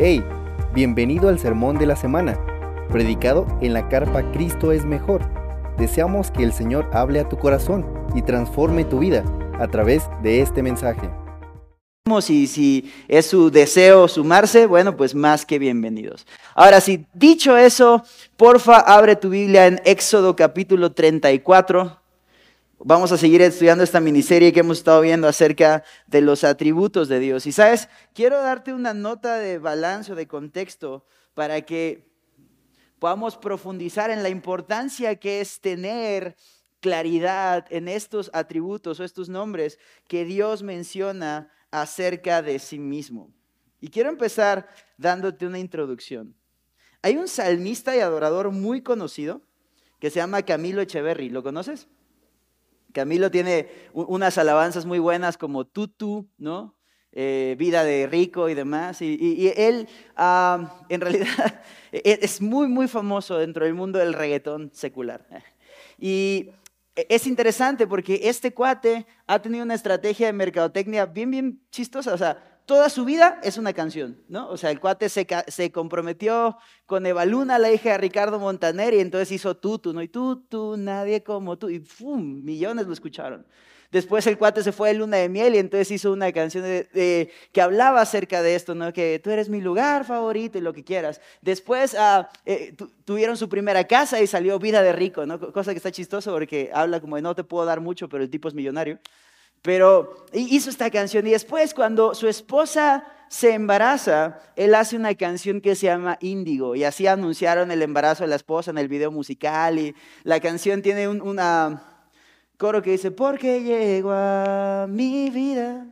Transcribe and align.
Hey, 0.00 0.24
bienvenido 0.72 1.28
al 1.28 1.40
sermón 1.40 1.76
de 1.76 1.84
la 1.84 1.96
semana, 1.96 2.38
predicado 2.88 3.48
en 3.60 3.72
la 3.72 3.88
carpa 3.88 4.30
Cristo 4.30 4.70
es 4.70 4.84
mejor. 4.84 5.28
Deseamos 5.76 6.30
que 6.30 6.44
el 6.44 6.52
Señor 6.52 6.88
hable 6.92 7.18
a 7.18 7.28
tu 7.28 7.36
corazón 7.36 7.84
y 8.14 8.22
transforme 8.22 8.84
tu 8.84 9.00
vida 9.00 9.24
a 9.58 9.66
través 9.66 10.04
de 10.22 10.40
este 10.40 10.62
mensaje. 10.62 11.10
Y 12.28 12.46
si 12.46 12.92
es 13.08 13.26
su 13.26 13.50
deseo 13.50 14.06
sumarse, 14.06 14.66
bueno, 14.66 14.96
pues 14.96 15.16
más 15.16 15.44
que 15.44 15.58
bienvenidos. 15.58 16.28
Ahora, 16.54 16.80
si 16.80 17.04
dicho 17.12 17.56
eso, 17.56 18.04
porfa, 18.36 18.76
abre 18.76 19.16
tu 19.16 19.30
Biblia 19.30 19.66
en 19.66 19.80
Éxodo 19.84 20.36
capítulo 20.36 20.92
34. 20.92 21.97
Vamos 22.80 23.10
a 23.10 23.18
seguir 23.18 23.42
estudiando 23.42 23.82
esta 23.82 23.98
miniserie 23.98 24.52
que 24.52 24.60
hemos 24.60 24.78
estado 24.78 25.00
viendo 25.00 25.26
acerca 25.26 25.82
de 26.06 26.20
los 26.20 26.44
atributos 26.44 27.08
de 27.08 27.18
Dios. 27.18 27.44
Y 27.46 27.50
sabes, 27.50 27.88
quiero 28.14 28.40
darte 28.40 28.72
una 28.72 28.94
nota 28.94 29.38
de 29.38 29.58
balance 29.58 30.12
o 30.12 30.14
de 30.14 30.28
contexto 30.28 31.04
para 31.34 31.62
que 31.62 32.08
podamos 33.00 33.36
profundizar 33.36 34.10
en 34.10 34.22
la 34.22 34.28
importancia 34.28 35.16
que 35.16 35.40
es 35.40 35.60
tener 35.60 36.36
claridad 36.78 37.66
en 37.70 37.88
estos 37.88 38.30
atributos 38.32 39.00
o 39.00 39.04
estos 39.04 39.28
nombres 39.28 39.80
que 40.06 40.24
Dios 40.24 40.62
menciona 40.62 41.50
acerca 41.72 42.42
de 42.42 42.60
sí 42.60 42.78
mismo. 42.78 43.34
Y 43.80 43.88
quiero 43.88 44.08
empezar 44.08 44.68
dándote 44.96 45.48
una 45.48 45.58
introducción. 45.58 46.36
Hay 47.02 47.16
un 47.16 47.26
salmista 47.26 47.96
y 47.96 48.00
adorador 48.00 48.52
muy 48.52 48.82
conocido 48.82 49.42
que 49.98 50.10
se 50.10 50.20
llama 50.20 50.42
Camilo 50.42 50.80
Echeverry. 50.80 51.28
¿Lo 51.28 51.42
conoces? 51.42 51.88
Camilo 52.98 53.30
tiene 53.30 53.68
unas 53.92 54.38
alabanzas 54.38 54.84
muy 54.84 54.98
buenas 54.98 55.38
como 55.38 55.64
Tutu, 55.64 56.28
¿no? 56.36 56.74
Eh, 57.12 57.54
vida 57.56 57.84
de 57.84 58.08
rico 58.08 58.48
y 58.48 58.54
demás. 58.54 59.00
Y, 59.00 59.52
él, 59.56 59.86
en 60.16 61.00
realidad, 61.00 61.62
e, 61.92 62.18
es 62.20 62.40
muy, 62.42 62.66
muy 62.66 62.88
famoso 62.88 63.38
dentro 63.38 63.66
del 63.66 63.74
mundo 63.74 64.00
del 64.00 64.14
reggaetón 64.14 64.72
secular. 64.74 65.24
Y 65.96 66.50
es 66.96 67.28
interesante 67.28 67.86
porque 67.86 68.22
este 68.24 68.52
cuate 68.52 69.06
ha 69.28 69.40
tenido 69.40 69.62
una 69.62 69.74
estrategia 69.74 70.26
de 70.26 70.32
mercadotecnia 70.32 71.06
bien, 71.06 71.30
bien 71.30 71.60
chistosa. 71.70 72.12
O 72.12 72.18
sea, 72.18 72.57
toda 72.68 72.90
su 72.90 73.06
vida 73.06 73.40
es 73.42 73.56
una 73.56 73.72
canción, 73.72 74.22
¿no? 74.28 74.50
O 74.50 74.58
sea, 74.58 74.70
el 74.70 74.78
cuate 74.78 75.08
se, 75.08 75.72
comprometió 75.72 76.58
con 76.84 77.06
Evaluna, 77.06 77.58
la 77.58 77.72
hija 77.72 77.92
de 77.92 77.98
Ricardo 77.98 78.38
Montaner, 78.38 78.92
y 78.92 79.00
entonces 79.00 79.32
hizo 79.32 79.56
Tutu, 79.56 79.94
¿no? 79.94 80.02
Y 80.02 80.08
Tutu, 80.08 80.76
nadie 80.76 81.22
como 81.22 81.56
tú. 81.56 81.70
Y 81.70 81.80
¡fum! 81.80 82.44
Millones 82.44 82.86
lo 82.86 82.92
escucharon. 82.92 83.46
Después 83.90 84.26
el 84.26 84.36
cuate 84.36 84.62
se 84.62 84.72
fue 84.72 84.88
de 84.88 84.96
luna 84.96 85.16
de 85.16 85.30
miel 85.30 85.54
y 85.54 85.58
entonces 85.58 85.90
hizo 85.90 86.12
una 86.12 86.30
canción 86.30 86.62
de, 86.62 87.32
que 87.52 87.62
hablaba 87.62 88.02
acerca 88.02 88.42
de 88.42 88.54
esto, 88.54 88.74
¿no? 88.74 88.92
Que 88.92 89.18
tú 89.18 89.30
eres 89.30 89.48
mi 89.48 89.62
lugar 89.62 90.04
favorito 90.04 90.58
y 90.58 90.60
lo 90.60 90.74
que 90.74 90.84
quieras. 90.84 91.22
Después 91.40 91.96
ah, 91.98 92.28
eh, 92.44 92.76
tuvieron 93.06 93.38
su 93.38 93.48
primera 93.48 93.84
casa 93.84 94.20
y 94.20 94.26
salió 94.26 94.58
Vida 94.58 94.82
de 94.82 94.92
Rico, 94.92 95.24
¿no? 95.24 95.40
Cosa 95.40 95.72
que 95.72 95.78
está 95.78 95.90
chistoso 95.90 96.32
porque 96.32 96.70
habla 96.74 97.00
como 97.00 97.16
de 97.16 97.22
no 97.22 97.34
te 97.34 97.44
puedo 97.44 97.64
dar 97.64 97.80
mucho, 97.80 98.10
pero 98.10 98.22
el 98.22 98.28
tipo 98.28 98.46
es 98.46 98.52
millonario. 98.52 98.98
Pero 99.62 100.26
hizo 100.32 100.70
esta 100.70 100.90
canción. 100.90 101.26
Y 101.26 101.30
después 101.30 101.74
cuando 101.74 102.14
su 102.14 102.28
esposa 102.28 103.04
se 103.28 103.52
embaraza, 103.52 104.40
él 104.56 104.74
hace 104.74 104.96
una 104.96 105.14
canción 105.14 105.60
que 105.60 105.74
se 105.74 105.86
llama 105.86 106.18
Índigo. 106.20 106.74
Y 106.74 106.84
así 106.84 107.06
anunciaron 107.06 107.70
el 107.70 107.82
embarazo 107.82 108.24
de 108.24 108.28
la 108.28 108.36
esposa 108.36 108.70
en 108.70 108.78
el 108.78 108.88
video 108.88 109.10
musical. 109.10 109.78
Y 109.78 109.94
la 110.24 110.40
canción 110.40 110.82
tiene 110.82 111.08
un 111.08 111.20
una 111.20 111.82
coro 112.56 112.82
que 112.82 112.92
dice, 112.92 113.10
porque 113.10 113.62
llegó 113.62 114.10
a 114.12 114.86
mi 114.88 115.30
vida 115.30 115.86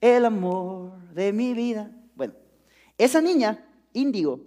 el 0.00 0.24
amor 0.24 0.98
de 1.12 1.32
mi 1.32 1.54
vida. 1.54 1.90
Bueno, 2.14 2.34
esa 2.98 3.20
niña, 3.20 3.64
Índigo, 3.92 4.40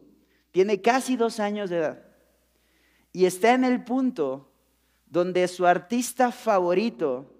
tiene 0.51 0.81
casi 0.81 1.15
dos 1.15 1.39
años 1.39 1.69
de 1.69 1.77
edad. 1.77 2.05
Y 3.11 3.25
está 3.25 3.53
en 3.53 3.63
el 3.63 3.83
punto 3.83 4.51
donde 5.07 5.47
su 5.47 5.65
artista 5.65 6.31
favorito 6.31 7.31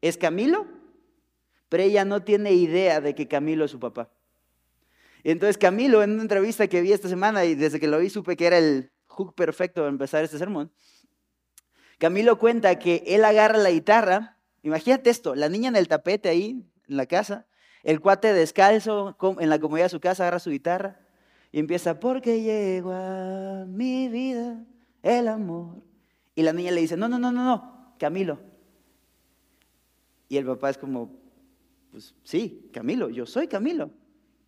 es 0.00 0.16
Camilo 0.16 0.79
pero 1.70 1.82
ella 1.82 2.04
no 2.04 2.22
tiene 2.22 2.52
idea 2.52 3.00
de 3.00 3.14
que 3.14 3.26
Camilo 3.26 3.64
es 3.64 3.70
su 3.70 3.80
papá. 3.80 4.10
Entonces 5.24 5.56
Camilo, 5.56 6.02
en 6.02 6.10
una 6.12 6.22
entrevista 6.22 6.66
que 6.66 6.82
vi 6.82 6.92
esta 6.92 7.08
semana 7.08 7.46
y 7.46 7.54
desde 7.54 7.80
que 7.80 7.88
lo 7.88 7.98
vi 7.98 8.10
supe 8.10 8.36
que 8.36 8.46
era 8.46 8.58
el 8.58 8.92
hook 9.06 9.34
perfecto 9.34 9.80
para 9.80 9.88
empezar 9.88 10.22
este 10.22 10.36
sermón, 10.36 10.70
Camilo 11.98 12.38
cuenta 12.38 12.78
que 12.78 13.04
él 13.06 13.24
agarra 13.24 13.56
la 13.56 13.70
guitarra, 13.70 14.38
imagínate 14.62 15.08
esto, 15.08 15.34
la 15.34 15.48
niña 15.48 15.68
en 15.68 15.76
el 15.76 15.88
tapete 15.88 16.28
ahí, 16.28 16.66
en 16.88 16.96
la 16.96 17.06
casa, 17.06 17.46
el 17.82 18.00
cuate 18.00 18.32
descalzo 18.32 19.16
en 19.38 19.48
la 19.48 19.58
comodidad 19.58 19.86
de 19.86 19.90
su 19.90 20.00
casa 20.00 20.24
agarra 20.24 20.38
su 20.38 20.50
guitarra 20.50 21.00
y 21.52 21.58
empieza, 21.58 21.98
porque 21.98 22.42
llegó 22.42 22.92
a 22.92 23.64
mi 23.66 24.08
vida 24.08 24.64
el 25.02 25.28
amor. 25.28 25.82
Y 26.34 26.42
la 26.42 26.52
niña 26.52 26.70
le 26.70 26.80
dice, 26.80 26.96
no, 26.96 27.08
no, 27.08 27.18
no, 27.18 27.32
no, 27.32 27.44
no, 27.44 27.94
Camilo. 27.98 28.40
Y 30.28 30.36
el 30.36 30.46
papá 30.46 30.70
es 30.70 30.78
como, 30.78 31.19
pues 31.90 32.14
sí, 32.22 32.70
Camilo, 32.72 33.08
yo 33.08 33.26
soy 33.26 33.48
Camilo. 33.48 33.90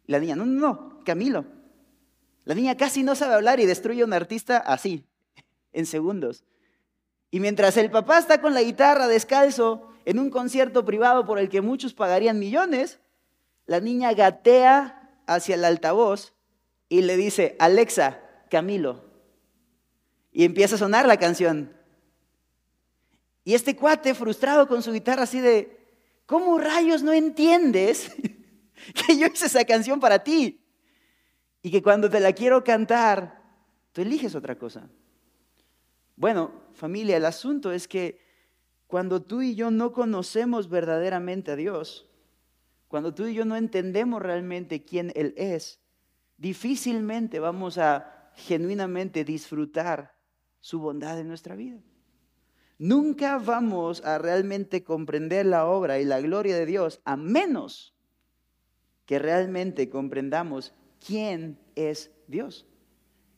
la 0.07 0.19
niña, 0.19 0.37
no, 0.37 0.47
no, 0.47 0.61
no, 0.61 1.05
Camilo. 1.05 1.45
La 2.45 2.55
niña 2.55 2.77
casi 2.77 3.03
no 3.03 3.15
sabe 3.15 3.35
hablar 3.35 3.61
y 3.61 3.67
destruye 3.67 4.03
a 4.03 4.05
un 4.05 4.13
artista 4.13 4.59
así, 4.59 5.05
en 5.73 5.87
segundos. 5.87 6.45
Y 7.31 7.41
mientras 7.41 7.77
el 7.77 7.91
papá 7.91 8.19
está 8.19 8.41
con 8.41 8.55
la 8.55 8.63
guitarra 8.63 9.07
descalzo 9.09 9.89
en 10.05 10.19
un 10.19 10.31
concierto 10.31 10.85
privado 10.85 11.25
por 11.25 11.39
el 11.39 11.49
que 11.49 11.61
muchos 11.61 11.95
pagarían 11.95 12.39
millones, 12.39 13.01
la 13.67 13.81
niña 13.81 14.13
gatea 14.13 15.23
hacia 15.27 15.55
el 15.55 15.65
altavoz 15.65 16.35
y 16.89 17.03
le 17.03 17.17
dice, 17.17 17.57
Alexa, 17.59 18.21
Camilo. 18.51 19.05
Y 20.33 20.45
empieza 20.45 20.75
a 20.75 20.79
sonar 20.79 21.07
la 21.07 21.17
canción. 21.17 21.73
Y 23.45 23.55
este 23.55 23.77
cuate, 23.77 24.15
frustrado 24.15 24.69
con 24.69 24.83
su 24.83 24.93
guitarra 24.93 25.23
así 25.23 25.41
de, 25.41 25.82
¿Cómo 26.33 26.57
rayos 26.57 27.03
no 27.03 27.13
entiendes 27.13 28.11
que 29.07 29.19
yo 29.19 29.27
hice 29.27 29.45
esa 29.45 29.67
canción 29.67 30.01
para 30.01 30.25
ti? 30.25 30.65
Y 31.61 31.71
que 31.71 31.83
cuando 31.83 32.09
te 32.09 32.21
la 32.21 32.33
quiero 32.33 32.65
cantar, 32.65 33.43
tú 33.93 34.01
eliges 34.01 34.35
otra 34.35 34.57
cosa. 34.57 34.89
Bueno, 36.17 36.51
familia, 36.73 37.19
el 37.19 37.27
asunto 37.27 37.71
es 37.71 37.87
que 37.87 38.19
cuando 38.87 39.21
tú 39.21 39.43
y 39.43 39.55
yo 39.55 39.71
no 39.71 39.93
conocemos 39.93 40.71
verdaderamente 40.71 41.51
a 41.51 41.57
Dios, 41.57 42.09
cuando 42.89 43.13
tú 43.13 43.27
y 43.27 43.35
yo 43.35 43.45
no 43.45 43.57
entendemos 43.57 44.23
realmente 44.23 44.87
quién 44.87 45.13
Él 45.15 45.35
es, 45.37 45.81
difícilmente 46.39 47.41
vamos 47.41 47.77
a 47.77 48.33
genuinamente 48.37 49.23
disfrutar 49.23 50.17
su 50.61 50.81
bondad 50.81 51.21
en 51.21 51.29
nuestra 51.29 51.57
vida. 51.57 51.83
Nunca 52.83 53.39
vamos 53.39 54.05
a 54.05 54.19
realmente 54.19 54.83
comprender 54.83 55.47
la 55.47 55.67
obra 55.67 56.01
y 56.01 56.05
la 56.05 56.21
gloria 56.21 56.57
de 56.57 56.67
Dios 56.67 57.01
a 57.05 57.17
menos 57.17 57.95
que 59.07 59.21
realmente 59.21 59.89
comprendamos 59.89 60.75
quién 60.99 61.61
es 61.77 62.11
Dios. 62.27 62.67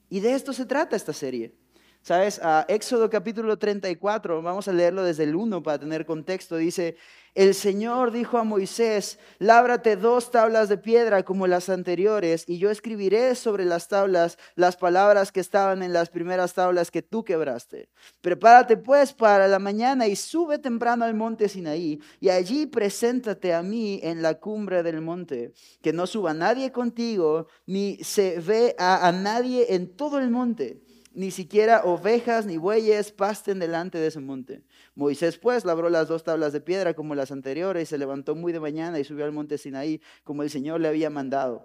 Y 0.08 0.20
de 0.20 0.32
esto 0.32 0.54
se 0.54 0.64
trata 0.64 0.96
esta 0.96 1.12
serie. 1.12 1.54
¿Sabes? 2.04 2.38
A 2.42 2.66
Éxodo 2.68 3.08
capítulo 3.08 3.56
34, 3.56 4.42
vamos 4.42 4.68
a 4.68 4.74
leerlo 4.74 5.04
desde 5.04 5.24
el 5.24 5.34
1 5.34 5.62
para 5.62 5.78
tener 5.78 6.04
contexto. 6.04 6.58
Dice, 6.58 6.98
el 7.34 7.54
Señor 7.54 8.12
dijo 8.12 8.36
a 8.36 8.44
Moisés, 8.44 9.18
lábrate 9.38 9.96
dos 9.96 10.30
tablas 10.30 10.68
de 10.68 10.76
piedra 10.76 11.22
como 11.22 11.46
las 11.46 11.70
anteriores, 11.70 12.44
y 12.46 12.58
yo 12.58 12.70
escribiré 12.70 13.34
sobre 13.34 13.64
las 13.64 13.88
tablas 13.88 14.36
las 14.54 14.76
palabras 14.76 15.32
que 15.32 15.40
estaban 15.40 15.82
en 15.82 15.94
las 15.94 16.10
primeras 16.10 16.52
tablas 16.52 16.90
que 16.90 17.00
tú 17.00 17.24
quebraste. 17.24 17.88
Prepárate 18.20 18.76
pues 18.76 19.14
para 19.14 19.48
la 19.48 19.58
mañana 19.58 20.06
y 20.06 20.14
sube 20.14 20.58
temprano 20.58 21.06
al 21.06 21.14
monte 21.14 21.48
Sinaí, 21.48 22.02
y 22.20 22.28
allí 22.28 22.66
preséntate 22.66 23.54
a 23.54 23.62
mí 23.62 24.00
en 24.02 24.20
la 24.20 24.34
cumbre 24.34 24.82
del 24.82 25.00
monte. 25.00 25.54
Que 25.80 25.94
no 25.94 26.06
suba 26.06 26.34
nadie 26.34 26.70
contigo, 26.70 27.46
ni 27.64 27.96
se 28.04 28.40
ve 28.40 28.76
a, 28.78 29.08
a 29.08 29.10
nadie 29.10 29.74
en 29.74 29.96
todo 29.96 30.18
el 30.18 30.28
monte 30.28 30.82
ni 31.14 31.30
siquiera 31.30 31.84
ovejas 31.84 32.44
ni 32.44 32.56
bueyes 32.56 33.12
pasten 33.12 33.60
delante 33.60 33.98
de 33.98 34.08
ese 34.08 34.20
monte. 34.20 34.64
Moisés 34.96 35.38
pues 35.38 35.64
labró 35.64 35.88
las 35.88 36.08
dos 36.08 36.24
tablas 36.24 36.52
de 36.52 36.60
piedra 36.60 36.94
como 36.94 37.14
las 37.14 37.30
anteriores, 37.30 37.84
y 37.84 37.86
se 37.86 37.98
levantó 37.98 38.34
muy 38.34 38.52
de 38.52 38.60
mañana 38.60 38.98
y 38.98 39.04
subió 39.04 39.24
al 39.24 39.32
monte 39.32 39.56
Sinaí 39.56 40.02
como 40.24 40.42
el 40.42 40.50
Señor 40.50 40.80
le 40.80 40.88
había 40.88 41.10
mandado. 41.10 41.64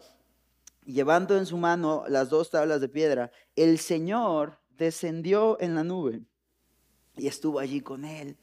Llevando 0.86 1.38
en 1.38 1.48
su 1.48 1.58
mano 1.58 2.04
las 2.08 2.30
dos 2.30 2.52
tablas 2.52 2.80
de 2.80 2.90
piedra, 2.90 3.32
el 3.56 3.80
Señor 3.80 4.60
descendió 4.78 5.60
en 5.60 5.76
la 5.76 5.84
nube 5.84 6.22
y 7.18 7.28
estuvo 7.28 7.60
allí 7.60 7.82
con 7.82 8.06
él. 8.06 8.38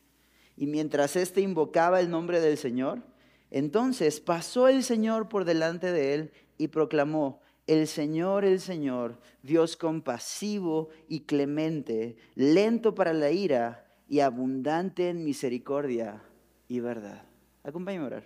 Y 0.56 0.66
mientras 0.66 1.16
éste 1.16 1.40
invocaba 1.40 2.00
el 2.00 2.10
nombre 2.10 2.40
del 2.40 2.58
Señor, 2.58 3.02
entonces 3.50 4.20
pasó 4.20 4.68
el 4.68 4.82
Señor 4.82 5.28
por 5.28 5.44
delante 5.44 5.92
de 5.92 6.14
él 6.14 6.32
y 6.58 6.68
proclamó, 6.68 7.40
el 7.66 7.86
Señor, 7.86 8.44
el 8.44 8.60
Señor, 8.60 9.18
Dios 9.42 9.76
compasivo 9.76 10.88
y 11.08 11.20
clemente, 11.20 12.16
lento 12.34 12.94
para 12.94 13.12
la 13.12 13.30
ira 13.30 13.86
y 14.08 14.20
abundante 14.20 15.08
en 15.08 15.24
misericordia 15.24 16.22
y 16.68 16.80
verdad. 16.80 17.24
Acompáñame 17.64 18.04
a 18.04 18.06
orar. 18.06 18.24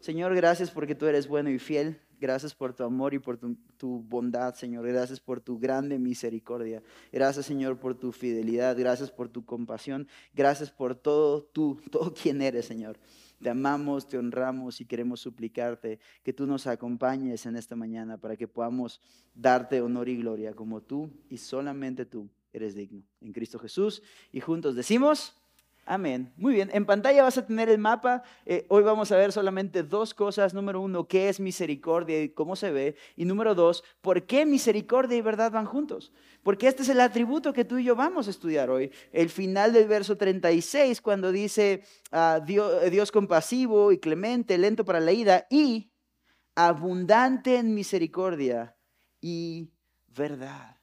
Señor, 0.00 0.34
gracias 0.34 0.70
porque 0.70 0.94
tú 0.94 1.06
eres 1.06 1.28
bueno 1.28 1.50
y 1.50 1.58
fiel. 1.58 2.00
Gracias 2.20 2.54
por 2.54 2.72
tu 2.74 2.84
amor 2.84 3.12
y 3.12 3.18
por 3.18 3.36
tu, 3.36 3.56
tu, 3.76 4.02
bondad, 4.02 4.54
Señor. 4.54 4.86
Gracias 4.86 5.20
por 5.20 5.40
tu 5.40 5.58
grande 5.58 5.98
misericordia. 5.98 6.82
Gracias, 7.12 7.46
Señor, 7.46 7.78
por 7.78 7.94
tu 7.94 8.12
fidelidad. 8.12 8.76
Gracias 8.78 9.10
por 9.10 9.28
tu 9.28 9.44
compasión. 9.44 10.08
Gracias 10.32 10.70
por 10.70 10.94
todo 10.94 11.42
tú, 11.42 11.80
todo 11.90 12.14
quien 12.14 12.40
eres, 12.42 12.66
Señor. 12.66 12.98
Te 13.44 13.50
amamos, 13.50 14.08
te 14.08 14.16
honramos 14.16 14.80
y 14.80 14.86
queremos 14.86 15.20
suplicarte 15.20 15.98
que 16.22 16.32
tú 16.32 16.46
nos 16.46 16.66
acompañes 16.66 17.44
en 17.44 17.56
esta 17.56 17.76
mañana 17.76 18.16
para 18.16 18.38
que 18.38 18.48
podamos 18.48 19.02
darte 19.34 19.82
honor 19.82 20.08
y 20.08 20.16
gloria 20.16 20.54
como 20.54 20.80
tú 20.80 21.10
y 21.28 21.36
solamente 21.36 22.06
tú 22.06 22.30
eres 22.54 22.74
digno. 22.74 23.02
En 23.20 23.34
Cristo 23.34 23.58
Jesús 23.58 24.02
y 24.32 24.40
juntos 24.40 24.74
decimos... 24.74 25.36
Amén. 25.86 26.32
Muy 26.36 26.54
bien. 26.54 26.70
En 26.72 26.86
pantalla 26.86 27.22
vas 27.22 27.36
a 27.36 27.46
tener 27.46 27.68
el 27.68 27.78
mapa. 27.78 28.22
Eh, 28.46 28.64
hoy 28.68 28.82
vamos 28.82 29.12
a 29.12 29.16
ver 29.16 29.32
solamente 29.32 29.82
dos 29.82 30.14
cosas. 30.14 30.54
Número 30.54 30.80
uno, 30.80 31.06
qué 31.06 31.28
es 31.28 31.40
misericordia 31.40 32.22
y 32.22 32.30
cómo 32.30 32.56
se 32.56 32.70
ve. 32.70 32.96
Y 33.16 33.26
número 33.26 33.54
dos, 33.54 33.84
por 34.00 34.24
qué 34.24 34.46
misericordia 34.46 35.18
y 35.18 35.20
verdad 35.20 35.52
van 35.52 35.66
juntos. 35.66 36.12
Porque 36.42 36.68
este 36.68 36.82
es 36.82 36.88
el 36.88 37.00
atributo 37.00 37.52
que 37.52 37.64
tú 37.64 37.78
y 37.78 37.84
yo 37.84 37.96
vamos 37.96 38.28
a 38.28 38.30
estudiar 38.30 38.70
hoy. 38.70 38.90
El 39.12 39.28
final 39.28 39.72
del 39.72 39.86
verso 39.86 40.16
36, 40.16 41.00
cuando 41.02 41.32
dice 41.32 41.82
ah, 42.12 42.40
Dios, 42.44 42.90
Dios 42.90 43.12
compasivo 43.12 43.92
y 43.92 43.98
clemente, 43.98 44.56
lento 44.56 44.84
para 44.84 45.00
la 45.00 45.12
ira 45.12 45.46
y 45.50 45.90
abundante 46.54 47.56
en 47.56 47.74
misericordia 47.74 48.76
y 49.20 49.70
verdad. 50.08 50.74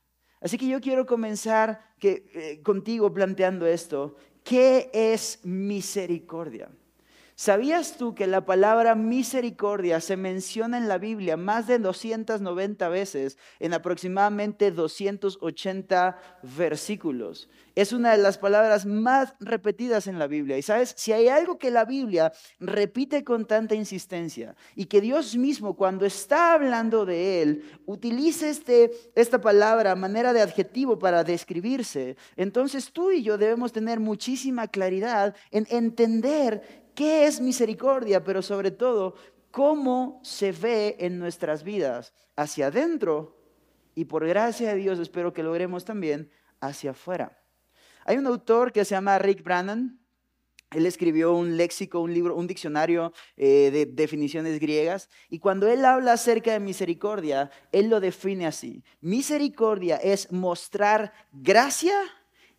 Así 0.41 0.57
que 0.57 0.67
yo 0.67 0.81
quiero 0.81 1.05
comenzar 1.05 1.93
que, 1.99 2.25
eh, 2.33 2.61
contigo 2.63 3.13
planteando 3.13 3.67
esto 3.67 4.15
¿Qué 4.43 4.89
es 4.93 5.39
misericordia? 5.43 6.69
¿Sabías 7.41 7.97
tú 7.97 8.13
que 8.13 8.27
la 8.27 8.45
palabra 8.45 8.93
misericordia 8.93 9.99
se 9.99 10.15
menciona 10.15 10.77
en 10.77 10.87
la 10.87 10.99
Biblia 10.99 11.37
más 11.37 11.65
de 11.65 11.79
290 11.79 12.87
veces 12.89 13.39
en 13.59 13.73
aproximadamente 13.73 14.69
280 14.69 16.19
versículos? 16.55 17.49
Es 17.73 17.93
una 17.93 18.11
de 18.11 18.19
las 18.19 18.37
palabras 18.37 18.85
más 18.85 19.33
repetidas 19.39 20.05
en 20.05 20.19
la 20.19 20.27
Biblia. 20.27 20.55
Y 20.59 20.61
sabes, 20.61 20.93
si 20.95 21.13
hay 21.13 21.29
algo 21.29 21.57
que 21.57 21.71
la 21.71 21.83
Biblia 21.83 22.31
repite 22.59 23.23
con 23.23 23.47
tanta 23.47 23.73
insistencia 23.73 24.55
y 24.75 24.85
que 24.85 25.01
Dios 25.01 25.35
mismo 25.35 25.75
cuando 25.75 26.05
está 26.05 26.53
hablando 26.53 27.07
de 27.07 27.41
él 27.41 27.63
utiliza 27.87 28.49
este, 28.49 28.91
esta 29.15 29.41
palabra, 29.41 29.95
manera 29.95 30.31
de 30.31 30.41
adjetivo 30.41 30.99
para 30.99 31.23
describirse, 31.23 32.17
entonces 32.35 32.91
tú 32.91 33.09
y 33.09 33.23
yo 33.23 33.39
debemos 33.39 33.71
tener 33.71 33.99
muchísima 33.99 34.67
claridad 34.67 35.35
en 35.49 35.65
entender 35.71 36.80
qué 37.01 37.25
es 37.25 37.41
misericordia, 37.41 38.23
pero 38.23 38.43
sobre 38.43 38.69
todo, 38.69 39.15
cómo 39.49 40.19
se 40.23 40.51
ve 40.51 40.97
en 40.99 41.17
nuestras 41.17 41.63
vidas 41.63 42.13
hacia 42.35 42.67
adentro 42.67 43.41
y 43.95 44.05
por 44.05 44.27
gracia 44.27 44.69
de 44.69 44.75
Dios 44.75 44.99
espero 44.99 45.33
que 45.33 45.41
logremos 45.41 45.83
también 45.83 46.29
hacia 46.59 46.91
afuera. 46.91 47.41
Hay 48.05 48.17
un 48.17 48.27
autor 48.27 48.71
que 48.71 48.85
se 48.85 48.93
llama 48.93 49.17
Rick 49.17 49.43
Brannan. 49.43 49.99
Él 50.69 50.85
escribió 50.85 51.33
un 51.33 51.57
léxico, 51.57 52.01
un 52.01 52.13
libro, 52.13 52.35
un 52.35 52.45
diccionario 52.45 53.13
eh, 53.35 53.71
de 53.71 53.87
definiciones 53.87 54.59
griegas. 54.59 55.09
Y 55.27 55.39
cuando 55.39 55.67
él 55.67 55.83
habla 55.85 56.13
acerca 56.13 56.51
de 56.51 56.59
misericordia, 56.59 57.49
él 57.71 57.89
lo 57.89 57.99
define 57.99 58.45
así. 58.45 58.83
Misericordia 58.99 59.95
es 59.95 60.31
mostrar 60.31 61.13
gracia 61.31 61.95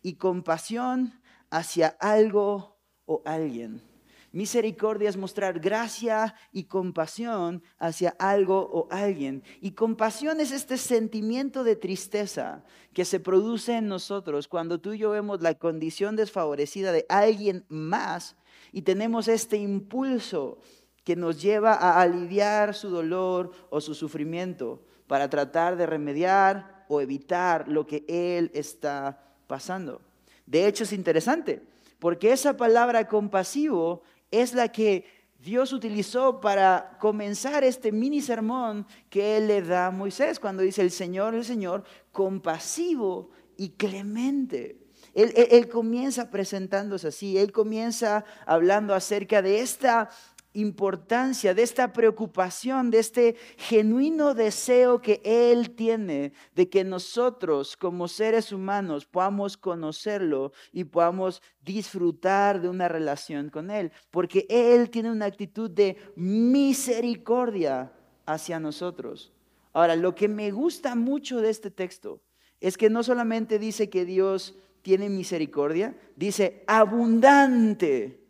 y 0.01 0.15
compasión 0.15 1.21
hacia 1.49 1.95
algo 2.01 2.77
o 3.05 3.21
alguien. 3.23 3.92
Misericordia 4.33 5.09
es 5.09 5.15
mostrar 5.15 5.59
gracia 5.59 6.33
y 6.51 6.63
compasión 6.63 7.61
hacia 7.77 8.15
algo 8.17 8.67
o 8.73 8.87
alguien. 8.89 9.43
Y 9.61 9.71
compasión 9.71 10.41
es 10.41 10.51
este 10.51 10.77
sentimiento 10.77 11.63
de 11.63 11.75
tristeza 11.75 12.63
que 12.93 13.05
se 13.05 13.19
produce 13.19 13.77
en 13.77 13.87
nosotros 13.87 14.47
cuando 14.47 14.81
tú 14.81 14.93
y 14.93 14.97
yo 14.97 15.11
vemos 15.11 15.41
la 15.41 15.53
condición 15.53 16.15
desfavorecida 16.15 16.91
de 16.91 17.05
alguien 17.09 17.63
más 17.69 18.35
y 18.71 18.81
tenemos 18.81 19.27
este 19.27 19.57
impulso 19.57 20.57
que 21.03 21.15
nos 21.15 21.39
lleva 21.39 21.73
a 21.73 22.01
aliviar 22.01 22.73
su 22.73 22.89
dolor 22.89 23.51
o 23.69 23.81
su 23.81 23.93
sufrimiento 23.93 24.83
para 25.05 25.29
tratar 25.29 25.75
de 25.77 25.85
remediar 25.85 26.85
o 26.87 27.01
evitar 27.01 27.67
lo 27.67 27.85
que 27.85 28.03
él 28.07 28.49
está 28.55 29.35
pasando. 29.45 30.01
De 30.47 30.65
hecho, 30.65 30.85
es 30.85 30.93
interesante, 30.93 31.61
porque 31.99 32.31
esa 32.31 32.57
palabra 32.57 33.07
compasivo 33.07 34.01
es 34.41 34.53
la 34.53 34.69
que 34.69 35.05
Dios 35.39 35.73
utilizó 35.73 36.39
para 36.39 36.97
comenzar 36.99 37.63
este 37.63 37.91
mini 37.91 38.21
sermón 38.21 38.87
que 39.09 39.37
Él 39.37 39.47
le 39.47 39.61
da 39.61 39.87
a 39.87 39.91
Moisés 39.91 40.39
cuando 40.39 40.63
dice 40.63 40.81
el 40.81 40.91
Señor, 40.91 41.35
el 41.35 41.43
Señor, 41.43 41.83
compasivo 42.11 43.29
y 43.57 43.69
clemente. 43.69 44.79
Él, 45.13 45.69
comienza 45.69 46.31
presentándose 46.31 47.09
así, 47.09 47.37
Él 47.37 47.51
comienza 47.51 48.25
hablando 48.47 48.95
acerca 48.95 49.43
de 49.43 49.59
esta 49.59 50.09
importancia, 50.53 51.53
de 51.53 51.63
esta 51.63 51.93
preocupación, 51.93 52.91
de 52.91 52.99
este 52.99 53.35
genuino 53.57 54.33
deseo 54.33 55.01
que 55.01 55.21
Él 55.23 55.71
tiene 55.71 56.33
de 56.55 56.69
que 56.69 56.83
nosotros 56.83 57.75
como 57.75 58.07
seres 58.07 58.51
humanos 58.51 59.05
podamos 59.05 59.57
conocerlo 59.57 60.53
y 60.71 60.83
podamos 60.83 61.41
disfrutar 61.61 62.61
de 62.61 62.69
una 62.69 62.87
relación 62.87 63.49
con 63.49 63.71
Él, 63.71 63.91
porque 64.11 64.45
Él 64.49 64.89
tiene 64.89 65.11
una 65.11 65.25
actitud 65.25 65.69
de 65.69 65.97
misericordia 66.15 67.91
hacia 68.25 68.59
nosotros. 68.59 69.33
Ahora, 69.73 69.95
lo 69.95 70.13
que 70.13 70.27
me 70.27 70.51
gusta 70.51 70.95
mucho 70.95 71.41
de 71.41 71.49
este 71.49 71.71
texto 71.71 72.21
es 72.61 72.77
que 72.77 72.89
no 72.89 73.03
solamente 73.03 73.59
dice 73.59 73.89
que 73.89 74.05
Dios 74.05 74.55
tiene 74.83 75.09
misericordia, 75.09 75.97
dice 76.15 76.63
abundante 76.67 78.23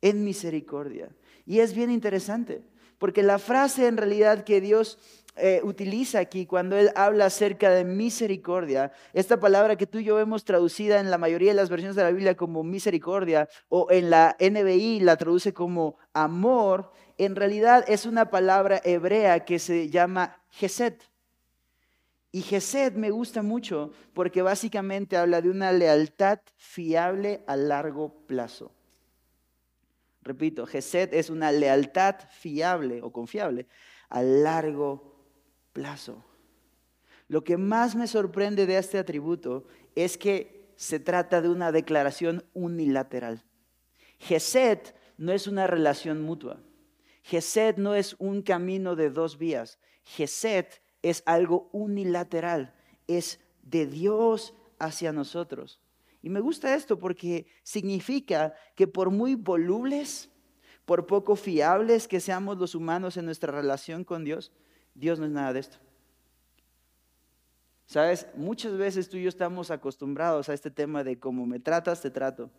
en 0.00 0.24
misericordia. 0.24 1.10
Y 1.46 1.60
es 1.60 1.74
bien 1.74 1.90
interesante, 1.90 2.62
porque 2.98 3.22
la 3.22 3.38
frase 3.38 3.86
en 3.86 3.96
realidad 3.96 4.44
que 4.44 4.60
Dios 4.60 4.98
eh, 5.36 5.60
utiliza 5.64 6.20
aquí 6.20 6.46
cuando 6.46 6.76
Él 6.76 6.90
habla 6.94 7.26
acerca 7.26 7.70
de 7.70 7.84
misericordia, 7.84 8.92
esta 9.12 9.40
palabra 9.40 9.76
que 9.76 9.86
tú 9.86 9.98
y 9.98 10.04
yo 10.04 10.20
hemos 10.20 10.44
traducida 10.44 11.00
en 11.00 11.10
la 11.10 11.18
mayoría 11.18 11.50
de 11.50 11.56
las 11.56 11.70
versiones 11.70 11.96
de 11.96 12.04
la 12.04 12.12
Biblia 12.12 12.36
como 12.36 12.62
misericordia, 12.62 13.48
o 13.68 13.88
en 13.90 14.10
la 14.10 14.36
NBI 14.38 15.00
la 15.00 15.16
traduce 15.16 15.52
como 15.52 15.98
amor, 16.12 16.92
en 17.18 17.34
realidad 17.34 17.84
es 17.88 18.06
una 18.06 18.30
palabra 18.30 18.80
hebrea 18.84 19.44
que 19.44 19.58
se 19.58 19.90
llama 19.90 20.40
Gesed. 20.50 20.94
Y 22.30 22.42
Gesed 22.42 22.94
me 22.94 23.10
gusta 23.10 23.42
mucho 23.42 23.92
porque 24.12 24.42
básicamente 24.42 25.16
habla 25.16 25.40
de 25.40 25.50
una 25.50 25.72
lealtad 25.72 26.40
fiable 26.56 27.42
a 27.46 27.56
largo 27.56 28.12
plazo. 28.26 28.72
Repito, 30.24 30.66
Gesed 30.66 31.12
es 31.12 31.28
una 31.28 31.52
lealtad 31.52 32.16
fiable 32.30 33.02
o 33.02 33.12
confiable 33.12 33.66
a 34.08 34.22
largo 34.22 35.14
plazo. 35.72 36.24
Lo 37.28 37.44
que 37.44 37.58
más 37.58 37.94
me 37.94 38.06
sorprende 38.06 38.66
de 38.66 38.78
este 38.78 38.98
atributo 38.98 39.66
es 39.94 40.16
que 40.16 40.72
se 40.76 40.98
trata 40.98 41.42
de 41.42 41.50
una 41.50 41.72
declaración 41.72 42.44
unilateral. 42.54 43.44
Gesed 44.18 44.78
no 45.18 45.32
es 45.32 45.46
una 45.46 45.66
relación 45.66 46.22
mutua. 46.22 46.60
Gesed 47.22 47.76
no 47.76 47.94
es 47.94 48.16
un 48.18 48.42
camino 48.42 48.96
de 48.96 49.10
dos 49.10 49.38
vías. 49.38 49.78
Gesed 50.04 50.66
es 51.02 51.22
algo 51.26 51.68
unilateral. 51.72 52.74
Es 53.06 53.40
de 53.62 53.86
Dios 53.86 54.54
hacia 54.78 55.12
nosotros. 55.12 55.80
Y 56.24 56.30
me 56.30 56.40
gusta 56.40 56.74
esto 56.74 56.98
porque 56.98 57.46
significa 57.62 58.54
que 58.74 58.86
por 58.86 59.10
muy 59.10 59.34
volubles, 59.34 60.30
por 60.86 61.04
poco 61.04 61.36
fiables 61.36 62.08
que 62.08 62.18
seamos 62.18 62.56
los 62.56 62.74
humanos 62.74 63.18
en 63.18 63.26
nuestra 63.26 63.52
relación 63.52 64.04
con 64.04 64.24
Dios, 64.24 64.50
Dios 64.94 65.18
no 65.18 65.26
es 65.26 65.32
nada 65.32 65.52
de 65.52 65.60
esto. 65.60 65.76
Sabes, 67.84 68.26
muchas 68.36 68.74
veces 68.78 69.10
tú 69.10 69.18
y 69.18 69.24
yo 69.24 69.28
estamos 69.28 69.70
acostumbrados 69.70 70.48
a 70.48 70.54
este 70.54 70.70
tema 70.70 71.04
de 71.04 71.18
cómo 71.18 71.44
me 71.44 71.60
tratas, 71.60 72.00
te 72.00 72.10
trato. 72.10 72.50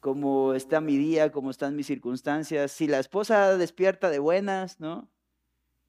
Cómo 0.00 0.52
está 0.52 0.80
mi 0.80 0.96
día, 0.96 1.30
cómo 1.30 1.52
están 1.52 1.76
mis 1.76 1.86
circunstancias. 1.86 2.72
Si 2.72 2.88
la 2.88 2.98
esposa 2.98 3.56
despierta 3.58 4.10
de 4.10 4.18
buenas, 4.18 4.80
¿no? 4.80 5.08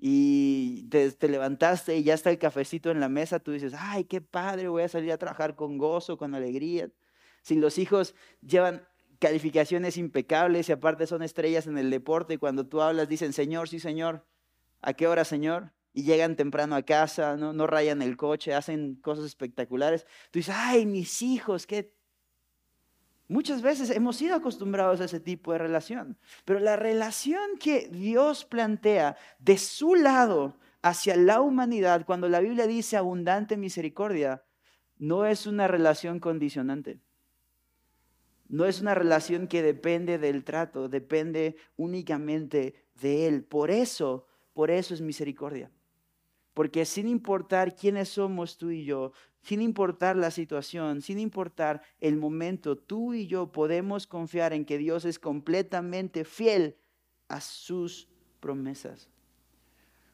Y 0.06 0.90
te, 0.90 1.16
levantaste 1.30 1.96
y 1.96 2.04
ya 2.04 2.14
está 2.14 2.30
el 2.30 2.38
cafecito 2.38 2.92
en 2.92 3.00
la 3.00 3.08
mesa, 3.08 3.40
tú 3.40 3.54
dices, 3.54 3.74
ay, 3.74 4.04
qué 4.04 4.20
padre, 4.20 4.68
voy 4.68 4.84
a 4.84 4.90
salir 4.90 5.14
a 5.14 5.18
trabajar 5.18 5.56
con 5.56 5.78
gozo, 5.78 6.18
con 6.18 6.36
alegría. 6.36 6.90
Si 7.42 7.56
los 7.56 7.78
hijos 7.78 8.14
llevan 8.42 8.86
calificaciones 9.20 9.96
impecables 9.96 10.68
y 10.68 10.74
aparte 10.74 11.08
son 11.08 11.24
estrellas 11.24 11.68
en 11.68 11.78
el 11.78 11.90
deporte 11.90 12.34
y 12.34 12.38
cuando 12.38 12.68
tú 12.68 12.82
hablas 12.82 13.08
dicen, 13.08 13.32
Señor, 13.32 13.70
sí, 13.70 13.80
Señor, 13.80 14.26
¿a 14.82 14.92
qué 14.92 15.08
hora, 15.08 15.24
Señor? 15.24 15.72
Y 15.94 16.04
llegan 16.04 16.36
temprano 16.36 16.76
a 16.76 16.82
casa, 16.82 17.38
no, 17.38 17.54
no 17.54 17.66
rayan 17.66 18.02
el 18.02 18.18
coche, 18.18 18.54
hacen 18.54 18.96
cosas 18.96 19.24
espectaculares. 19.24 20.06
Tú 20.32 20.40
dices, 20.40 20.54
ay, 20.58 20.86
mis 20.86 21.22
hijos, 21.22 21.66
qué 21.66 21.94
Muchas 23.34 23.64
veces 23.64 23.90
hemos 23.90 24.18
sido 24.18 24.36
acostumbrados 24.36 25.02
a 25.02 25.06
ese 25.06 25.20
tipo 25.20 25.54
de 25.54 25.58
relación, 25.58 26.20
pero 26.46 26.60
la 26.60 26.76
relación 26.76 27.58
que 27.60 27.90
Dios 27.92 28.46
plantea 28.46 29.18
de 29.40 29.58
su 29.58 29.96
lado 29.96 30.60
hacia 30.84 31.16
la 31.16 31.42
humanidad, 31.42 32.06
cuando 32.06 32.30
la 32.30 32.42
Biblia 32.42 32.68
dice 32.68 32.96
abundante 32.96 33.58
misericordia, 33.58 34.44
no 35.00 35.26
es 35.26 35.48
una 35.48 35.68
relación 35.68 36.20
condicionante. 36.20 37.00
No 38.50 38.66
es 38.66 38.82
una 38.82 38.94
relación 38.94 39.48
que 39.48 39.64
depende 39.64 40.20
del 40.20 40.44
trato, 40.44 40.88
depende 40.88 41.56
únicamente 41.76 42.86
de 43.02 43.28
Él. 43.28 43.46
Por 43.46 43.72
eso, 43.72 44.28
por 44.54 44.70
eso 44.70 44.94
es 44.94 45.02
misericordia. 45.02 45.72
Porque 46.54 46.86
sin 46.86 47.08
importar 47.08 47.76
quiénes 47.76 48.10
somos 48.10 48.58
tú 48.58 48.70
y 48.70 48.86
yo, 48.86 49.12
sin 49.42 49.62
importar 49.62 50.16
la 50.16 50.32
situación, 50.32 51.02
sin 51.02 51.20
importar 51.20 51.82
el 52.00 52.16
momento, 52.16 52.78
tú 52.78 53.14
y 53.14 53.28
yo 53.28 53.52
podemos 53.52 54.08
confiar 54.08 54.54
en 54.54 54.66
que 54.66 54.78
Dios 54.78 55.06
es 55.06 55.20
completamente 55.20 56.24
fiel 56.24 56.78
a 57.28 57.42
sus 57.42 58.08
promesas. 58.40 59.10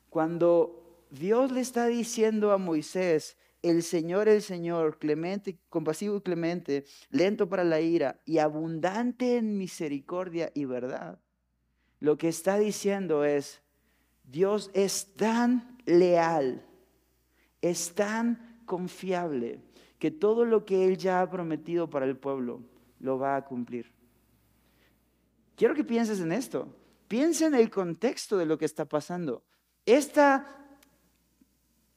Cuando 0.09 1.05
Dios 1.11 1.51
le 1.51 1.61
está 1.61 1.87
diciendo 1.87 2.51
a 2.51 2.57
Moisés, 2.57 3.37
el 3.61 3.83
Señor, 3.83 4.29
el 4.29 4.41
Señor, 4.41 4.97
clemente, 4.99 5.59
compasivo 5.69 6.17
y 6.17 6.21
clemente, 6.21 6.85
lento 7.09 7.49
para 7.49 7.63
la 7.63 7.81
ira 7.81 8.21
y 8.25 8.37
abundante 8.37 9.37
en 9.37 9.57
misericordia 9.57 10.51
y 10.55 10.65
verdad, 10.65 11.19
lo 11.99 12.17
que 12.17 12.29
está 12.29 12.57
diciendo 12.57 13.25
es, 13.25 13.61
Dios 14.23 14.71
es 14.73 15.13
tan 15.15 15.78
leal, 15.89 16.65
es 17.61 17.93
tan 17.93 18.61
confiable, 18.65 19.61
que 19.97 20.11
todo 20.11 20.45
lo 20.45 20.65
que 20.65 20.85
Él 20.85 20.97
ya 20.97 21.21
ha 21.21 21.29
prometido 21.29 21.89
para 21.89 22.05
el 22.05 22.15
pueblo 22.15 22.61
lo 22.99 23.19
va 23.19 23.35
a 23.35 23.45
cumplir. 23.45 23.91
Quiero 25.55 25.75
que 25.75 25.83
pienses 25.83 26.21
en 26.21 26.31
esto. 26.31 26.73
Piensa 27.09 27.47
en 27.47 27.55
el 27.55 27.69
contexto 27.69 28.37
de 28.37 28.45
lo 28.45 28.57
que 28.57 28.65
está 28.65 28.85
pasando. 28.85 29.43
Esta 29.85 30.55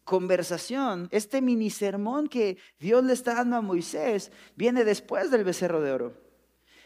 conversación, 0.04 1.08
este 1.12 1.40
mini 1.40 1.70
sermón 1.70 2.26
que 2.28 2.58
Dios 2.80 3.04
le 3.04 3.12
está 3.12 3.34
dando 3.34 3.56
a 3.56 3.60
Moisés, 3.60 4.32
viene 4.56 4.84
después 4.84 5.30
del 5.30 5.44
becerro 5.44 5.80
de 5.80 5.92
oro. 5.92 6.31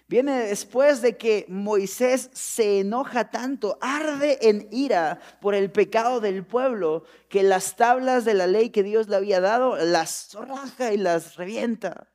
Viene 0.09 0.47
después 0.47 1.03
de 1.03 1.17
que 1.17 1.47
Moisés 1.49 2.31
se 2.33 2.81
enoja 2.81 3.31
tanto, 3.31 3.77
arde 3.81 4.39
en 4.43 4.69
ira 4.71 5.19
por 5.41 5.57
el 5.57 5.73
pecado 5.73 6.21
del 6.21 6.45
pueblo, 6.47 7.05
que 7.29 7.43
las 7.43 7.75
tablas 7.75 8.25
de 8.25 8.35
la 8.35 8.47
ley 8.47 8.71
que 8.71 8.85
Dios 8.85 9.09
le 9.09 9.17
había 9.17 9.41
dado 9.41 9.77
las 9.77 10.33
raja 10.35 10.93
y 10.93 10.97
las 10.97 11.37
revienta. 11.37 12.09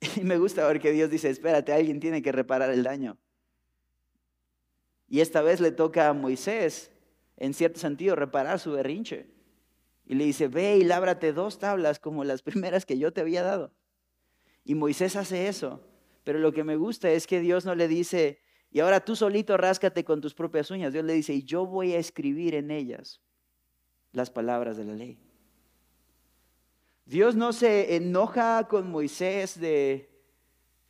Y 0.16 0.22
me 0.22 0.38
gusta 0.38 0.66
ver 0.66 0.80
que 0.80 0.90
Dios 0.90 1.10
dice, 1.10 1.30
espérate, 1.30 1.72
alguien 1.72 2.00
tiene 2.00 2.22
que 2.22 2.32
reparar 2.32 2.70
el 2.70 2.82
daño. 2.82 3.18
Y 5.06 5.20
esta 5.20 5.42
vez 5.42 5.60
le 5.60 5.70
toca 5.70 6.08
a 6.08 6.12
Moisés, 6.12 6.90
en 7.36 7.54
cierto 7.54 7.78
sentido, 7.78 8.16
reparar 8.16 8.58
su 8.58 8.72
berrinche. 8.72 9.28
Y 10.06 10.14
le 10.14 10.24
dice, 10.24 10.48
ve 10.48 10.78
y 10.78 10.84
lábrate 10.84 11.32
dos 11.32 11.58
tablas 11.58 11.98
como 11.98 12.24
las 12.24 12.42
primeras 12.42 12.86
que 12.86 12.98
yo 12.98 13.12
te 13.12 13.20
había 13.20 13.42
dado. 13.42 13.72
Y 14.64 14.74
Moisés 14.74 15.16
hace 15.16 15.48
eso. 15.48 15.80
Pero 16.24 16.38
lo 16.38 16.52
que 16.52 16.64
me 16.64 16.76
gusta 16.76 17.10
es 17.10 17.26
que 17.26 17.40
Dios 17.40 17.64
no 17.64 17.74
le 17.74 17.88
dice, 17.88 18.40
y 18.70 18.80
ahora 18.80 19.04
tú 19.04 19.16
solito 19.16 19.56
ráscate 19.56 20.04
con 20.04 20.20
tus 20.20 20.34
propias 20.34 20.70
uñas. 20.70 20.92
Dios 20.92 21.04
le 21.04 21.12
dice, 21.14 21.34
y 21.34 21.42
yo 21.42 21.66
voy 21.66 21.92
a 21.92 21.98
escribir 21.98 22.54
en 22.54 22.70
ellas 22.70 23.20
las 24.12 24.30
palabras 24.30 24.76
de 24.76 24.84
la 24.84 24.94
ley. 24.94 25.18
Dios 27.04 27.34
no 27.34 27.52
se 27.52 27.96
enoja 27.96 28.68
con 28.68 28.90
Moisés 28.90 29.58
de, 29.58 30.08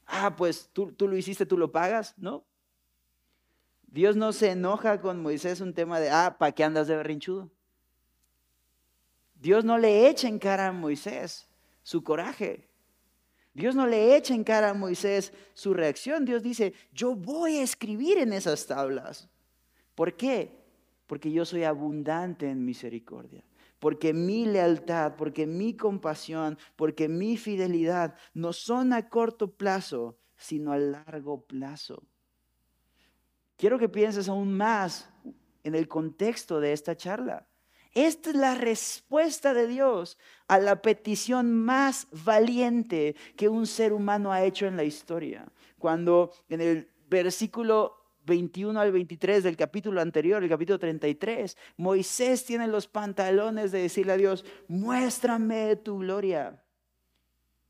ah, 0.07 0.37
pues 0.37 0.69
tú, 0.73 0.93
tú 0.93 1.09
lo 1.09 1.17
hiciste, 1.17 1.47
tú 1.47 1.57
lo 1.57 1.73
pagas, 1.73 2.15
¿no? 2.19 2.45
Dios 3.83 4.17
no 4.17 4.33
se 4.33 4.51
enoja 4.51 5.01
con 5.01 5.21
Moisés 5.21 5.61
un 5.61 5.75
tema 5.75 6.01
de, 6.01 6.11
ah, 6.11 6.37
¿para 6.39 6.53
qué 6.53 6.65
andas 6.65 6.87
de 6.87 6.97
berrinchudo? 6.97 7.51
Dios 9.35 9.65
no 9.65 9.77
le 9.79 10.09
echa 10.09 10.29
en 10.29 10.39
cara 10.39 10.69
a 10.69 10.73
Moisés 10.73 11.49
su 11.83 12.05
coraje. 12.05 12.72
Dios 13.55 13.75
no 13.75 13.87
le 13.87 14.17
echa 14.17 14.35
en 14.35 14.45
cara 14.45 14.71
a 14.71 14.75
Moisés 14.75 15.33
su 15.53 15.75
reacción. 15.75 16.25
Dios 16.25 16.43
dice, 16.43 16.73
yo 16.93 17.15
voy 17.15 17.59
a 17.59 17.63
escribir 17.63 18.19
en 18.19 18.33
esas 18.33 18.67
tablas. 18.67 19.29
¿Por 19.95 20.17
qué? 20.17 20.59
Porque 21.07 21.31
yo 21.31 21.45
soy 21.45 21.65
abundante 21.65 22.49
en 22.49 22.65
misericordia. 22.65 23.45
Porque 23.79 24.15
mi 24.15 24.47
lealtad, 24.47 25.17
porque 25.17 25.47
mi 25.47 25.77
compasión, 25.77 26.57
porque 26.77 27.09
mi 27.09 27.37
fidelidad 27.37 28.15
no 28.33 28.53
son 28.53 28.93
a 28.93 29.09
corto 29.09 29.51
plazo, 29.53 30.17
sino 30.37 30.73
a 30.73 30.79
largo 30.79 31.45
plazo. 31.45 32.03
Quiero 33.57 33.79
que 33.79 33.89
pienses 33.89 34.29
aún 34.29 34.57
más 34.57 35.11
en 35.63 35.75
el 35.75 35.89
contexto 35.89 36.59
de 36.59 36.73
esta 36.73 36.97
charla. 36.97 37.47
Esta 37.95 38.31
es 38.31 38.37
la 38.37 38.55
respuesta 38.55 39.53
de 39.53 39.67
Dios 39.67 40.19
a 40.49 40.59
la 40.59 40.81
petición 40.81 41.53
más 41.53 42.07
valiente 42.25 43.15
que 43.37 43.49
un 43.49 43.67
ser 43.67 43.93
humano 43.93 44.33
ha 44.33 44.45
hecho 44.45 44.67
en 44.67 44.77
la 44.77 44.85
historia. 44.85 45.47
Cuando 45.79 46.33
en 46.49 46.63
el 46.63 46.89
versículo 47.11 47.97
21 48.25 48.81
al 48.81 48.93
23 48.93 49.45
del 49.45 49.57
capítulo 49.57 50.01
anterior, 50.01 50.43
el 50.43 50.49
capítulo 50.49 50.79
33, 50.79 51.57
Moisés 51.77 52.45
tiene 52.45 52.67
los 52.67 52.87
pantalones 52.87 53.73
de 53.73 53.83
decirle 53.83 54.13
a 54.13 54.17
Dios, 54.17 54.45
muéstrame 54.69 55.77
tu 55.77 55.99
gloria. 55.99 56.65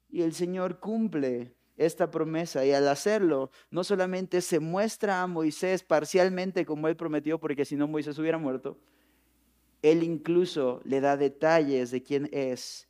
Y 0.09 0.23
el 0.23 0.35
Señor 0.35 0.79
cumple 0.79 1.57
esta 1.77 2.11
promesa 2.11 2.65
y 2.65 2.73
al 2.73 2.87
hacerlo 2.87 3.51
no 3.71 3.83
solamente 3.83 4.41
se 4.41 4.61
muestra 4.61 5.23
a 5.23 5.27
Moisés 5.27 5.83
parcialmente 5.83 6.65
como 6.65 6.87
él 6.87 6.97
prometió, 6.97 7.41
porque 7.41 7.65
si 7.65 7.75
no 7.77 7.89
Moisés 7.89 8.19
hubiera 8.19 8.39
muerto, 8.39 8.79
él 9.83 10.05
incluso 10.05 10.81
le 10.85 11.01
da 11.01 11.17
detalles 11.17 11.91
de 11.91 12.03
quién 12.03 12.29
es 12.33 12.89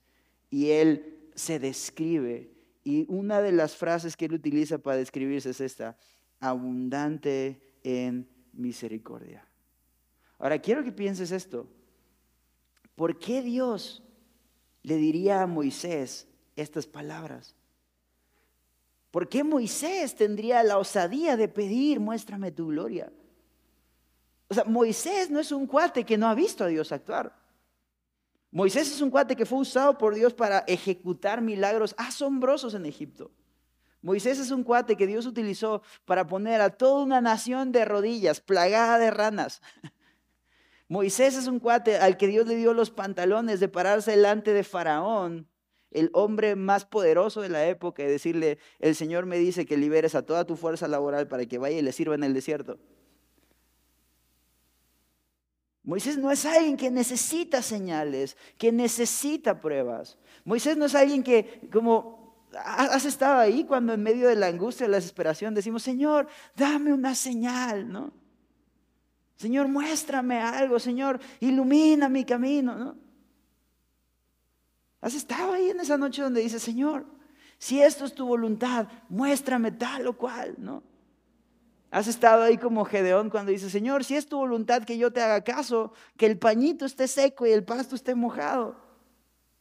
y 0.50 0.70
él 0.70 1.30
se 1.34 1.58
describe. 1.58 2.50
Y 2.84 3.06
una 3.08 3.40
de 3.40 3.52
las 3.52 3.74
frases 3.74 4.16
que 4.16 4.26
él 4.26 4.34
utiliza 4.34 4.78
para 4.78 4.98
describirse 4.98 5.50
es 5.50 5.60
esta, 5.60 5.96
abundante 6.38 7.62
en 7.82 8.28
misericordia. 8.52 9.46
Ahora, 10.38 10.58
quiero 10.58 10.84
que 10.84 10.92
pienses 10.92 11.30
esto. 11.32 11.66
¿Por 12.94 13.18
qué 13.18 13.42
Dios 13.42 14.02
le 14.82 14.96
diría 14.96 15.42
a 15.42 15.46
Moisés 15.46 16.28
estas 16.56 16.86
palabras? 16.86 17.54
¿Por 19.10 19.28
qué 19.28 19.44
Moisés 19.44 20.14
tendría 20.14 20.62
la 20.62 20.78
osadía 20.78 21.36
de 21.36 21.48
pedir, 21.48 22.00
muéstrame 22.00 22.50
tu 22.50 22.68
gloria? 22.68 23.12
O 24.52 24.54
sea, 24.54 24.64
Moisés 24.64 25.30
no 25.30 25.40
es 25.40 25.50
un 25.50 25.66
cuate 25.66 26.04
que 26.04 26.18
no 26.18 26.28
ha 26.28 26.34
visto 26.34 26.62
a 26.62 26.66
Dios 26.66 26.92
actuar. 26.92 27.34
Moisés 28.50 28.92
es 28.92 29.00
un 29.00 29.08
cuate 29.08 29.34
que 29.34 29.46
fue 29.46 29.60
usado 29.60 29.96
por 29.96 30.14
Dios 30.14 30.34
para 30.34 30.58
ejecutar 30.66 31.40
milagros 31.40 31.94
asombrosos 31.96 32.74
en 32.74 32.84
Egipto. 32.84 33.30
Moisés 34.02 34.38
es 34.38 34.50
un 34.50 34.62
cuate 34.62 34.94
que 34.94 35.06
Dios 35.06 35.24
utilizó 35.24 35.80
para 36.04 36.26
poner 36.26 36.60
a 36.60 36.68
toda 36.68 37.02
una 37.02 37.22
nación 37.22 37.72
de 37.72 37.86
rodillas, 37.86 38.42
plagada 38.42 38.98
de 38.98 39.10
ranas. 39.10 39.62
Moisés 40.86 41.34
es 41.34 41.46
un 41.46 41.58
cuate 41.58 41.96
al 41.96 42.18
que 42.18 42.26
Dios 42.26 42.46
le 42.46 42.56
dio 42.56 42.74
los 42.74 42.90
pantalones 42.90 43.58
de 43.58 43.68
pararse 43.68 44.10
delante 44.10 44.52
de 44.52 44.64
Faraón, 44.64 45.48
el 45.92 46.10
hombre 46.12 46.56
más 46.56 46.84
poderoso 46.84 47.40
de 47.40 47.48
la 47.48 47.66
época, 47.66 48.02
y 48.02 48.06
decirle, 48.06 48.58
el 48.80 48.96
Señor 48.96 49.24
me 49.24 49.38
dice 49.38 49.64
que 49.64 49.78
liberes 49.78 50.14
a 50.14 50.26
toda 50.26 50.44
tu 50.44 50.56
fuerza 50.56 50.88
laboral 50.88 51.26
para 51.26 51.46
que 51.46 51.56
vaya 51.56 51.78
y 51.78 51.82
le 51.82 51.92
sirva 51.92 52.16
en 52.16 52.24
el 52.24 52.34
desierto. 52.34 52.78
Moisés 55.84 56.16
no 56.16 56.30
es 56.30 56.46
alguien 56.46 56.76
que 56.76 56.90
necesita 56.90 57.60
señales, 57.60 58.36
que 58.56 58.70
necesita 58.70 59.60
pruebas. 59.60 60.16
Moisés 60.44 60.76
no 60.76 60.84
es 60.84 60.94
alguien 60.94 61.22
que, 61.22 61.68
como 61.72 62.22
has 62.54 63.04
estado 63.04 63.40
ahí 63.40 63.64
cuando 63.64 63.92
en 63.92 64.02
medio 64.02 64.28
de 64.28 64.36
la 64.36 64.46
angustia, 64.46 64.86
la 64.86 64.96
desesperación, 64.96 65.54
decimos, 65.54 65.82
Señor, 65.82 66.28
dame 66.54 66.92
una 66.92 67.14
señal, 67.14 67.90
¿no? 67.90 68.12
Señor, 69.36 69.66
muéstrame 69.68 70.40
algo, 70.40 70.78
Señor, 70.78 71.18
ilumina 71.40 72.08
mi 72.08 72.24
camino, 72.24 72.76
¿no? 72.76 72.96
Has 75.00 75.14
estado 75.14 75.52
ahí 75.52 75.70
en 75.70 75.80
esa 75.80 75.98
noche 75.98 76.22
donde 76.22 76.42
dices, 76.42 76.62
Señor, 76.62 77.06
si 77.58 77.82
esto 77.82 78.04
es 78.04 78.14
tu 78.14 78.26
voluntad, 78.26 78.86
muéstrame 79.08 79.72
tal 79.72 80.06
o 80.06 80.16
cual, 80.16 80.54
¿no? 80.58 80.84
Has 81.92 82.08
estado 82.08 82.42
ahí 82.42 82.56
como 82.56 82.86
Gedeón 82.86 83.28
cuando 83.28 83.52
dice, 83.52 83.68
Señor, 83.68 84.02
si 84.02 84.16
es 84.16 84.26
tu 84.26 84.38
voluntad 84.38 84.82
que 84.82 84.96
yo 84.96 85.12
te 85.12 85.20
haga 85.20 85.44
caso, 85.44 85.92
que 86.16 86.24
el 86.24 86.38
pañito 86.38 86.86
esté 86.86 87.06
seco 87.06 87.46
y 87.46 87.52
el 87.52 87.64
pasto 87.64 87.94
esté 87.94 88.14
mojado. 88.14 88.76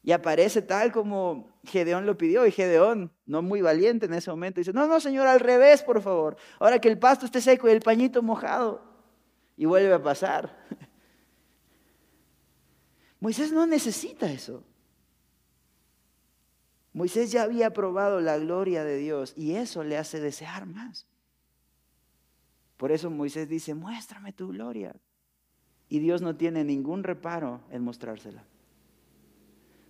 Y 0.02 0.14
aparece 0.14 0.62
tal 0.62 0.94
como 0.94 1.50
Gedeón 1.66 2.06
lo 2.06 2.18
pidió 2.18 2.48
y 2.48 2.54
Gedeón, 2.54 3.12
no 3.26 3.42
muy 3.42 3.62
valiente 3.62 4.06
en 4.06 4.14
ese 4.14 4.32
momento, 4.32 4.62
dice, 4.62 4.72
no, 4.72 4.88
no, 4.88 5.02
Señor, 5.02 5.28
al 5.28 5.42
revés, 5.42 5.84
por 5.84 6.02
favor. 6.02 6.38
Ahora 6.58 6.80
que 6.80 6.88
el 6.88 6.98
pasto 6.98 7.26
esté 7.26 7.42
seco 7.42 7.68
y 7.68 7.74
el 7.74 7.82
pañito 7.82 8.24
mojado. 8.24 8.82
Y 9.58 9.66
vuelve 9.66 9.94
a 9.94 10.02
pasar. 10.02 10.58
Moisés 13.20 13.52
no 13.52 13.68
necesita 13.68 14.32
eso. 14.32 14.64
Moisés 16.94 17.30
ya 17.30 17.44
había 17.44 17.74
probado 17.74 18.22
la 18.22 18.38
gloria 18.38 18.86
de 18.86 18.96
Dios 18.96 19.34
y 19.36 19.56
eso 19.56 19.84
le 19.84 19.98
hace 19.98 20.22
desear 20.22 20.66
más. 20.66 21.08
Por 22.82 22.92
eso 22.92 23.12
Moisés 23.12 23.48
dice, 23.48 23.76
muéstrame 23.76 24.34
tu 24.34 24.48
gloria. 24.48 24.96
y 25.88 26.00
Dios 26.00 26.24
no 26.24 26.36
tiene 26.36 26.64
ningún 26.64 27.04
reparo 27.04 27.62
en 27.70 27.84
mostrársela. 27.84 28.44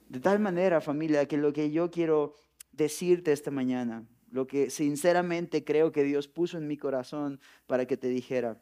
De 0.09 0.19
tal 0.19 0.39
manera, 0.39 0.81
familia, 0.81 1.25
que 1.25 1.37
lo 1.37 1.53
que 1.53 1.71
yo 1.71 1.89
quiero 1.89 2.35
decirte 2.73 3.31
esta 3.31 3.49
mañana, 3.49 4.03
lo 4.29 4.45
que 4.45 4.69
sinceramente 4.69 5.63
creo 5.63 5.93
que 5.93 6.03
Dios 6.03 6.27
puso 6.27 6.57
en 6.57 6.67
mi 6.67 6.75
corazón 6.75 7.39
para 7.65 7.85
que 7.85 7.95
te 7.95 8.09
dijera, 8.09 8.61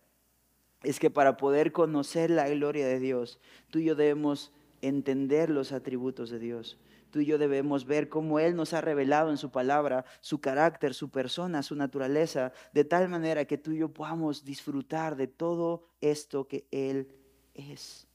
es 0.83 0.99
que 0.99 1.09
para 1.09 1.35
poder 1.35 1.71
conocer 1.71 2.29
la 2.29 2.47
gloria 2.49 2.85
de 2.85 2.99
Dios, 2.99 3.39
tú 3.71 3.79
y 3.79 3.85
yo 3.85 3.95
debemos 3.95 4.53
entender 4.81 5.49
los 5.49 5.71
atributos 5.71 6.29
de 6.29 6.37
Dios. 6.37 6.77
Tú 7.09 7.19
y 7.19 7.25
yo 7.25 7.37
debemos 7.37 7.85
ver 7.85 8.09
cómo 8.09 8.39
Él 8.39 8.55
nos 8.55 8.73
ha 8.73 8.81
revelado 8.81 9.31
en 9.31 9.37
su 9.37 9.49
palabra 9.51 10.05
su 10.21 10.39
carácter, 10.39 10.93
su 10.93 11.09
persona, 11.09 11.63
su 11.63 11.75
naturaleza, 11.75 12.53
de 12.73 12.83
tal 12.83 13.09
manera 13.09 13.45
que 13.45 13.57
tú 13.57 13.71
y 13.71 13.79
yo 13.79 13.93
podamos 13.93 14.45
disfrutar 14.45 15.15
de 15.15 15.27
todo 15.27 15.87
esto 16.01 16.47
que 16.47 16.67
Él 16.71 17.07
es. 17.53 18.07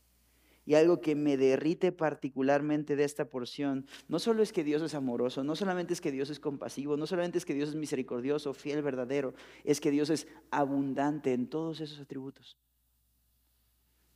Y 0.66 0.74
algo 0.74 1.00
que 1.00 1.14
me 1.14 1.36
derrite 1.36 1.92
particularmente 1.92 2.96
de 2.96 3.04
esta 3.04 3.28
porción, 3.28 3.86
no 4.08 4.18
solo 4.18 4.42
es 4.42 4.52
que 4.52 4.64
Dios 4.64 4.80
es 4.80 4.94
amoroso, 4.94 5.44
no 5.44 5.56
solamente 5.56 5.92
es 5.92 6.00
que 6.00 6.10
Dios 6.10 6.30
es 6.30 6.40
compasivo, 6.40 6.96
no 6.96 7.06
solamente 7.06 7.36
es 7.36 7.44
que 7.44 7.52
Dios 7.52 7.70
es 7.70 7.74
misericordioso, 7.74 8.54
fiel, 8.54 8.80
verdadero, 8.80 9.34
es 9.62 9.80
que 9.80 9.90
Dios 9.90 10.08
es 10.08 10.26
abundante 10.50 11.34
en 11.34 11.48
todos 11.48 11.80
esos 11.80 12.00
atributos. 12.00 12.56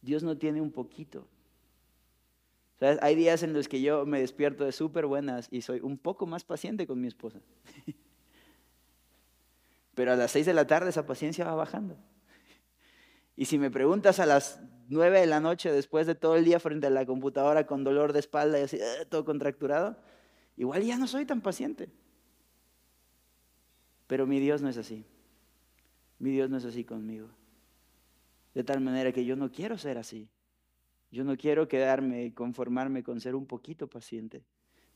Dios 0.00 0.23
no 0.23 0.38
tiene 0.38 0.62
un 0.62 0.70
poquito. 0.70 1.28
Hay 2.80 3.16
días 3.16 3.42
en 3.42 3.52
los 3.52 3.66
que 3.68 3.80
yo 3.80 4.06
me 4.06 4.20
despierto 4.20 4.64
de 4.64 4.73
súper 4.73 5.06
buenas 5.06 5.49
y 5.50 5.62
soy 5.62 5.80
un 5.80 5.99
poco 5.99 6.26
más 6.26 6.44
paciente 6.44 6.87
con 6.87 7.00
mi 7.00 7.08
esposa. 7.08 7.40
Pero 9.94 10.12
a 10.12 10.16
las 10.16 10.30
seis 10.30 10.47
de 10.47 10.54
la 10.54 10.66
tarde 10.66 10.90
esa 10.90 11.04
paciencia 11.04 11.44
va 11.44 11.56
bajando. 11.56 11.97
Y 13.35 13.47
si 13.47 13.58
me 13.58 13.70
preguntas 13.70 14.20
a 14.20 14.26
las 14.26 14.61
nueve 14.88 15.20
de 15.20 15.26
la 15.26 15.40
noche, 15.40 15.73
después 15.73 16.06
de 16.06 16.14
todo 16.14 16.37
el 16.37 16.44
día 16.44 16.61
frente 16.61 16.87
a 16.87 16.90
la 16.90 17.04
computadora 17.04 17.66
con 17.66 17.82
dolor 17.82 18.12
de 18.12 18.20
espalda 18.20 18.61
y 18.61 18.62
así, 18.62 18.76
eh, 18.76 19.06
todo 19.08 19.25
contracturado, 19.25 19.97
igual 20.56 20.82
ya 20.85 20.99
no 20.99 21.08
soy 21.08 21.25
tan 21.25 21.40
paciente. 21.40 21.90
Pero 24.06 24.26
mi 24.26 24.38
Dios 24.38 24.62
no 24.62 24.68
es 24.68 24.76
así. 24.76 25.04
Mi 26.18 26.30
Dios 26.30 26.49
no 26.49 26.56
es 26.58 26.64
así 26.64 26.85
conmigo. 26.85 27.28
De 28.54 28.64
tal 28.64 28.80
manera 28.80 29.12
que 29.12 29.25
yo 29.25 29.37
no 29.37 29.50
quiero 29.50 29.78
ser 29.78 29.99
así. 29.99 30.28
Yo 31.11 31.25
no 31.25 31.37
quiero 31.37 31.69
quedarme 31.69 32.25
y 32.25 32.33
conformarme 32.33 33.03
con 33.03 33.21
ser 33.21 33.35
un 33.35 33.47
poquito 33.47 33.88
paciente. 33.88 34.45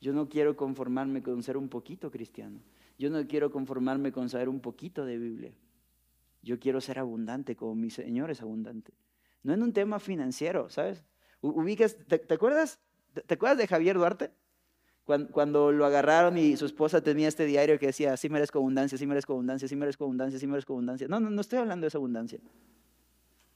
Yo 0.01 0.13
no 0.13 0.29
quiero 0.29 0.57
conformarme 0.57 1.23
con 1.23 1.43
ser 1.43 1.57
un 1.57 1.69
poquito 1.69 2.11
cristiano. 2.11 2.61
Yo 2.99 3.11
no 3.11 3.27
quiero 3.27 3.51
conformarme 3.51 4.13
con 4.13 4.29
saber 4.29 4.49
un 4.49 4.61
poquito 4.61 5.05
de 5.05 5.19
Biblia. 5.19 5.53
Yo 6.43 6.59
quiero 6.59 6.81
ser 6.81 6.99
abundante 6.99 7.57
como 7.57 7.75
mi 7.75 7.91
Señor 7.91 8.31
es 8.31 8.43
abundante. 8.43 8.93
No 9.43 9.55
en 9.55 9.63
un 9.63 9.73
tema 9.73 9.99
financiero, 9.99 10.69
¿sabes? 10.69 11.05
Ubicas, 11.41 11.97
¿te, 12.07 12.35
acuerdas? 12.35 12.81
¿Te, 13.27 13.35
acuerdas 13.35 13.59
de 13.59 13.67
Javier 13.67 13.97
Duarte? 13.97 14.31
Cuando, 15.05 15.73
lo 15.73 15.85
agarraron 15.85 16.39
y 16.39 16.57
su 16.57 16.65
esposa 16.65 17.03
tenía 17.03 17.27
este 17.27 17.45
diario 17.45 17.79
que 17.79 17.87
decía, 17.87 18.17
sí 18.17 18.29
merezco 18.29 18.59
abundancia, 18.59 18.97
sí 18.97 19.07
merezco 19.07 19.33
abundancia, 19.33 19.67
sí 19.67 19.75
merezco 19.75 20.05
abundancia, 20.05 20.39
sí 20.39 20.47
merezco 20.47 20.73
abundancia. 20.75 21.09
No, 21.09 21.19
no, 21.19 21.29
no 21.29 21.41
estoy 21.41 21.59
hablando 21.59 21.85
de 21.85 21.89
esa 21.89 21.99
abundancia. 21.99 22.39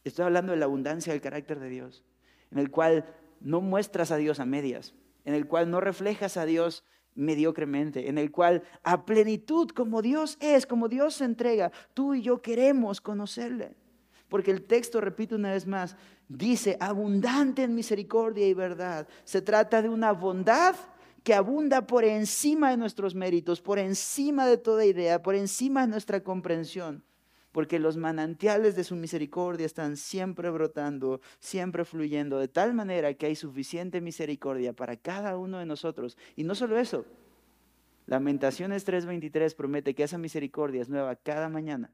Estoy 0.02 0.24
hablando 0.24 0.52
de 0.52 0.58
la 0.58 0.64
abundancia 0.64 1.12
del 1.12 1.22
carácter 1.22 1.60
de 1.60 1.68
Dios, 1.68 2.04
en 2.50 2.58
el 2.58 2.70
cual 2.70 3.04
no 3.40 3.60
muestras 3.60 4.10
a 4.10 4.16
Dios 4.16 4.40
a 4.40 4.46
medias, 4.46 4.94
en 5.24 5.34
el 5.34 5.46
cual 5.46 5.70
no 5.70 5.80
reflejas 5.80 6.36
a 6.36 6.44
Dios 6.44 6.84
mediocremente, 7.14 8.08
en 8.08 8.18
el 8.18 8.30
cual 8.30 8.62
a 8.82 9.04
plenitud, 9.04 9.70
como 9.70 10.02
Dios 10.02 10.36
es, 10.40 10.66
como 10.66 10.88
Dios 10.88 11.14
se 11.14 11.24
entrega, 11.24 11.72
tú 11.94 12.14
y 12.14 12.22
yo 12.22 12.42
queremos 12.42 13.00
conocerle. 13.00 13.74
Porque 14.28 14.50
el 14.50 14.62
texto, 14.64 15.00
repito 15.00 15.36
una 15.36 15.52
vez 15.52 15.66
más, 15.66 15.96
dice 16.28 16.76
abundante 16.80 17.62
en 17.62 17.74
misericordia 17.74 18.46
y 18.46 18.54
verdad. 18.54 19.08
Se 19.24 19.40
trata 19.40 19.82
de 19.82 19.88
una 19.88 20.12
bondad 20.12 20.74
que 21.22 21.34
abunda 21.34 21.86
por 21.86 22.04
encima 22.04 22.70
de 22.70 22.76
nuestros 22.76 23.14
méritos, 23.14 23.60
por 23.60 23.78
encima 23.78 24.46
de 24.46 24.58
toda 24.58 24.84
idea, 24.84 25.22
por 25.22 25.34
encima 25.34 25.82
de 25.82 25.88
nuestra 25.88 26.22
comprensión. 26.22 27.04
Porque 27.56 27.78
los 27.78 27.96
manantiales 27.96 28.76
de 28.76 28.84
su 28.84 28.96
misericordia 28.96 29.64
están 29.64 29.96
siempre 29.96 30.50
brotando, 30.50 31.22
siempre 31.38 31.86
fluyendo, 31.86 32.38
de 32.38 32.48
tal 32.48 32.74
manera 32.74 33.14
que 33.14 33.24
hay 33.24 33.34
suficiente 33.34 34.02
misericordia 34.02 34.74
para 34.74 34.98
cada 34.98 35.38
uno 35.38 35.58
de 35.58 35.64
nosotros. 35.64 36.18
Y 36.36 36.44
no 36.44 36.54
solo 36.54 36.78
eso, 36.78 37.06
Lamentaciones 38.04 38.86
3:23 38.86 39.54
promete 39.54 39.94
que 39.94 40.02
esa 40.02 40.18
misericordia 40.18 40.82
es 40.82 40.90
nueva 40.90 41.16
cada 41.16 41.48
mañana. 41.48 41.90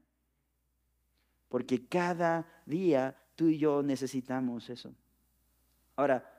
Porque 1.47 1.87
cada 1.87 2.45
día 2.65 3.15
tú 3.37 3.47
y 3.47 3.57
yo 3.57 3.83
necesitamos 3.83 4.69
eso. 4.69 4.93
Ahora, 5.95 6.29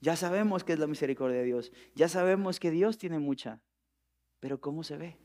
ya 0.00 0.16
sabemos 0.16 0.64
que 0.64 0.72
es 0.72 0.80
la 0.80 0.88
misericordia 0.88 1.38
de 1.38 1.44
Dios. 1.44 1.70
Ya 1.94 2.08
sabemos 2.08 2.58
que 2.58 2.72
Dios 2.72 2.98
tiene 2.98 3.20
mucha. 3.20 3.60
Pero 4.40 4.60
¿cómo 4.60 4.82
se 4.82 4.96
ve? 4.96 5.16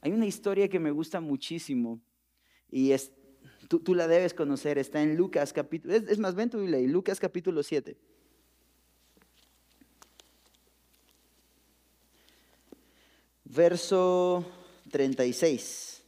Hay 0.00 0.12
una 0.12 0.26
historia 0.26 0.68
que 0.68 0.78
me 0.78 0.90
gusta 0.90 1.20
muchísimo 1.20 2.00
y 2.70 2.92
es, 2.92 3.12
tú, 3.68 3.94
la 3.94 4.08
debes 4.08 4.32
conocer. 4.32 4.78
Está 4.78 5.02
en 5.02 5.16
Lucas 5.16 5.52
capítulo, 5.52 5.94
es, 5.94 6.18
más, 6.18 6.34
ven 6.34 6.50
tu 6.50 6.58
ley, 6.66 6.86
Lucas 6.86 7.20
capítulo 7.20 7.62
7. 7.62 7.96
Verso 13.44 14.46
36. 14.90 16.02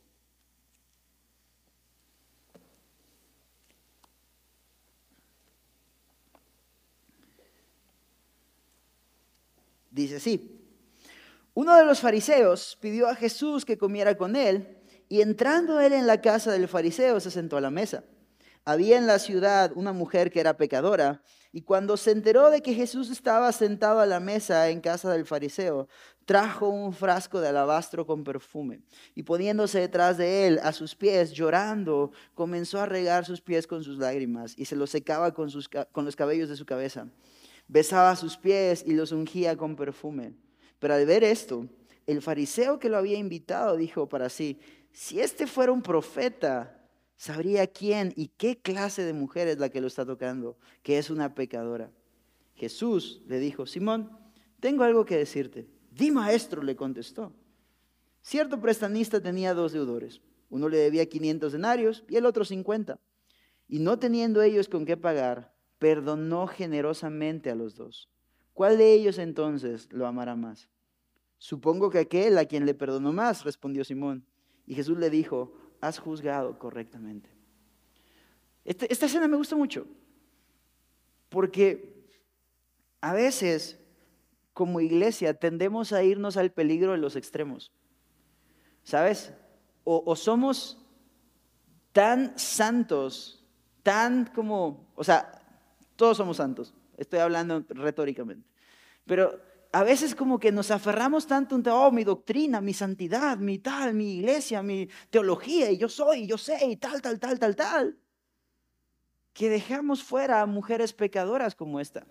Dice 9.90 10.16
así, 10.16 10.51
uno 11.54 11.76
de 11.76 11.84
los 11.84 12.00
fariseos 12.00 12.78
pidió 12.80 13.08
a 13.08 13.14
Jesús 13.14 13.64
que 13.64 13.76
comiera 13.76 14.16
con 14.16 14.36
él 14.36 14.78
y 15.08 15.20
entrando 15.20 15.80
él 15.80 15.92
en 15.92 16.06
la 16.06 16.20
casa 16.20 16.50
del 16.52 16.68
fariseo 16.68 17.20
se 17.20 17.30
sentó 17.30 17.56
a 17.56 17.60
la 17.60 17.70
mesa. 17.70 18.04
Había 18.64 18.96
en 18.96 19.06
la 19.06 19.18
ciudad 19.18 19.72
una 19.74 19.92
mujer 19.92 20.30
que 20.30 20.40
era 20.40 20.56
pecadora 20.56 21.22
y 21.52 21.62
cuando 21.62 21.96
se 21.96 22.12
enteró 22.12 22.48
de 22.48 22.62
que 22.62 22.74
Jesús 22.74 23.10
estaba 23.10 23.52
sentado 23.52 24.00
a 24.00 24.06
la 24.06 24.20
mesa 24.20 24.70
en 24.70 24.80
casa 24.80 25.10
del 25.12 25.26
fariseo, 25.26 25.88
trajo 26.24 26.68
un 26.68 26.94
frasco 26.94 27.40
de 27.40 27.48
alabastro 27.48 28.06
con 28.06 28.24
perfume 28.24 28.80
y 29.14 29.24
poniéndose 29.24 29.80
detrás 29.80 30.16
de 30.16 30.46
él 30.46 30.60
a 30.62 30.72
sus 30.72 30.94
pies, 30.94 31.32
llorando, 31.32 32.12
comenzó 32.34 32.80
a 32.80 32.86
regar 32.86 33.26
sus 33.26 33.40
pies 33.42 33.66
con 33.66 33.82
sus 33.82 33.98
lágrimas 33.98 34.54
y 34.56 34.64
se 34.64 34.76
los 34.76 34.90
secaba 34.90 35.34
con, 35.34 35.50
con 35.90 36.04
los 36.04 36.16
cabellos 36.16 36.48
de 36.48 36.56
su 36.56 36.64
cabeza 36.64 37.08
besaba 37.68 38.14
sus 38.16 38.36
pies 38.36 38.84
y 38.86 38.92
los 38.92 39.12
ungía 39.12 39.56
con 39.56 39.76
perfume. 39.76 40.34
Pero 40.82 40.94
al 40.94 41.06
ver 41.06 41.22
esto, 41.22 41.68
el 42.08 42.20
fariseo 42.22 42.80
que 42.80 42.88
lo 42.88 42.96
había 42.96 43.16
invitado 43.16 43.76
dijo 43.76 44.08
para 44.08 44.28
sí, 44.28 44.58
si 44.90 45.20
este 45.20 45.46
fuera 45.46 45.70
un 45.70 45.80
profeta, 45.80 46.88
sabría 47.16 47.68
quién 47.68 48.12
y 48.16 48.32
qué 48.36 48.60
clase 48.60 49.04
de 49.04 49.12
mujer 49.12 49.46
es 49.46 49.58
la 49.58 49.68
que 49.68 49.80
lo 49.80 49.86
está 49.86 50.04
tocando, 50.04 50.58
que 50.82 50.98
es 50.98 51.08
una 51.08 51.36
pecadora. 51.36 51.92
Jesús 52.56 53.22
le 53.28 53.38
dijo, 53.38 53.64
Simón, 53.64 54.10
tengo 54.58 54.82
algo 54.82 55.04
que 55.04 55.16
decirte. 55.16 55.68
Di 55.92 56.10
maestro, 56.10 56.64
le 56.64 56.74
contestó. 56.74 57.32
Cierto 58.20 58.60
prestanista 58.60 59.20
tenía 59.20 59.54
dos 59.54 59.70
deudores. 59.70 60.20
Uno 60.50 60.68
le 60.68 60.78
debía 60.78 61.06
500 61.06 61.52
denarios 61.52 62.02
y 62.08 62.16
el 62.16 62.26
otro 62.26 62.44
50. 62.44 62.98
Y 63.68 63.78
no 63.78 64.00
teniendo 64.00 64.42
ellos 64.42 64.68
con 64.68 64.84
qué 64.84 64.96
pagar, 64.96 65.54
perdonó 65.78 66.48
generosamente 66.48 67.50
a 67.50 67.54
los 67.54 67.76
dos. 67.76 68.08
¿Cuál 68.52 68.78
de 68.78 68.92
ellos 68.92 69.18
entonces 69.18 69.86
lo 69.92 70.08
amará 70.08 70.34
más? 70.34 70.71
Supongo 71.42 71.90
que 71.90 71.98
aquel 71.98 72.38
a 72.38 72.44
quien 72.44 72.66
le 72.66 72.72
perdonó 72.72 73.12
más, 73.12 73.42
respondió 73.42 73.82
Simón. 73.82 74.24
Y 74.64 74.76
Jesús 74.76 74.96
le 74.96 75.10
dijo, 75.10 75.52
has 75.80 75.98
juzgado 75.98 76.56
correctamente. 76.56 77.28
Este, 78.64 78.92
esta 78.92 79.06
escena 79.06 79.26
me 79.26 79.36
gusta 79.36 79.56
mucho, 79.56 79.88
porque 81.30 82.06
a 83.00 83.12
veces 83.12 83.76
como 84.52 84.78
iglesia 84.78 85.34
tendemos 85.34 85.92
a 85.92 86.04
irnos 86.04 86.36
al 86.36 86.52
peligro 86.52 86.92
de 86.92 86.98
los 86.98 87.16
extremos. 87.16 87.72
¿Sabes? 88.84 89.34
O, 89.82 90.00
o 90.06 90.14
somos 90.14 90.78
tan 91.90 92.38
santos, 92.38 93.44
tan 93.82 94.26
como, 94.26 94.92
o 94.94 95.02
sea, 95.02 95.42
todos 95.96 96.18
somos 96.18 96.36
santos. 96.36 96.72
Estoy 96.96 97.18
hablando 97.18 97.64
retóricamente. 97.68 98.48
Pero 99.06 99.50
a 99.72 99.84
veces 99.84 100.14
como 100.14 100.38
que 100.38 100.52
nos 100.52 100.70
aferramos 100.70 101.26
tanto 101.26 101.56
en, 101.56 101.66
oh, 101.68 101.90
mi 101.90 102.04
doctrina, 102.04 102.60
mi 102.60 102.74
santidad, 102.74 103.38
mi 103.38 103.58
tal, 103.58 103.94
mi 103.94 104.18
iglesia, 104.18 104.62
mi 104.62 104.88
teología, 105.08 105.70
y 105.70 105.78
yo 105.78 105.88
soy, 105.88 106.26
yo 106.26 106.36
sé, 106.36 106.58
y 106.66 106.76
tal, 106.76 107.00
tal, 107.00 107.18
tal, 107.18 107.38
tal, 107.38 107.56
tal, 107.56 107.98
que 109.32 109.48
dejamos 109.48 110.02
fuera 110.02 110.42
a 110.42 110.46
mujeres 110.46 110.92
pecadoras 110.92 111.54
como 111.54 111.80
esta. 111.80 112.06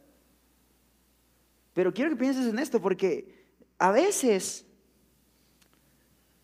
Pero 1.74 1.94
quiero 1.94 2.10
que 2.10 2.16
pienses 2.16 2.48
en 2.48 2.58
esto, 2.58 2.82
porque 2.82 3.46
a 3.78 3.92
veces 3.92 4.66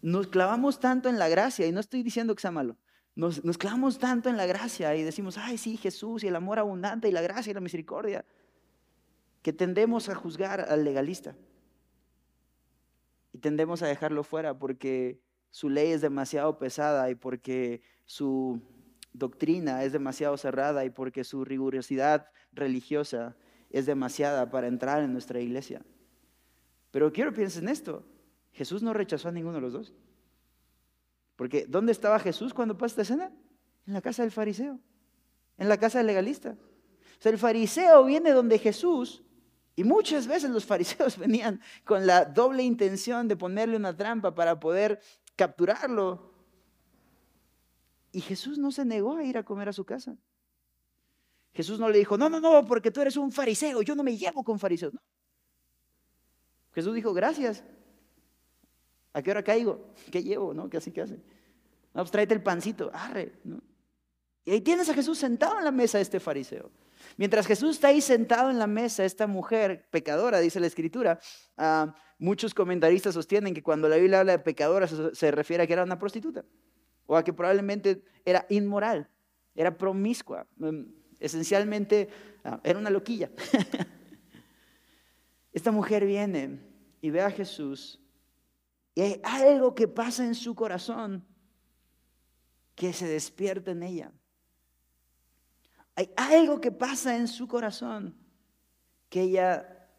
nos 0.04 0.28
clavamos 0.28 0.80
tanto 0.80 1.10
en 1.10 1.18
la 1.18 1.30
gracia, 1.30 1.66
y 1.66 1.72
no 1.72 1.80
estoy 1.80 2.04
diciendo 2.04 2.36
que 2.36 2.42
sea 2.42 2.52
malo, 2.52 2.78
nos, 3.16 3.44
nos 3.44 3.58
clavamos 3.58 3.98
tanto 3.98 4.30
en 4.30 4.38
la 4.38 4.46
gracia 4.46 4.96
y 4.96 5.02
decimos, 5.02 5.40
ay, 5.40 5.58
sí, 5.58 5.78
Jesús 5.78 6.24
y 6.24 6.28
el 6.28 6.36
amor 6.36 6.60
abundante 6.60 7.10
y 7.10 7.12
la 7.12 7.22
gracia 7.22 7.50
y 7.50 7.54
la 7.56 7.62
misericordia, 7.62 8.24
que 9.48 9.54
tendemos 9.54 10.10
a 10.10 10.14
juzgar 10.14 10.60
al 10.60 10.84
legalista. 10.84 11.34
Y 13.32 13.38
tendemos 13.38 13.82
a 13.82 13.88
dejarlo 13.88 14.26
fuera 14.26 14.60
porque 14.60 15.22
su 15.52 15.70
ley 15.70 15.94
es 15.94 16.02
demasiado 16.02 16.60
pesada 16.60 17.10
y 17.10 17.16
porque 17.16 17.82
su 18.06 18.62
doctrina 19.14 19.86
es 19.86 19.94
demasiado 19.94 20.36
cerrada 20.36 20.84
y 20.84 20.90
porque 20.90 21.24
su 21.24 21.46
rigurosidad 21.46 22.30
religiosa 22.52 23.38
es 23.70 23.86
demasiada 23.86 24.52
para 24.52 24.68
entrar 24.68 25.02
en 25.02 25.14
nuestra 25.14 25.40
iglesia. 25.40 25.82
Pero 26.92 27.14
quiero 27.14 27.32
que 27.32 27.38
piensen 27.38 27.64
en 27.64 27.70
esto. 27.70 28.04
Jesús 28.52 28.84
no 28.84 28.92
rechazó 28.92 29.30
a 29.30 29.32
ninguno 29.32 29.56
de 29.56 29.62
los 29.62 29.72
dos. 29.72 29.94
Porque 31.38 31.66
¿dónde 31.70 31.94
estaba 31.94 32.20
Jesús 32.20 32.54
cuando 32.54 32.78
pasó 32.78 32.88
esta 32.88 33.02
escena? 33.04 33.32
En 33.86 33.94
la 33.94 34.02
casa 34.02 34.24
del 34.24 34.32
fariseo, 34.34 34.78
en 35.58 35.70
la 35.70 35.78
casa 35.78 36.00
del 36.00 36.08
legalista. 36.08 36.58
O 37.18 37.22
sea, 37.22 37.32
el 37.32 37.38
fariseo 37.38 38.04
viene 38.04 38.32
donde 38.32 38.60
Jesús, 38.60 39.24
y 39.78 39.84
muchas 39.84 40.26
veces 40.26 40.50
los 40.50 40.66
fariseos 40.66 41.18
venían 41.20 41.62
con 41.86 42.06
la 42.06 42.26
doble 42.26 42.64
intención 42.64 43.28
de 43.28 43.38
ponerle 43.38 43.78
una 43.78 43.96
trampa 43.96 44.34
para 44.34 44.60
poder 44.60 45.00
capturarlo. 45.36 46.34
Y 48.12 48.22
Jesús 48.22 48.58
no 48.58 48.72
se 48.72 48.84
negó 48.84 49.18
a 49.18 49.24
ir 49.24 49.38
a 49.38 49.44
comer 49.44 49.70
a 49.70 49.74
su 49.74 49.86
casa. 49.86 50.18
Jesús 51.54 51.80
no 51.80 51.90
le 51.90 52.00
dijo, 52.00 52.18
no, 52.18 52.28
no, 52.28 52.42
no, 52.42 52.66
porque 52.66 52.90
tú 52.90 53.02
eres 53.02 53.18
un 53.18 53.32
fariseo, 53.32 53.84
yo 53.84 53.96
no 53.96 54.02
me 54.02 54.18
llevo 54.18 54.44
con 54.44 54.58
fariseos. 54.58 54.96
Jesús 56.74 56.96
dijo, 56.96 57.14
gracias. 57.14 57.64
¿A 59.14 59.22
qué 59.22 59.30
hora 59.30 59.44
caigo? 59.44 59.94
¿Qué 60.12 60.24
llevo? 60.24 60.56
¿No? 60.56 60.70
¿Qué 60.72 60.78
así 60.78 60.92
que 60.92 61.02
hace? 61.02 61.18
No, 61.94 62.02
pues 62.02 62.10
tráete 62.10 62.34
el 62.34 62.42
pancito, 62.42 62.90
arre. 62.92 63.32
Y 64.44 64.52
ahí 64.52 64.62
tienes 64.62 64.90
a 64.90 64.96
Jesús 64.96 65.20
sentado 65.20 65.60
en 65.60 65.66
la 65.66 65.72
mesa 65.72 66.00
de 66.00 66.02
este 66.02 66.20
fariseo. 66.20 66.72
Mientras 67.16 67.48
Jesús 67.48 67.76
está 67.76 67.90
ahí 67.90 68.02
sentado 68.02 68.50
en 68.50 68.60
la 68.60 68.68
mesa, 68.68 69.06
esta 69.06 69.28
mujer 69.28 69.88
pecadora, 69.90 70.40
dice 70.40 70.60
la 70.60 70.68
escritura, 70.68 71.20
ah, 71.58 71.96
muchos 72.20 72.54
comentaristas 72.54 73.14
sostienen 73.14 73.54
que 73.54 73.64
cuando 73.64 73.88
la 73.88 73.96
Biblia 73.98 74.20
habla 74.20 74.34
de 74.34 74.40
pecadora 74.40 74.88
se, 74.88 75.32
refiere 75.32 75.64
a 75.64 75.68
que 75.68 75.74
era 75.74 75.84
una 75.84 76.00
prostituta 76.00 76.44
o 77.06 77.16
a 77.16 77.24
que 77.24 77.34
probablemente 77.34 78.04
era 78.26 78.46
inmoral, 78.50 79.10
era 79.56 79.78
promiscua, 79.78 80.46
mm, 80.58 80.82
esencialmente 81.20 82.10
ah, 82.44 82.60
era 82.64 82.78
una 82.78 82.90
loquilla. 82.90 83.32
Esta 85.54 85.72
mujer 85.72 86.06
viene 86.06 86.60
y 87.02 87.10
ve 87.10 87.22
a 87.22 87.32
Jesús 87.32 88.02
y 88.98 89.02
hay 89.02 89.22
algo 89.24 89.76
que 89.76 89.88
pasa 89.88 90.26
en 90.26 90.34
su 90.34 90.56
corazón 90.56 91.24
que 92.74 92.94
se 92.94 93.08
despierta 93.08 93.72
en 93.72 93.84
ella. 93.84 94.12
Hay 95.98 96.12
algo 96.16 96.62
que 96.62 96.72
pasa 96.72 97.18
en 97.18 97.28
su 97.28 97.48
corazón 97.48 98.16
que 99.10 99.22
ella 99.22 99.90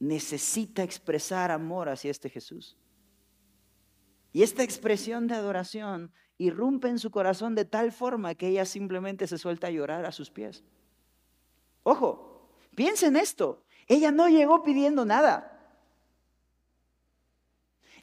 necesita 0.00 0.82
expresar 0.82 1.52
amor 1.52 1.88
hacia 1.88 2.10
este 2.10 2.28
Jesús. 2.28 2.76
Y 4.32 4.42
esta 4.42 4.64
expresión 4.64 5.28
de 5.28 5.36
adoración 5.36 6.12
irrumpe 6.36 6.88
en 6.88 6.98
su 6.98 7.12
corazón 7.12 7.54
de 7.54 7.64
tal 7.64 7.92
forma 7.92 8.34
que 8.34 8.48
ella 8.48 8.64
simplemente 8.64 9.28
se 9.28 9.38
suelta 9.38 9.68
a 9.68 9.70
llorar 9.70 10.04
a 10.04 10.10
sus 10.10 10.30
pies. 10.30 10.64
Ojo, 11.84 12.50
piensen 12.74 13.14
esto. 13.14 13.62
Ella 13.86 14.10
no 14.10 14.28
llegó 14.28 14.64
pidiendo 14.64 15.04
nada. 15.04 15.46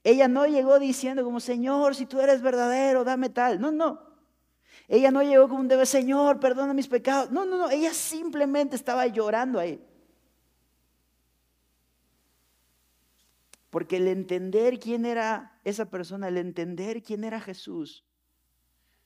Ella 0.02 0.30
no 0.30 0.46
llegó 0.46 0.80
diciendo 0.80 1.26
como, 1.26 1.42
Señor, 1.42 1.94
si 1.94 2.06
tú 2.06 2.22
eres 2.22 2.42
verdadero, 2.42 3.04
dame 3.04 3.30
tal. 3.30 3.60
No, 3.60 3.70
no. 3.70 4.07
Ella 4.88 5.12
no 5.12 5.22
llegó 5.22 5.50
como 5.50 5.60
un 5.60 5.68
debe, 5.68 5.86
Señor, 5.86 6.40
perdona 6.40 6.74
mis 6.74 6.88
pecados. 6.88 7.30
No, 7.32 7.46
no, 7.46 7.58
no. 7.58 7.70
Ella 7.70 7.94
simplemente 7.94 8.76
estaba 8.76 9.06
llorando 9.08 9.60
ahí. 9.60 9.82
Porque 13.70 13.98
el 13.98 14.08
entender 14.08 14.80
quién 14.80 15.06
era 15.06 15.60
esa 15.66 15.90
persona, 15.90 16.30
el 16.30 16.38
entender 16.38 17.04
quién 17.04 17.26
era 17.26 17.42
Jesús, 17.42 18.06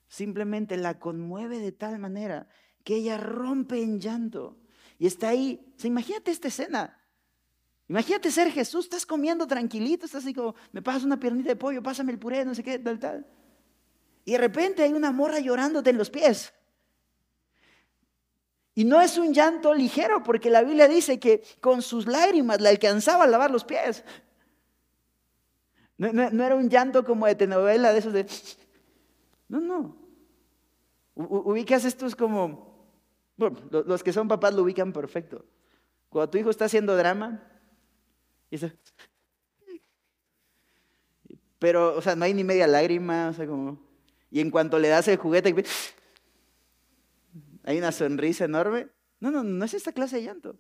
simplemente 0.08 0.78
la 0.78 1.00
conmueve 1.00 1.58
de 1.58 1.72
tal 1.72 1.98
manera 1.98 2.48
que 2.84 2.96
ella 2.96 3.18
rompe 3.18 3.82
en 3.82 4.00
llanto. 4.00 4.58
Y 5.00 5.08
está 5.08 5.30
ahí. 5.30 5.74
imagínate 5.84 6.30
esta 6.30 6.50
escena. 6.50 6.98
Imagínate 7.90 8.32
ser 8.32 8.52
Jesús, 8.52 8.86
estás 8.86 9.06
comiendo 9.06 9.48
tranquilito, 9.48 10.06
estás 10.06 10.24
así 10.24 10.34
como, 10.34 10.56
me 10.72 10.82
pasas 10.82 11.04
una 11.04 11.20
piernita 11.20 11.50
de 11.50 11.56
pollo, 11.58 11.84
pásame 11.84 12.14
el 12.14 12.20
puré, 12.20 12.46
no 12.46 12.56
sé 12.56 12.64
qué, 12.64 12.80
tal, 12.80 13.00
tal. 13.00 13.26
Y 14.26 14.34
de 14.34 14.38
repente 14.38 14.84
hay 14.84 14.94
una 14.94 15.12
morra 15.12 15.40
llorándote 15.40 15.90
en 15.90 15.98
los 15.98 16.10
pies. 16.10 16.54
Y 18.74 18.86
no 18.86 19.02
es 19.02 19.18
un 19.18 19.34
llanto 19.34 19.74
ligero, 19.74 20.24
porque 20.24 20.50
la 20.50 20.64
Biblia 20.64 20.88
dice 20.88 21.20
que 21.20 21.44
con 21.60 21.82
sus 21.82 22.08
lágrimas 22.08 22.62
le 22.62 22.70
alcanzaba 22.70 23.26
a 23.26 23.28
lavar 23.28 23.52
los 23.52 23.64
pies. 23.64 24.04
No, 25.98 26.12
no 26.12 26.44
era 26.44 26.56
un 26.56 26.70
llanto 26.70 27.04
como 27.04 27.28
de 27.28 27.36
telenovela, 27.36 27.94
de 27.94 28.00
esos 28.00 28.14
de... 28.14 28.26
No, 29.50 29.60
no. 29.60 29.98
Ubicas 31.16 31.84
estos 31.84 32.16
como 32.16 32.72
bueno, 33.42 33.58
los 33.72 34.04
que 34.04 34.14
son 34.14 34.28
papás 34.28 34.54
lo 34.54 34.62
ubican 34.62 34.94
perfecto. 34.94 35.44
Cuando 36.10 36.30
tu 36.30 36.38
hijo 36.38 36.52
está 36.52 36.66
haciendo 36.66 36.96
drama, 36.96 37.42
dice, 38.52 38.78
pero, 41.58 41.96
o 41.98 42.02
sea, 42.04 42.16
no 42.16 42.26
hay 42.26 42.36
ni 42.36 42.44
media 42.44 42.68
lágrima, 42.68 43.30
o 43.30 43.34
sea, 43.34 43.48
como, 43.48 43.80
y 44.32 44.40
en 44.40 44.50
cuanto 44.50 44.80
le 44.80 44.88
das 44.88 45.08
el 45.10 45.18
juguete, 45.18 45.54
hay 47.64 47.78
una 47.78 47.92
sonrisa 47.92 48.46
enorme. 48.46 48.88
No, 49.20 49.30
no, 49.30 49.44
no 49.44 49.66
es 49.66 49.74
esta 49.74 49.92
clase 49.92 50.16
de 50.16 50.24
llanto. 50.24 50.58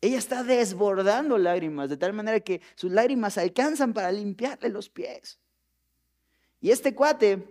Ella 0.00 0.18
está 0.18 0.42
desbordando 0.42 1.38
lágrimas, 1.38 1.88
de 1.88 1.96
tal 1.96 2.12
manera 2.12 2.40
que 2.40 2.60
sus 2.74 2.92
lágrimas 2.92 3.38
alcanzan 3.38 3.94
para 3.94 4.12
limpiarle 4.12 4.68
los 4.68 4.90
pies. 4.90 5.38
Y 6.60 6.70
este 6.70 6.94
cuate, 6.94 7.46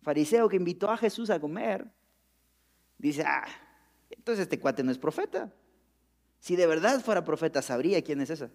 fariseo 0.00 0.48
que 0.48 0.56
invitó 0.56 0.90
a 0.90 0.96
Jesús 0.96 1.28
a 1.28 1.40
comer, 1.40 1.86
dice, 2.96 3.24
ah, 3.26 3.46
entonces 4.10 4.44
este 4.44 4.60
cuate 4.60 4.82
no 4.82 4.92
es 4.92 4.98
profeta. 4.98 5.52
Si 6.38 6.56
de 6.56 6.66
verdad 6.66 7.00
fuera 7.00 7.24
profeta, 7.24 7.60
sabría 7.60 8.02
quién 8.02 8.20
es 8.20 8.30
esa. 8.30 8.50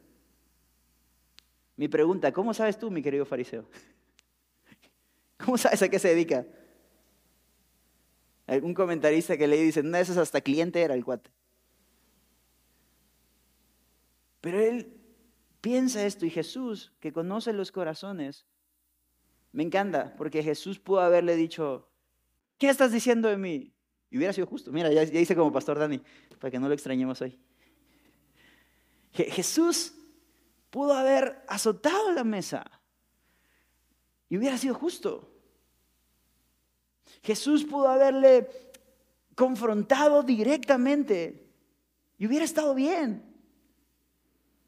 Mi 1.75 1.87
pregunta, 1.87 2.31
¿cómo 2.31 2.53
sabes 2.53 2.79
tú, 2.79 2.89
mi 2.89 3.03
querido 3.03 3.25
fariseo? 3.25 3.69
¿Cómo 5.37 5.57
sabes 5.57 5.81
a 5.81 5.89
qué 5.89 5.99
se 5.99 6.09
dedica? 6.09 6.45
Algún 8.47 8.73
comentarista 8.73 9.37
que 9.37 9.47
le 9.47 9.57
dice, 9.57 9.83
no, 9.83 9.97
eso 9.97 10.19
hasta 10.19 10.41
cliente 10.41 10.81
era 10.81 10.93
el 10.93 11.03
cuate. 11.03 11.29
Pero 14.41 14.59
él 14.59 14.93
piensa 15.61 16.05
esto 16.05 16.25
y 16.25 16.29
Jesús, 16.29 16.93
que 16.99 17.11
conoce 17.11 17.53
los 17.53 17.71
corazones, 17.71 18.45
me 19.51 19.63
encanta, 19.63 20.15
porque 20.15 20.43
Jesús 20.43 20.79
pudo 20.79 21.01
haberle 21.01 21.35
dicho, 21.35 21.89
¿qué 22.57 22.69
estás 22.69 22.91
diciendo 22.91 23.27
de 23.27 23.37
mí? 23.37 23.73
Y 24.09 24.17
hubiera 24.17 24.33
sido 24.33 24.47
justo. 24.47 24.71
Mira, 24.71 24.91
ya, 24.91 25.03
hice 25.03 25.35
como 25.35 25.51
pastor 25.51 25.79
Dani, 25.79 26.01
para 26.39 26.51
que 26.51 26.59
no 26.59 26.67
lo 26.67 26.73
extrañemos 26.73 27.21
hoy. 27.21 27.39
Jesús 29.11 29.93
pudo 30.69 30.93
haber 30.93 31.43
azotado 31.47 32.11
la 32.11 32.23
mesa 32.23 32.76
y 34.29 34.37
hubiera 34.37 34.57
sido 34.57 34.75
justo. 34.75 35.31
Jesús 37.23 37.65
pudo 37.65 37.87
haberle 37.87 38.47
confrontado 39.35 40.23
directamente 40.23 41.47
y 42.17 42.27
hubiera 42.27 42.45
estado 42.45 42.73
bien. 42.73 43.23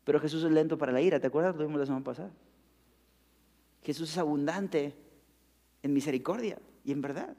Pero 0.03 0.19
Jesús 0.19 0.43
es 0.43 0.51
lento 0.51 0.77
para 0.77 0.91
la 0.91 1.01
ira, 1.01 1.19
¿te 1.19 1.27
acuerdas? 1.27 1.55
Lo 1.55 1.65
vimos 1.65 1.79
la 1.79 1.85
semana 1.85 2.03
pasada. 2.03 2.31
Jesús 3.83 4.09
es 4.11 4.17
abundante 4.17 4.95
en 5.81 5.93
misericordia 5.93 6.59
y 6.83 6.91
en 6.91 7.01
verdad. 7.01 7.35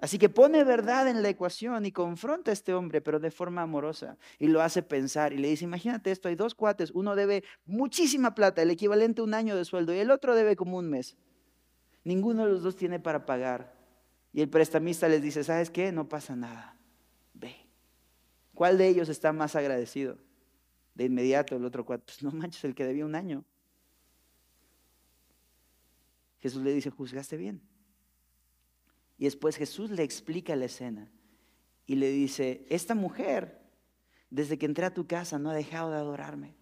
Así 0.00 0.18
que 0.18 0.28
pone 0.28 0.62
verdad 0.62 1.08
en 1.08 1.22
la 1.22 1.28
ecuación 1.28 1.84
y 1.84 1.90
confronta 1.90 2.52
a 2.52 2.54
este 2.54 2.72
hombre, 2.72 3.00
pero 3.00 3.18
de 3.18 3.32
forma 3.32 3.62
amorosa, 3.62 4.16
y 4.38 4.46
lo 4.46 4.62
hace 4.62 4.82
pensar 4.82 5.32
y 5.32 5.38
le 5.38 5.48
dice, 5.48 5.64
imagínate 5.64 6.12
esto, 6.12 6.28
hay 6.28 6.36
dos 6.36 6.54
cuates, 6.54 6.92
uno 6.92 7.16
debe 7.16 7.42
muchísima 7.66 8.32
plata, 8.34 8.62
el 8.62 8.70
equivalente 8.70 9.20
a 9.20 9.24
un 9.24 9.34
año 9.34 9.56
de 9.56 9.64
sueldo, 9.64 9.92
y 9.92 9.98
el 9.98 10.12
otro 10.12 10.36
debe 10.36 10.54
como 10.54 10.78
un 10.78 10.88
mes. 10.88 11.16
Ninguno 12.08 12.46
de 12.46 12.52
los 12.52 12.62
dos 12.62 12.74
tiene 12.74 12.98
para 12.98 13.26
pagar. 13.26 13.70
Y 14.32 14.40
el 14.40 14.48
prestamista 14.48 15.06
les 15.10 15.20
dice, 15.20 15.44
¿sabes 15.44 15.68
qué? 15.68 15.92
No 15.92 16.08
pasa 16.08 16.34
nada. 16.34 16.74
Ve. 17.34 17.54
¿Cuál 18.54 18.78
de 18.78 18.88
ellos 18.88 19.10
está 19.10 19.30
más 19.34 19.54
agradecido? 19.54 20.16
De 20.94 21.04
inmediato 21.04 21.54
el 21.54 21.66
otro 21.66 21.84
cuate, 21.84 22.04
pues 22.06 22.22
no 22.22 22.30
manches, 22.30 22.64
el 22.64 22.74
que 22.74 22.86
debía 22.86 23.04
un 23.04 23.14
año. 23.14 23.44
Jesús 26.38 26.62
le 26.62 26.72
dice, 26.72 26.88
juzgaste 26.88 27.36
bien. 27.36 27.60
Y 29.18 29.24
después 29.24 29.56
Jesús 29.56 29.90
le 29.90 30.02
explica 30.02 30.56
la 30.56 30.64
escena 30.64 31.10
y 31.84 31.96
le 31.96 32.10
dice, 32.10 32.64
esta 32.70 32.94
mujer, 32.94 33.60
desde 34.30 34.56
que 34.56 34.64
entré 34.64 34.86
a 34.86 34.94
tu 34.94 35.06
casa, 35.06 35.38
no 35.38 35.50
ha 35.50 35.54
dejado 35.54 35.90
de 35.90 35.98
adorarme. 35.98 36.54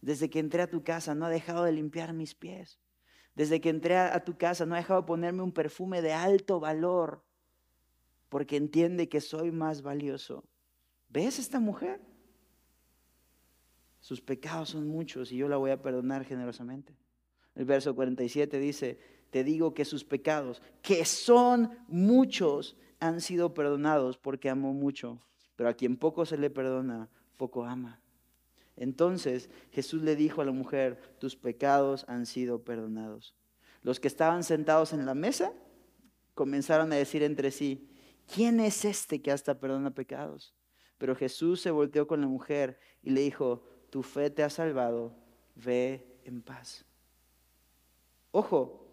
Desde 0.00 0.30
que 0.30 0.38
entré 0.38 0.62
a 0.62 0.70
tu 0.70 0.82
casa, 0.82 1.14
no 1.14 1.26
ha 1.26 1.30
dejado 1.30 1.64
de 1.64 1.72
limpiar 1.72 2.14
mis 2.14 2.34
pies. 2.34 2.80
Desde 3.40 3.62
que 3.62 3.70
entré 3.70 3.96
a 3.96 4.22
tu 4.22 4.36
casa 4.36 4.66
no 4.66 4.74
ha 4.74 4.78
dejado 4.78 5.06
ponerme 5.06 5.42
un 5.42 5.50
perfume 5.50 6.02
de 6.02 6.12
alto 6.12 6.60
valor 6.60 7.22
porque 8.28 8.58
entiende 8.58 9.08
que 9.08 9.22
soy 9.22 9.50
más 9.50 9.80
valioso. 9.80 10.44
¿Ves 11.08 11.38
esta 11.38 11.58
mujer? 11.58 12.02
Sus 13.98 14.20
pecados 14.20 14.68
son 14.68 14.88
muchos 14.88 15.32
y 15.32 15.38
yo 15.38 15.48
la 15.48 15.56
voy 15.56 15.70
a 15.70 15.80
perdonar 15.80 16.26
generosamente. 16.26 16.94
El 17.54 17.64
verso 17.64 17.94
47 17.94 18.58
dice, 18.58 18.98
te 19.30 19.42
digo 19.42 19.72
que 19.72 19.86
sus 19.86 20.04
pecados, 20.04 20.60
que 20.82 21.06
son 21.06 21.70
muchos, 21.88 22.76
han 22.98 23.22
sido 23.22 23.54
perdonados 23.54 24.18
porque 24.18 24.50
amó 24.50 24.74
mucho. 24.74 25.18
Pero 25.56 25.70
a 25.70 25.72
quien 25.72 25.96
poco 25.96 26.26
se 26.26 26.36
le 26.36 26.50
perdona, 26.50 27.08
poco 27.38 27.64
ama. 27.64 28.02
Entonces 28.80 29.50
Jesús 29.72 30.02
le 30.02 30.16
dijo 30.16 30.40
a 30.40 30.46
la 30.46 30.52
mujer, 30.52 30.98
tus 31.18 31.36
pecados 31.36 32.06
han 32.08 32.24
sido 32.24 32.64
perdonados. 32.64 33.36
Los 33.82 34.00
que 34.00 34.08
estaban 34.08 34.42
sentados 34.42 34.94
en 34.94 35.04
la 35.04 35.14
mesa 35.14 35.52
comenzaron 36.34 36.90
a 36.90 36.96
decir 36.96 37.22
entre 37.22 37.50
sí, 37.50 37.90
¿quién 38.34 38.58
es 38.58 38.86
este 38.86 39.20
que 39.20 39.32
hasta 39.32 39.60
perdona 39.60 39.94
pecados? 39.94 40.54
Pero 40.96 41.14
Jesús 41.14 41.60
se 41.60 41.70
volteó 41.70 42.06
con 42.06 42.22
la 42.22 42.26
mujer 42.26 42.80
y 43.02 43.10
le 43.10 43.20
dijo, 43.20 43.62
tu 43.90 44.02
fe 44.02 44.30
te 44.30 44.42
ha 44.42 44.48
salvado, 44.48 45.14
ve 45.54 46.18
en 46.24 46.40
paz. 46.40 46.86
Ojo, 48.30 48.88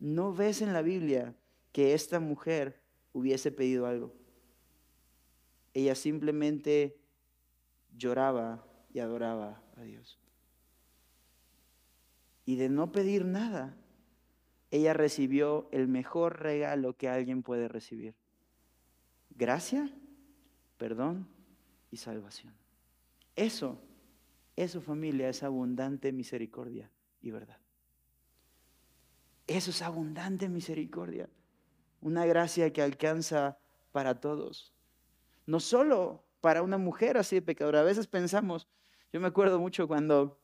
no 0.00 0.32
ves 0.32 0.62
en 0.62 0.72
la 0.72 0.80
Biblia 0.80 1.34
que 1.72 1.92
esta 1.92 2.20
mujer 2.20 2.80
hubiese 3.12 3.52
pedido 3.52 3.86
algo. 3.86 4.14
Ella 5.74 5.94
simplemente 5.94 6.96
lloraba 7.96 8.64
y 8.92 9.00
adoraba 9.00 9.62
a 9.76 9.82
Dios. 9.82 10.18
Y 12.44 12.56
de 12.56 12.68
no 12.68 12.92
pedir 12.92 13.24
nada, 13.24 13.76
ella 14.70 14.92
recibió 14.92 15.68
el 15.72 15.88
mejor 15.88 16.40
regalo 16.40 16.96
que 16.96 17.08
alguien 17.08 17.42
puede 17.42 17.68
recibir. 17.68 18.14
Gracia, 19.30 19.90
perdón 20.76 21.28
y 21.90 21.96
salvación. 21.96 22.54
Eso, 23.34 23.80
eso 24.54 24.80
familia, 24.80 25.28
es 25.28 25.42
abundante 25.42 26.12
misericordia 26.12 26.90
y 27.20 27.30
verdad. 27.30 27.58
Eso 29.46 29.70
es 29.70 29.82
abundante 29.82 30.48
misericordia. 30.48 31.28
Una 32.00 32.26
gracia 32.26 32.72
que 32.72 32.82
alcanza 32.82 33.58
para 33.92 34.20
todos. 34.20 34.72
No 35.46 35.60
solo 35.60 36.25
para 36.46 36.62
una 36.62 36.78
mujer 36.78 37.18
así 37.18 37.34
de 37.34 37.42
pecadora. 37.42 37.80
A 37.80 37.82
veces 37.82 38.06
pensamos, 38.06 38.68
yo 39.12 39.20
me 39.20 39.26
acuerdo 39.26 39.58
mucho 39.58 39.88
cuando, 39.88 40.38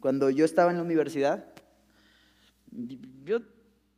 cuando 0.00 0.28
yo 0.28 0.44
estaba 0.44 0.70
en 0.70 0.76
la 0.76 0.82
universidad, 0.82 1.46
yo 3.24 3.40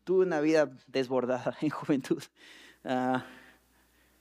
tuve 0.04 0.24
una 0.24 0.40
vida 0.40 0.70
desbordada 0.86 1.56
en 1.62 1.70
juventud. 1.70 2.22
Ah, 2.84 3.26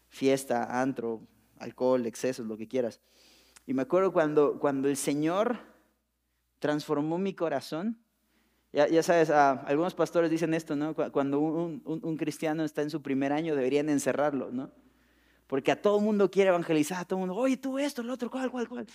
fiesta, 0.09 0.81
antro, 0.81 1.21
alcohol, 1.59 2.07
excesos, 2.07 2.47
lo 2.47 2.57
que 2.57 2.67
quieras. 2.67 3.01
Y 3.67 3.75
me 3.75 3.83
acuerdo 3.83 4.11
cuando, 4.11 4.57
cuando 4.57 4.89
el 4.89 4.97
Señor 4.97 5.59
transformó 6.57 7.19
mi 7.19 7.35
corazón. 7.35 7.99
Ya, 8.73 8.87
ya 8.87 9.03
sabes, 9.03 9.29
ah, 9.29 9.63
algunos 9.67 9.93
pastores 9.93 10.31
dicen 10.31 10.55
esto, 10.55 10.75
¿no? 10.75 10.95
Cuando 10.95 11.39
un, 11.39 11.83
un, 11.85 12.17
cristiano 12.17 12.63
está 12.63 12.81
en 12.81 12.89
su 12.89 13.03
primer 13.03 13.31
año, 13.31 13.55
deberían 13.55 13.89
encerrarlo, 13.89 14.49
¿no? 14.49 14.71
Porque 15.51 15.69
a 15.69 15.81
todo 15.81 15.99
mundo 15.99 16.31
quiere 16.31 16.47
evangelizar, 16.47 16.99
a 16.99 17.03
todo 17.03 17.19
mundo, 17.19 17.35
oye, 17.35 17.57
tú 17.57 17.77
esto, 17.77 18.01
lo 18.03 18.13
otro, 18.13 18.31
cuál, 18.31 18.49
cuál, 18.49 18.69
cuál. 18.69 18.87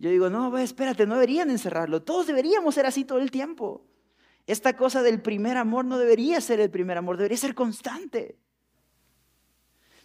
Yo 0.00 0.10
digo, 0.10 0.28
no, 0.28 0.58
espérate, 0.58 1.06
no 1.06 1.14
deberían 1.14 1.48
encerrarlo. 1.48 2.02
Todos 2.02 2.26
deberíamos 2.26 2.74
ser 2.74 2.86
así 2.86 3.04
todo 3.04 3.20
el 3.20 3.30
tiempo. 3.30 3.86
Esta 4.44 4.76
cosa 4.76 5.00
del 5.04 5.22
primer 5.22 5.56
amor 5.56 5.84
no 5.84 5.98
debería 5.98 6.40
ser 6.40 6.58
el 6.58 6.70
primer 6.70 6.98
amor, 6.98 7.18
debería 7.18 7.38
ser 7.38 7.54
constante. 7.54 8.36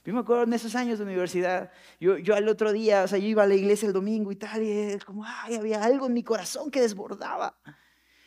Yo 0.05 0.13
me 0.13 0.19
acuerdo 0.19 0.43
en 0.43 0.53
esos 0.53 0.75
años 0.75 0.99
de 0.99 1.05
universidad, 1.05 1.71
yo, 1.99 2.19
yo 2.19 2.35
al 2.35 2.47
otro 2.47 2.73
día, 2.73 3.01
o 3.01 3.07
sea, 3.07 3.17
yo 3.17 3.25
iba 3.25 3.41
a 3.41 3.47
la 3.47 3.55
iglesia 3.55 3.87
el 3.87 3.93
domingo 3.93 4.31
y 4.31 4.35
tal, 4.35 4.61
y 4.61 4.69
es 4.69 5.03
como, 5.03 5.23
ay, 5.25 5.55
había 5.55 5.83
algo 5.83 6.05
en 6.05 6.13
mi 6.13 6.21
corazón 6.21 6.69
que 6.69 6.79
desbordaba. 6.79 7.57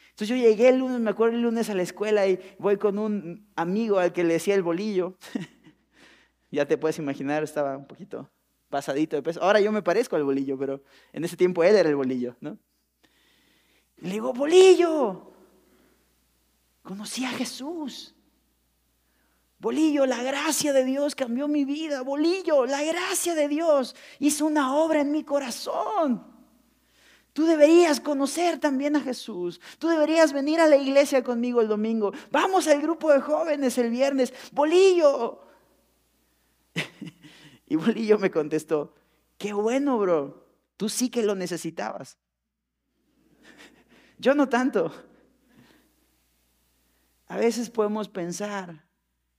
Entonces 0.09 0.29
yo 0.29 0.35
llegué 0.35 0.71
el 0.71 0.81
lunes, 0.81 0.99
me 0.99 1.11
acuerdo 1.11 1.37
el 1.37 1.43
lunes 1.43 1.71
a 1.71 1.75
la 1.75 1.83
escuela 1.83 2.27
y 2.27 2.41
voy 2.59 2.79
con 2.79 2.99
un 2.99 3.49
amigo 3.55 4.01
al 4.01 4.13
que 4.13 4.25
le 4.25 4.33
decía 4.33 4.57
el 4.57 4.65
bolillo. 4.65 5.17
ya 6.51 6.67
te 6.67 6.79
puedes 6.79 6.99
imaginar, 6.99 7.43
estaba 7.43 7.77
un 7.77 7.87
poquito 7.87 8.29
pasadito 8.69 9.17
de 9.17 9.23
peso. 9.23 9.43
Ahora 9.43 9.61
yo 9.61 9.73
me 9.73 9.83
parezco 9.83 10.17
al 10.17 10.25
bolillo, 10.25 10.57
pero 10.59 10.83
en 11.13 11.25
ese 11.25 11.37
tiempo 11.37 11.63
él 11.65 11.77
era 11.77 11.89
el 11.89 11.97
bolillo, 11.97 12.37
¿no? 12.41 12.59
le 14.01 14.13
digo, 14.13 14.33
bolillo, 14.33 15.33
conocí 16.83 17.25
a 17.25 17.31
Jesús. 17.31 18.15
Bolillo, 19.59 20.07
la 20.07 20.23
gracia 20.23 20.73
de 20.73 20.85
Dios 20.85 21.15
cambió 21.15 21.47
mi 21.47 21.67
vida. 21.67 22.01
Bolillo, 22.01 22.65
la 22.65 22.83
gracia 22.83 23.35
de 23.35 23.47
Dios 23.47 23.95
hizo 24.19 24.47
una 24.47 24.75
obra 24.75 25.03
en 25.03 25.13
mi 25.13 25.23
corazón. 25.23 26.25
Tú 27.35 27.45
deberías 27.45 28.01
conocer 28.01 28.59
también 28.59 28.97
a 28.97 29.01
Jesús. 29.01 29.61
Tú 29.79 29.89
deberías 29.89 30.33
venir 30.33 30.61
a 30.61 30.67
la 30.67 30.77
iglesia 30.77 31.23
conmigo 31.23 31.61
el 31.61 31.69
domingo. 31.69 32.13
Vamos 32.31 32.67
al 32.69 32.81
grupo 32.81 33.13
de 33.13 33.21
jóvenes 33.21 33.77
el 33.77 33.91
viernes. 33.91 34.33
Bolillo. 34.53 35.50
y 37.67 37.77
Bolillo 37.77 38.19
me 38.19 38.31
contestó, 38.31 38.95
qué 39.39 39.53
bueno, 39.53 39.99
bro. 39.99 40.47
Tú 40.77 40.89
sí 40.89 41.11
que 41.11 41.23
lo 41.23 41.35
necesitabas. 41.35 42.19
Yo 44.19 44.35
no 44.35 44.49
tanto. 44.49 44.93
A 47.27 47.37
veces 47.37 47.71
podemos 47.71 48.09
pensar, 48.09 48.91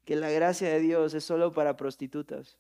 que 0.05 0.15
la 0.15 0.29
gracia 0.29 0.69
de 0.69 0.79
Dios 0.79 1.13
es 1.13 1.23
solo 1.23 1.51
para 1.53 1.77
prostitutas. 1.77 2.57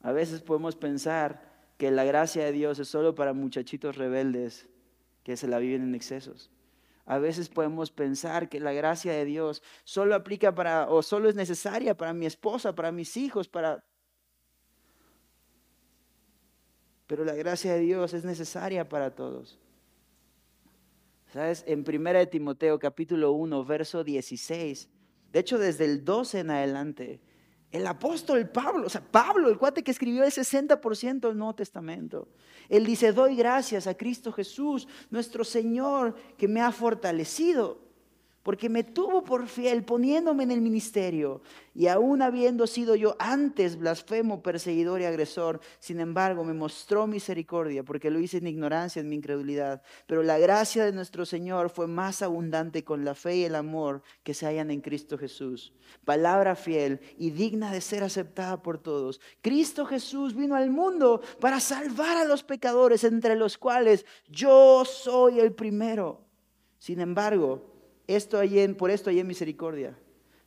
A 0.00 0.12
veces 0.12 0.40
podemos 0.40 0.76
pensar 0.76 1.70
que 1.76 1.90
la 1.90 2.04
gracia 2.04 2.44
de 2.44 2.52
Dios 2.52 2.78
es 2.78 2.88
solo 2.88 3.14
para 3.14 3.32
muchachitos 3.32 3.96
rebeldes 3.96 4.68
que 5.22 5.36
se 5.36 5.48
la 5.48 5.58
viven 5.58 5.82
en 5.82 5.94
excesos. 5.94 6.50
A 7.08 7.18
veces 7.18 7.48
podemos 7.48 7.90
pensar 7.90 8.50
que 8.50 8.60
la 8.60 8.74
gracia 8.74 9.12
de 9.14 9.24
Dios 9.24 9.62
solo 9.82 10.14
aplica 10.14 10.54
para, 10.54 10.90
o 10.90 11.02
solo 11.02 11.30
es 11.30 11.34
necesaria 11.34 11.96
para 11.96 12.12
mi 12.12 12.26
esposa, 12.26 12.74
para 12.74 12.92
mis 12.92 13.16
hijos, 13.16 13.48
para... 13.48 13.82
Pero 17.06 17.24
la 17.24 17.34
gracia 17.34 17.72
de 17.72 17.80
Dios 17.80 18.12
es 18.12 18.26
necesaria 18.26 18.86
para 18.86 19.14
todos. 19.14 19.58
¿Sabes? 21.32 21.64
En 21.66 21.82
1 21.88 22.28
Timoteo 22.28 22.78
capítulo 22.78 23.32
1, 23.32 23.64
verso 23.64 24.04
16, 24.04 24.90
de 25.32 25.38
hecho, 25.38 25.58
desde 25.58 25.86
el 25.86 26.04
12 26.04 26.40
en 26.40 26.50
adelante, 26.50 27.20
el 27.70 27.86
apóstol 27.86 28.48
Pablo, 28.48 28.86
o 28.86 28.90
sea, 28.90 29.02
Pablo, 29.02 29.48
el 29.48 29.58
cuate 29.58 29.82
que 29.82 29.90
escribió 29.90 30.24
el 30.24 30.32
60% 30.32 31.20
del 31.20 31.36
Nuevo 31.36 31.54
Testamento, 31.54 32.28
él 32.68 32.84
dice, 32.84 33.12
doy 33.12 33.36
gracias 33.36 33.86
a 33.86 33.94
Cristo 33.94 34.32
Jesús, 34.32 34.88
nuestro 35.10 35.44
Señor, 35.44 36.14
que 36.36 36.48
me 36.48 36.60
ha 36.60 36.72
fortalecido 36.72 37.87
porque 38.48 38.70
me 38.70 38.82
tuvo 38.82 39.24
por 39.24 39.46
fiel 39.46 39.84
poniéndome 39.84 40.42
en 40.42 40.50
el 40.50 40.62
ministerio, 40.62 41.42
y 41.74 41.86
aún 41.86 42.22
habiendo 42.22 42.66
sido 42.66 42.94
yo 42.94 43.14
antes 43.18 43.76
blasfemo, 43.76 44.42
perseguidor 44.42 45.02
y 45.02 45.04
agresor, 45.04 45.60
sin 45.80 46.00
embargo 46.00 46.44
me 46.44 46.54
mostró 46.54 47.06
misericordia, 47.06 47.82
porque 47.82 48.10
lo 48.10 48.18
hice 48.18 48.38
en 48.38 48.46
ignorancia, 48.46 49.00
en 49.00 49.10
mi 49.10 49.16
incredulidad. 49.16 49.82
Pero 50.06 50.22
la 50.22 50.38
gracia 50.38 50.86
de 50.86 50.92
nuestro 50.92 51.26
Señor 51.26 51.68
fue 51.68 51.88
más 51.88 52.22
abundante 52.22 52.84
con 52.84 53.04
la 53.04 53.14
fe 53.14 53.36
y 53.36 53.44
el 53.44 53.54
amor 53.54 54.02
que 54.22 54.32
se 54.32 54.46
hallan 54.46 54.70
en 54.70 54.80
Cristo 54.80 55.18
Jesús. 55.18 55.74
Palabra 56.06 56.56
fiel 56.56 57.00
y 57.18 57.32
digna 57.32 57.70
de 57.70 57.82
ser 57.82 58.02
aceptada 58.02 58.62
por 58.62 58.78
todos. 58.78 59.20
Cristo 59.42 59.84
Jesús 59.84 60.34
vino 60.34 60.54
al 60.54 60.70
mundo 60.70 61.20
para 61.38 61.60
salvar 61.60 62.16
a 62.16 62.24
los 62.24 62.44
pecadores, 62.44 63.04
entre 63.04 63.36
los 63.36 63.58
cuales 63.58 64.06
yo 64.26 64.86
soy 64.86 65.38
el 65.38 65.52
primero. 65.52 66.22
Sin 66.78 67.00
embargo, 67.02 67.77
esto 68.08 68.40
por 68.76 68.90
esto 68.90 69.10
hay 69.10 69.20
en 69.20 69.26
misericordia, 69.26 69.96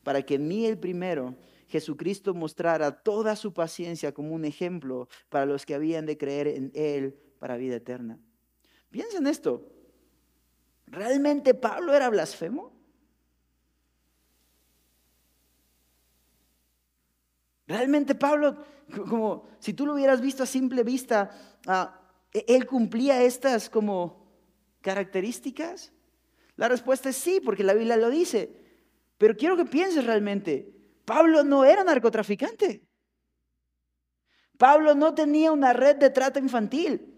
para 0.04 0.22
que 0.24 0.36
en 0.36 0.48
mí 0.48 0.66
el 0.66 0.78
primero 0.78 1.36
Jesucristo 1.68 2.34
mostrara 2.34 3.02
toda 3.02 3.38
su 3.38 3.54
paciencia 3.54 4.14
como 4.14 4.36
un 4.36 4.44
ejemplo 4.44 5.08
para 5.30 5.46
los 5.46 5.66
que 5.66 5.74
habían 5.74 6.06
de 6.06 6.18
creer 6.18 6.48
en 6.48 6.72
Él 6.76 7.18
para 7.40 7.56
vida 7.56 7.78
eterna. 7.78 8.20
Piensa 8.90 9.20
en 9.20 9.28
esto. 9.28 9.66
¿Realmente 10.88 11.54
Pablo 11.54 11.94
era 11.94 12.10
blasfemo? 12.10 12.74
Realmente 17.68 18.16
Pablo, 18.16 18.58
como 19.08 19.48
si 19.60 19.74
tú 19.74 19.86
lo 19.86 19.94
hubieras 19.94 20.20
visto 20.20 20.44
a 20.44 20.46
simple 20.46 20.84
vista, 20.84 21.32
ah, 21.68 22.02
él 22.34 22.66
cumplía 22.66 23.24
estas 23.24 23.70
como 23.70 24.28
características. 24.82 25.94
La 26.56 26.68
respuesta 26.68 27.10
es 27.10 27.16
sí, 27.18 27.40
porque 27.40 27.64
la 27.64 27.74
Biblia 27.74 27.98
lo 27.98 28.10
dice. 28.10 28.52
Pero 29.18 29.36
quiero 29.36 29.58
que 29.58 29.66
pienses 29.66 30.06
realmente, 30.06 30.74
Pablo 31.06 31.44
no 31.44 31.66
era 31.66 31.84
narcotraficante. 31.84 32.84
Pablo 34.58 34.94
no 34.94 35.16
tenía 35.16 35.52
una 35.52 35.74
red 35.74 35.96
de 35.96 36.10
trata 36.10 36.40
infantil. 36.40 37.12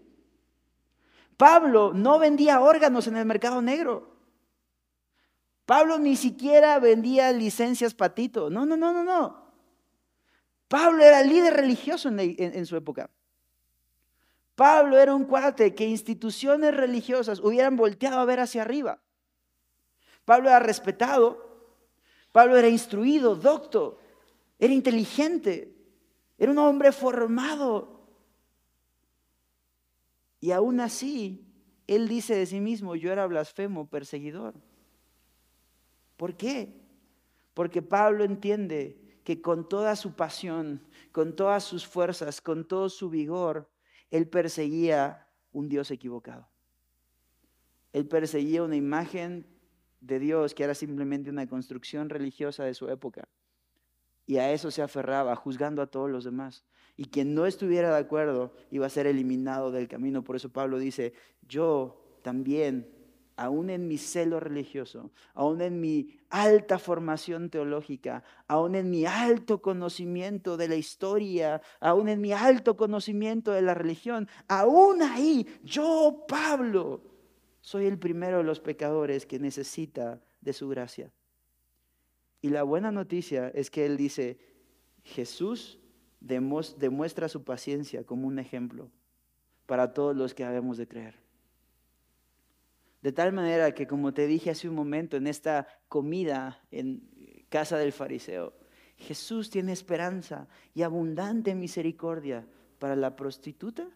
Pablo 1.36 1.92
no 1.94 2.18
vendía 2.18 2.60
órganos 2.60 3.06
en 3.06 3.16
el 3.16 3.26
mercado 3.26 3.60
negro. 3.60 4.14
Pablo 5.66 5.98
ni 5.98 6.16
siquiera 6.16 6.78
vendía 6.78 7.32
licencias 7.32 7.94
patito. 7.94 8.50
No, 8.50 8.66
no, 8.66 8.76
no, 8.76 8.92
no, 8.92 9.04
no. 9.04 9.44
Pablo 10.68 11.04
era 11.04 11.22
líder 11.22 11.54
religioso 11.54 12.08
en, 12.08 12.66
su 12.66 12.76
época. 12.76 13.10
Pablo 14.54 14.98
era 14.98 15.14
un 15.14 15.24
cuate 15.24 15.74
que 15.74 15.86
instituciones 15.86 16.74
religiosas 16.74 17.40
hubieran 17.40 17.76
volteado 17.76 18.20
a 18.20 18.24
ver 18.24 18.40
hacia 18.40 18.62
arriba. 18.62 19.03
Pablo 20.24 20.48
era 20.48 20.60
respetado, 20.60 21.44
Pablo 22.32 22.56
era 22.56 22.68
instruido, 22.68 23.36
docto, 23.36 23.98
era 24.58 24.72
inteligente, 24.72 25.74
era 26.38 26.50
un 26.50 26.58
hombre 26.58 26.92
formado. 26.92 28.08
Y 30.40 30.50
aún 30.50 30.80
así, 30.80 31.46
él 31.86 32.08
dice 32.08 32.34
de 32.34 32.46
sí 32.46 32.60
mismo, 32.60 32.96
yo 32.96 33.12
era 33.12 33.26
blasfemo, 33.26 33.88
perseguidor. 33.88 34.54
¿Por 36.16 36.36
qué? 36.36 36.74
Porque 37.54 37.82
Pablo 37.82 38.24
entiende 38.24 38.98
que 39.24 39.40
con 39.40 39.68
toda 39.68 39.96
su 39.96 40.14
pasión, 40.14 40.82
con 41.12 41.34
todas 41.34 41.64
sus 41.64 41.86
fuerzas, 41.86 42.40
con 42.40 42.66
todo 42.66 42.88
su 42.88 43.10
vigor, 43.10 43.70
él 44.10 44.28
perseguía 44.28 45.26
un 45.52 45.68
Dios 45.68 45.90
equivocado. 45.90 46.48
Él 47.92 48.06
perseguía 48.06 48.62
una 48.62 48.76
imagen 48.76 49.46
de 50.06 50.18
Dios 50.18 50.54
que 50.54 50.64
era 50.64 50.74
simplemente 50.74 51.30
una 51.30 51.46
construcción 51.48 52.10
religiosa 52.10 52.64
de 52.64 52.74
su 52.74 52.88
época. 52.88 53.28
Y 54.26 54.38
a 54.38 54.52
eso 54.52 54.70
se 54.70 54.82
aferraba, 54.82 55.36
juzgando 55.36 55.82
a 55.82 55.86
todos 55.86 56.10
los 56.10 56.24
demás. 56.24 56.64
Y 56.96 57.06
quien 57.06 57.34
no 57.34 57.46
estuviera 57.46 57.90
de 57.90 57.98
acuerdo 57.98 58.52
iba 58.70 58.86
a 58.86 58.90
ser 58.90 59.06
eliminado 59.06 59.70
del 59.70 59.88
camino. 59.88 60.22
Por 60.22 60.36
eso 60.36 60.50
Pablo 60.50 60.78
dice, 60.78 61.12
yo 61.42 62.18
también 62.22 62.88
aún 63.36 63.68
en 63.68 63.88
mi 63.88 63.98
celo 63.98 64.38
religioso, 64.38 65.10
aún 65.34 65.60
en 65.60 65.80
mi 65.80 66.16
alta 66.30 66.78
formación 66.78 67.50
teológica, 67.50 68.22
aún 68.46 68.76
en 68.76 68.90
mi 68.90 69.06
alto 69.06 69.60
conocimiento 69.60 70.56
de 70.56 70.68
la 70.68 70.76
historia, 70.76 71.60
aún 71.80 72.08
en 72.08 72.20
mi 72.20 72.32
alto 72.32 72.76
conocimiento 72.76 73.50
de 73.50 73.62
la 73.62 73.74
religión, 73.74 74.28
aún 74.46 75.02
ahí, 75.02 75.46
yo, 75.64 76.24
Pablo, 76.28 77.02
soy 77.64 77.86
el 77.86 77.98
primero 77.98 78.36
de 78.36 78.44
los 78.44 78.60
pecadores 78.60 79.24
que 79.24 79.38
necesita 79.38 80.20
de 80.42 80.52
su 80.52 80.68
gracia. 80.68 81.10
Y 82.42 82.50
la 82.50 82.62
buena 82.62 82.92
noticia 82.92 83.48
es 83.54 83.70
que 83.70 83.86
él 83.86 83.96
dice, 83.96 84.38
Jesús 85.02 85.80
demuestra 86.20 87.26
su 87.30 87.42
paciencia 87.42 88.04
como 88.04 88.28
un 88.28 88.38
ejemplo 88.38 88.90
para 89.64 89.94
todos 89.94 90.14
los 90.14 90.34
que 90.34 90.44
habemos 90.44 90.76
de 90.76 90.86
creer. 90.86 91.14
De 93.00 93.12
tal 93.12 93.32
manera 93.32 93.72
que, 93.72 93.86
como 93.86 94.12
te 94.12 94.26
dije 94.26 94.50
hace 94.50 94.68
un 94.68 94.74
momento, 94.74 95.16
en 95.16 95.26
esta 95.26 95.66
comida 95.88 96.62
en 96.70 97.46
casa 97.48 97.78
del 97.78 97.92
fariseo, 97.92 98.52
Jesús 98.98 99.48
tiene 99.48 99.72
esperanza 99.72 100.48
y 100.74 100.82
abundante 100.82 101.54
misericordia 101.54 102.46
para 102.78 102.94
la 102.94 103.16
prostituta 103.16 103.88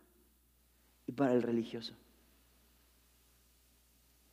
y 1.04 1.12
para 1.12 1.34
el 1.34 1.42
religioso. 1.42 1.94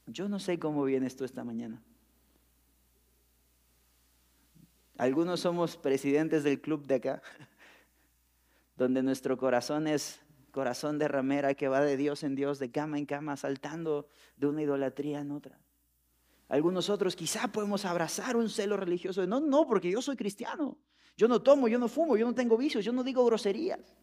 Yo 0.08 0.30
no 0.30 0.40
sé 0.40 0.60
cómo 0.60 0.84
vienes 0.84 1.16
tú 1.16 1.26
esta 1.26 1.44
mañana. 1.44 1.82
Algunos 4.98 5.42
somos 5.42 5.76
presidentes 5.76 6.44
del 6.44 6.62
club 6.62 6.86
de 6.86 6.96
acá, 6.96 7.22
donde 8.78 9.04
nuestro 9.04 9.38
corazón 9.38 9.88
es 9.88 10.22
corazón 10.52 10.98
de 10.98 11.10
ramera 11.10 11.54
que 11.54 11.68
va 11.68 11.82
de 11.82 11.98
Dios 11.98 12.24
en 12.24 12.36
Dios, 12.36 12.60
de 12.60 12.72
cama 12.72 12.98
en 12.98 13.06
cama, 13.06 13.36
saltando 13.36 14.08
de 14.38 14.48
una 14.48 14.62
idolatría 14.62 15.20
en 15.20 15.32
otra. 15.32 15.60
Algunos 16.48 16.90
otros 16.90 17.16
quizá 17.16 17.50
podemos 17.50 17.84
abrazar 17.84 18.38
un 18.38 18.50
celo 18.50 18.78
religioso. 18.78 19.26
no, 19.28 19.40
no, 19.40 19.68
porque 19.68 19.92
yo 19.92 20.02
soy 20.02 20.16
cristiano. 20.16 20.78
Yo 21.18 21.28
no 21.28 21.42
tomo, 21.42 21.68
yo 21.68 21.80
no 21.80 21.88
fumo, 21.88 22.16
yo 22.18 22.26
no 22.26 22.36
tengo 22.36 22.58
vicios, 22.58 22.86
yo 22.86 22.94
no 22.94 23.04
digo 23.04 23.26
groserías. 23.26 23.96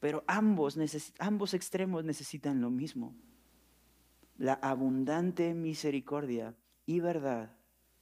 Pero 0.00 0.22
ambos, 0.26 0.76
ambos 1.18 1.54
extremos 1.54 2.04
necesitan 2.04 2.60
lo 2.60 2.70
mismo. 2.70 3.16
La 4.38 4.54
abundante 4.54 5.52
misericordia 5.52 6.54
y 6.86 7.00
verdad 7.00 7.54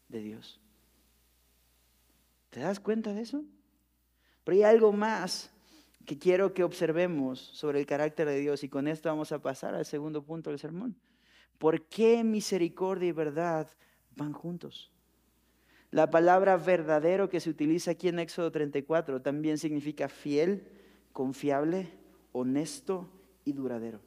de 0.09 0.20
Dios. 0.20 0.61
¿Te 2.51 2.61
das 2.61 2.79
cuenta 2.79 3.12
de 3.12 3.22
eso? 3.22 3.44
Pero 4.44 4.57
hay 4.57 4.62
algo 4.62 4.92
más 4.92 5.51
que 6.05 6.18
quiero 6.18 6.55
que 6.55 6.62
observemos 6.62 7.40
sobre 7.40 7.81
el 7.81 7.87
carácter 7.87 8.29
de 8.29 8.38
Dios 8.38 8.62
y 8.62 8.68
con 8.68 8.87
esto 8.87 9.09
vamos 9.09 9.33
a 9.33 9.42
pasar 9.42 9.75
al 9.75 9.85
segundo 9.85 10.22
punto 10.22 10.51
del 10.51 10.59
sermón. 10.59 10.96
¿Por 11.59 11.88
qué 11.88 12.22
misericordia 12.22 13.09
y 13.09 13.12
verdad 13.12 13.68
van 14.14 14.33
juntos? 14.33 14.92
La 15.90 16.11
palabra 16.11 16.57
verdadero 16.57 17.29
que 17.29 17.40
se 17.40 17.51
utiliza 17.51 17.92
aquí 17.92 18.09
en 18.09 18.18
Éxodo 18.18 18.53
34 18.53 19.22
también 19.22 19.59
significa 19.59 20.09
fiel, 20.09 20.68
confiable, 21.12 21.88
honesto 22.33 23.09
y 23.44 23.53
duradero 23.53 24.06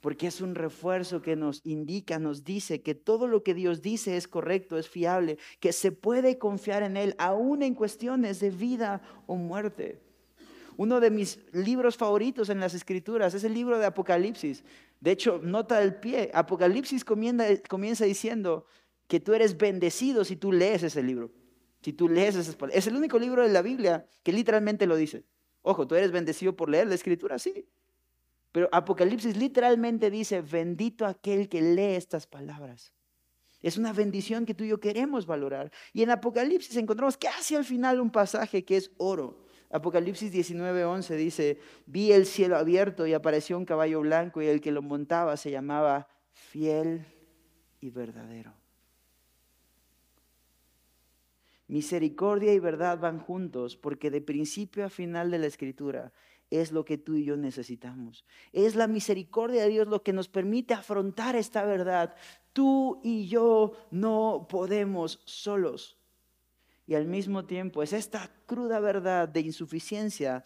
porque 0.00 0.28
es 0.28 0.40
un 0.40 0.54
refuerzo 0.54 1.22
que 1.22 1.36
nos 1.36 1.60
indica, 1.64 2.18
nos 2.18 2.44
dice 2.44 2.82
que 2.82 2.94
todo 2.94 3.26
lo 3.26 3.42
que 3.42 3.54
Dios 3.54 3.82
dice 3.82 4.16
es 4.16 4.28
correcto, 4.28 4.78
es 4.78 4.88
fiable, 4.88 5.38
que 5.60 5.72
se 5.72 5.92
puede 5.92 6.38
confiar 6.38 6.82
en 6.82 6.96
Él, 6.96 7.14
aún 7.18 7.62
en 7.62 7.74
cuestiones 7.74 8.40
de 8.40 8.50
vida 8.50 9.02
o 9.26 9.36
muerte. 9.36 10.00
Uno 10.76 11.00
de 11.00 11.10
mis 11.10 11.40
libros 11.52 11.96
favoritos 11.96 12.48
en 12.50 12.60
las 12.60 12.72
escrituras 12.72 13.34
es 13.34 13.42
el 13.42 13.52
libro 13.52 13.80
de 13.80 13.86
Apocalipsis. 13.86 14.62
De 15.00 15.10
hecho, 15.10 15.40
nota 15.42 15.80
del 15.80 15.96
pie, 15.96 16.30
Apocalipsis 16.32 17.04
comienza, 17.04 18.04
diciendo 18.04 18.64
que 19.08 19.18
tú 19.18 19.34
eres 19.34 19.58
bendecido 19.58 20.24
si 20.24 20.36
tú 20.36 20.52
lees 20.52 20.84
ese 20.84 21.02
libro. 21.02 21.32
Si 21.82 21.92
tú 21.92 22.08
lees 22.08 22.36
esas 22.36 22.54
palabras. 22.54 22.78
Es 22.78 22.86
el 22.86 22.96
único 22.96 23.18
libro 23.18 23.42
de 23.42 23.48
la 23.48 23.62
Biblia 23.62 24.06
que 24.22 24.32
literalmente 24.32 24.86
lo 24.86 24.94
dice. 24.94 25.24
Ojo, 25.62 25.86
tú 25.86 25.96
eres 25.96 26.12
bendecido 26.12 26.54
por 26.54 26.68
leer 26.68 26.86
la 26.86 26.94
escritura, 26.94 27.40
sí. 27.40 27.66
Pero 28.52 28.68
Apocalipsis 28.72 29.36
literalmente 29.36 30.10
dice, 30.10 30.40
bendito 30.40 31.06
aquel 31.06 31.48
que 31.48 31.60
lee 31.60 31.96
estas 31.96 32.26
palabras. 32.26 32.92
Es 33.60 33.76
una 33.76 33.92
bendición 33.92 34.46
que 34.46 34.54
tú 34.54 34.64
y 34.64 34.68
yo 34.68 34.80
queremos 34.80 35.26
valorar. 35.26 35.72
Y 35.92 36.02
en 36.02 36.10
Apocalipsis 36.10 36.76
encontramos 36.76 37.16
casi 37.16 37.56
al 37.56 37.64
final 37.64 38.00
un 38.00 38.10
pasaje 38.10 38.64
que 38.64 38.76
es 38.76 38.92
oro. 38.98 39.44
Apocalipsis 39.70 40.32
19:11 40.32 41.16
dice, 41.16 41.58
vi 41.84 42.12
el 42.12 42.24
cielo 42.24 42.56
abierto 42.56 43.06
y 43.06 43.12
apareció 43.12 43.58
un 43.58 43.66
caballo 43.66 44.00
blanco 44.00 44.40
y 44.40 44.46
el 44.46 44.60
que 44.60 44.70
lo 44.70 44.80
montaba 44.80 45.36
se 45.36 45.50
llamaba 45.50 46.08
fiel 46.32 47.04
y 47.80 47.90
verdadero. 47.90 48.54
Misericordia 51.66 52.54
y 52.54 52.58
verdad 52.60 52.98
van 52.98 53.18
juntos 53.18 53.76
porque 53.76 54.10
de 54.10 54.22
principio 54.22 54.86
a 54.86 54.88
final 54.88 55.30
de 55.30 55.38
la 55.38 55.46
escritura 55.46 56.12
es 56.50 56.72
lo 56.72 56.84
que 56.84 56.98
tú 56.98 57.14
y 57.14 57.24
yo 57.24 57.36
necesitamos. 57.36 58.24
Es 58.52 58.74
la 58.74 58.86
misericordia 58.86 59.62
de 59.62 59.68
Dios 59.68 59.88
lo 59.88 60.02
que 60.02 60.12
nos 60.12 60.28
permite 60.28 60.74
afrontar 60.74 61.36
esta 61.36 61.64
verdad. 61.64 62.14
Tú 62.52 63.00
y 63.02 63.28
yo 63.28 63.72
no 63.90 64.46
podemos 64.48 65.20
solos. 65.24 65.98
Y 66.86 66.94
al 66.94 67.06
mismo 67.06 67.44
tiempo 67.44 67.82
es 67.82 67.92
esta 67.92 68.30
cruda 68.46 68.80
verdad 68.80 69.28
de 69.28 69.40
insuficiencia 69.40 70.44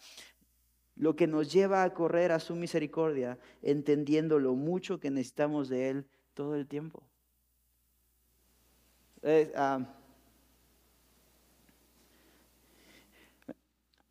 lo 0.95 1.15
que 1.15 1.25
nos 1.25 1.51
lleva 1.51 1.83
a 1.83 1.93
correr 1.93 2.31
a 2.31 2.39
su 2.39 2.55
misericordia, 2.55 3.39
entendiendo 3.61 4.37
lo 4.39 4.53
mucho 4.53 4.99
que 4.99 5.09
necesitamos 5.09 5.69
de 5.69 5.89
Él 5.89 6.07
todo 6.33 6.55
el 6.55 6.67
tiempo. 6.67 7.03
Ah, 9.55 9.79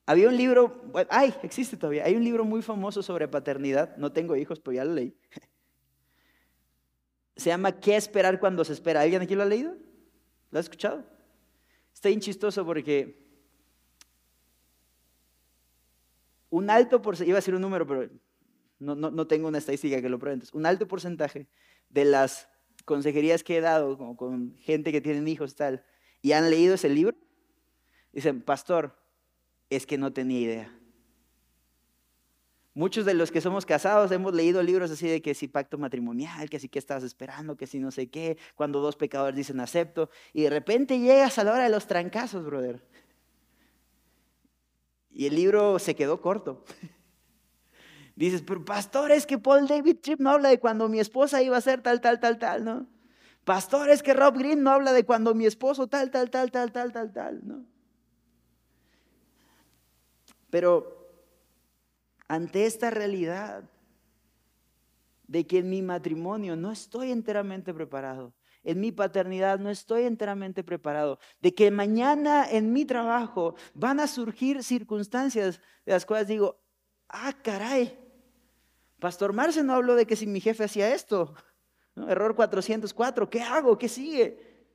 Había 0.04 0.28
un 0.28 0.36
libro, 0.36 0.90
ay, 1.10 1.32
existe 1.42 1.76
todavía, 1.76 2.04
hay 2.04 2.16
un 2.16 2.24
libro 2.24 2.44
muy 2.44 2.60
famoso 2.60 3.02
sobre 3.02 3.28
paternidad, 3.28 3.96
no 3.96 4.12
tengo 4.12 4.34
hijos, 4.36 4.58
pero 4.58 4.74
ya 4.74 4.84
lo 4.84 4.94
leí. 4.94 5.16
Se 7.36 7.50
llama 7.50 7.80
¿Qué 7.80 7.96
esperar 7.96 8.40
cuando 8.40 8.64
se 8.64 8.72
espera? 8.72 9.00
¿Alguien 9.00 9.22
aquí 9.22 9.34
lo 9.34 9.42
ha 9.42 9.46
leído? 9.46 9.76
¿Lo 10.50 10.58
ha 10.58 10.60
escuchado? 10.60 11.04
Está 11.94 12.08
bien 12.08 12.20
porque 12.64 13.22
un 16.50 16.68
alto 16.68 17.00
porcentaje, 17.00 17.28
iba 17.30 17.38
a 17.38 17.40
decir 17.40 17.54
un 17.54 17.62
número, 17.62 17.86
pero 17.86 18.10
no, 18.78 18.94
no, 18.94 19.26
tengo 19.26 19.48
una 19.48 19.58
estadística 19.58 20.02
que 20.02 20.08
lo 20.08 20.18
pruebe, 20.18 20.42
un 20.52 20.66
alto 20.66 20.86
porcentaje 20.88 21.48
de 21.88 22.04
las 22.04 22.48
consejerías 22.84 23.42
que 23.42 23.56
he 23.56 23.60
dado 23.60 23.96
como 23.96 24.16
con 24.16 24.56
gente 24.56 24.92
que 24.92 25.00
tienen 25.00 25.28
hijos 25.28 25.54
tal, 25.54 25.84
y 26.20 26.32
han 26.32 26.50
leído 26.50 26.74
ese 26.74 26.88
libro, 26.88 27.16
dicen, 28.12 28.42
pastor, 28.42 29.01
es 29.76 29.86
que 29.86 29.98
no 29.98 30.12
tenía 30.12 30.40
idea. 30.40 30.78
Muchos 32.74 33.04
de 33.04 33.12
los 33.12 33.30
que 33.30 33.42
somos 33.42 33.66
casados 33.66 34.10
hemos 34.12 34.32
leído 34.32 34.62
libros 34.62 34.90
así 34.90 35.06
de 35.06 35.20
que 35.20 35.34
si 35.34 35.46
pacto 35.46 35.76
matrimonial, 35.76 36.48
que 36.48 36.58
si 36.58 36.70
que 36.70 36.78
estás 36.78 37.02
esperando, 37.02 37.56
que 37.56 37.66
si 37.66 37.78
no 37.78 37.90
sé 37.90 38.08
qué, 38.08 38.38
cuando 38.54 38.80
dos 38.80 38.96
pecadores 38.96 39.36
dicen 39.36 39.60
acepto, 39.60 40.08
y 40.32 40.42
de 40.42 40.50
repente 40.50 40.98
llegas 40.98 41.38
a 41.38 41.44
la 41.44 41.52
hora 41.52 41.64
de 41.64 41.68
los 41.68 41.86
trancazos, 41.86 42.44
brother. 42.44 42.82
Y 45.10 45.26
el 45.26 45.34
libro 45.34 45.78
se 45.78 45.94
quedó 45.94 46.22
corto. 46.22 46.64
Dices, 48.16 48.42
pero 48.42 48.64
pastor, 48.64 49.10
es 49.10 49.26
que 49.26 49.38
Paul 49.38 49.66
David 49.66 49.98
Tripp 50.00 50.20
no 50.20 50.30
habla 50.30 50.48
de 50.48 50.58
cuando 50.58 50.88
mi 50.88 50.98
esposa 50.98 51.42
iba 51.42 51.56
a 51.56 51.60
ser 51.60 51.82
tal, 51.82 52.00
tal, 52.00 52.20
tal, 52.20 52.38
tal, 52.38 52.64
¿no? 52.64 52.86
Pastor, 53.44 53.90
es 53.90 54.02
que 54.02 54.14
Rob 54.14 54.38
Green 54.38 54.62
no 54.62 54.70
habla 54.70 54.92
de 54.92 55.04
cuando 55.04 55.34
mi 55.34 55.44
esposo 55.44 55.88
tal, 55.88 56.10
tal, 56.10 56.30
tal, 56.30 56.50
tal, 56.50 56.72
tal, 56.72 56.92
tal, 56.92 57.12
tal, 57.12 57.40
¿no? 57.46 57.71
Pero 60.52 61.08
ante 62.28 62.66
esta 62.66 62.90
realidad 62.90 63.64
de 65.26 65.46
que 65.46 65.60
en 65.60 65.70
mi 65.70 65.80
matrimonio 65.80 66.56
no 66.56 66.70
estoy 66.70 67.10
enteramente 67.10 67.72
preparado, 67.72 68.34
en 68.62 68.78
mi 68.78 68.92
paternidad 68.92 69.58
no 69.58 69.70
estoy 69.70 70.02
enteramente 70.02 70.62
preparado, 70.62 71.18
de 71.40 71.54
que 71.54 71.70
mañana 71.70 72.46
en 72.50 72.70
mi 72.70 72.84
trabajo 72.84 73.54
van 73.72 73.98
a 73.98 74.06
surgir 74.06 74.62
circunstancias 74.62 75.58
de 75.86 75.92
las 75.92 76.04
cuales 76.04 76.28
digo, 76.28 76.60
ah, 77.08 77.32
caray, 77.42 77.98
Pastor 78.98 79.32
Marce 79.32 79.62
no 79.62 79.72
habló 79.72 79.94
de 79.94 80.06
que 80.06 80.16
si 80.16 80.26
mi 80.26 80.42
jefe 80.42 80.64
hacía 80.64 80.94
esto, 80.94 81.34
error 81.96 82.36
404, 82.36 83.30
¿qué 83.30 83.40
hago? 83.40 83.78
¿Qué 83.78 83.88
sigue? 83.88 84.66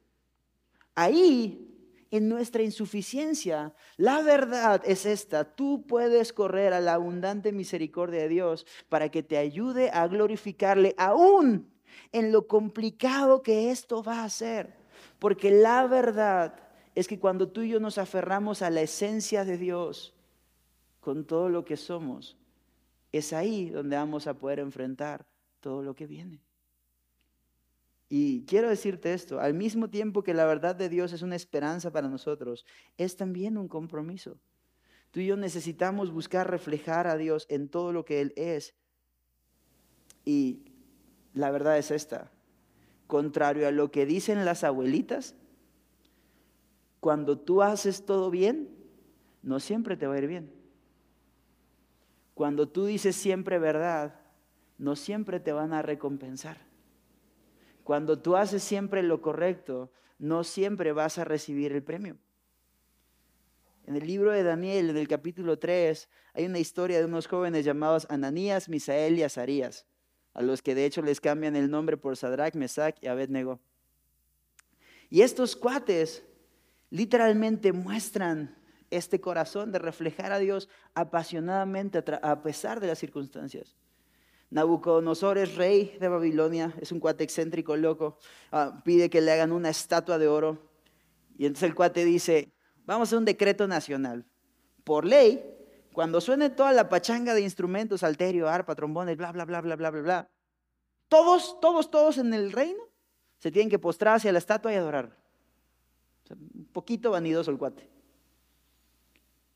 Ahí, 0.96 1.67
en 2.12 2.30
nuestra 2.30 2.64
insuficiencia, 2.64 3.74
la 3.98 4.22
verdad 4.22 4.82
es 4.86 5.06
esta, 5.06 5.56
tú 5.56 5.86
puedes 5.88 6.34
correr 6.34 6.74
a 6.74 6.80
la 6.80 6.94
abundante 6.94 7.52
misericordia 7.52 8.22
de 8.22 8.30
Dios 8.30 8.66
para 8.90 9.10
que 9.10 9.24
te 9.24 9.38
ayude 9.38 9.90
a 9.92 10.08
glorificarle 10.08 10.96
aún 10.98 11.70
en 12.12 12.32
lo 12.32 12.48
complicado 12.48 13.42
que 13.44 13.72
esto 13.72 14.04
va 14.04 14.24
a 14.24 14.30
ser. 14.30 14.76
Porque 15.20 15.52
la 15.52 15.88
verdad 15.88 16.56
es 16.96 17.08
que 17.08 17.20
cuando 17.20 17.50
tú 17.50 17.62
y 17.62 17.70
yo 17.70 17.80
nos 17.80 17.98
aferramos 17.98 18.62
a 18.62 18.70
la 18.70 18.82
esencia 18.82 19.46
de 19.46 19.58
Dios 19.58 20.14
con 21.00 21.26
todo 21.26 21.50
lo 21.50 21.64
que 21.64 21.78
somos, 21.78 22.38
es 23.12 23.34
ahí 23.34 23.70
donde 23.70 23.96
vamos 23.96 24.28
a 24.28 24.34
poder 24.34 24.60
enfrentar 24.60 25.26
todo 25.60 25.82
lo 25.82 25.96
que 25.96 26.08
viene. 26.08 26.47
Y 28.10 28.46
quiero 28.46 28.70
decirte 28.70 29.14
esto, 29.14 29.40
al 29.40 29.54
mismo 29.54 29.90
tiempo 29.90 30.24
que 30.24 30.34
la 30.34 30.46
verdad 30.46 30.76
de 30.76 30.88
Dios 30.88 31.12
es 31.12 31.22
una 31.22 31.36
esperanza 31.36 31.92
para 31.92 32.08
nosotros, 32.08 32.66
es 32.98 33.18
también 33.18 33.58
un 33.58 33.68
compromiso. 33.68 34.40
Tú 35.12 35.20
y 35.20 35.26
yo 35.26 35.36
necesitamos 35.36 36.12
buscar 36.12 36.50
reflejar 36.50 37.08
a 37.08 37.18
Dios 37.18 37.46
en 37.50 37.68
todo 37.70 37.92
lo 37.92 38.06
que 38.06 38.22
Él 38.22 38.34
es. 38.38 38.76
Y 40.24 40.62
la 41.34 41.52
verdad 41.52 41.78
es 41.78 41.92
esta. 41.92 42.32
Contrario 43.08 43.68
a 43.68 43.72
lo 43.72 43.92
que 43.92 44.06
dicen 44.06 44.46
las 44.46 44.64
abuelitas, 44.64 45.36
cuando 47.00 47.38
tú 47.38 47.62
haces 47.62 48.06
todo 48.06 48.30
bien, 48.30 48.70
no 49.44 49.60
siempre 49.60 49.96
te 49.98 50.08
va 50.08 50.16
a 50.16 50.20
ir 50.20 50.28
bien. 50.28 50.52
Cuando 52.34 52.68
tú 52.68 52.86
dices 52.86 53.16
siempre 53.16 53.60
verdad, 53.60 54.20
no 54.78 54.96
siempre 54.96 55.40
te 55.40 55.52
van 55.52 55.74
a 55.74 55.82
recompensar. 55.82 56.68
Cuando 57.88 58.20
tú 58.20 58.36
haces 58.36 58.62
siempre 58.64 59.02
lo 59.02 59.22
correcto, 59.22 59.94
no 60.20 60.44
siempre 60.44 60.92
vas 60.92 61.20
a 61.20 61.24
recibir 61.24 61.72
el 61.72 61.84
premio. 61.84 62.18
En 63.86 63.96
el 63.96 64.06
libro 64.06 64.34
de 64.34 64.44
Daniel, 64.44 64.90
en 64.90 64.98
el 64.98 65.08
capítulo 65.08 65.58
3, 65.58 66.10
hay 66.34 66.46
una 66.48 66.60
historia 66.60 67.00
de 67.00 67.06
unos 67.06 67.28
jóvenes 67.28 67.64
llamados 67.64 68.06
Ananías, 68.10 68.68
Misael 68.68 69.18
y 69.18 69.24
Azarías 69.24 69.86
a 70.34 70.42
los 70.42 70.62
que 70.62 70.76
de 70.76 70.84
hecho 70.84 71.02
les 71.02 71.22
cambian 71.22 71.56
el 71.56 71.72
nombre 71.72 71.96
por 71.96 72.18
Sadrach, 72.18 72.56
Mesach 72.56 72.98
y 73.00 73.08
Abednego. 73.08 73.62
Y 75.10 75.22
estos 75.22 75.56
cuates 75.56 76.26
literalmente 76.90 77.72
muestran 77.72 78.54
este 78.90 79.22
corazón 79.22 79.72
de 79.72 79.80
reflejar 79.80 80.34
a 80.34 80.40
Dios 80.40 80.68
apasionadamente 80.94 82.04
a 82.22 82.44
pesar 82.44 82.82
de 82.82 82.88
las 82.88 83.00
circunstancias. 83.00 83.78
Nabucodonosor 84.50 85.38
es 85.38 85.56
rey 85.56 85.98
de 86.00 86.08
Babilonia, 86.08 86.74
es 86.80 86.92
un 86.92 87.00
cuate 87.00 87.24
excéntrico, 87.24 87.76
loco, 87.76 88.18
ah, 88.52 88.82
pide 88.86 89.10
que 89.10 89.20
le 89.20 89.32
hagan 89.32 89.52
una 89.52 89.70
estatua 89.70 90.18
de 90.18 90.28
oro. 90.28 90.58
Y 91.38 91.46
entonces 91.46 91.70
el 91.70 91.76
cuate 91.76 92.06
dice, 92.06 92.54
vamos 92.86 93.12
a 93.12 93.18
un 93.18 93.26
decreto 93.26 93.68
nacional. 93.68 94.26
Por 94.84 95.06
ley, 95.06 95.44
cuando 95.92 96.22
suene 96.22 96.50
toda 96.50 96.72
la 96.72 96.88
pachanga 96.88 97.34
de 97.34 97.42
instrumentos, 97.42 98.04
alterio, 98.04 98.48
arpa, 98.48 98.76
trombones, 98.76 99.18
bla, 99.18 99.32
bla, 99.32 99.46
bla, 99.46 99.62
bla, 99.62 99.76
bla, 99.76 99.90
bla, 99.90 100.02
bla, 100.02 100.30
todos, 101.10 101.60
todos, 101.60 101.90
todos 101.92 102.18
en 102.18 102.34
el 102.34 102.52
reino 102.52 102.84
se 103.40 103.52
tienen 103.52 103.70
que 103.70 103.80
postrar 103.80 104.16
hacia 104.16 104.32
la 104.32 104.40
estatua 104.40 104.74
y 104.74 104.76
adorar. 104.76 105.16
un 106.30 106.70
poquito 106.72 107.12
vanidoso 107.12 107.52
el 107.52 107.58
cuate. 107.58 107.90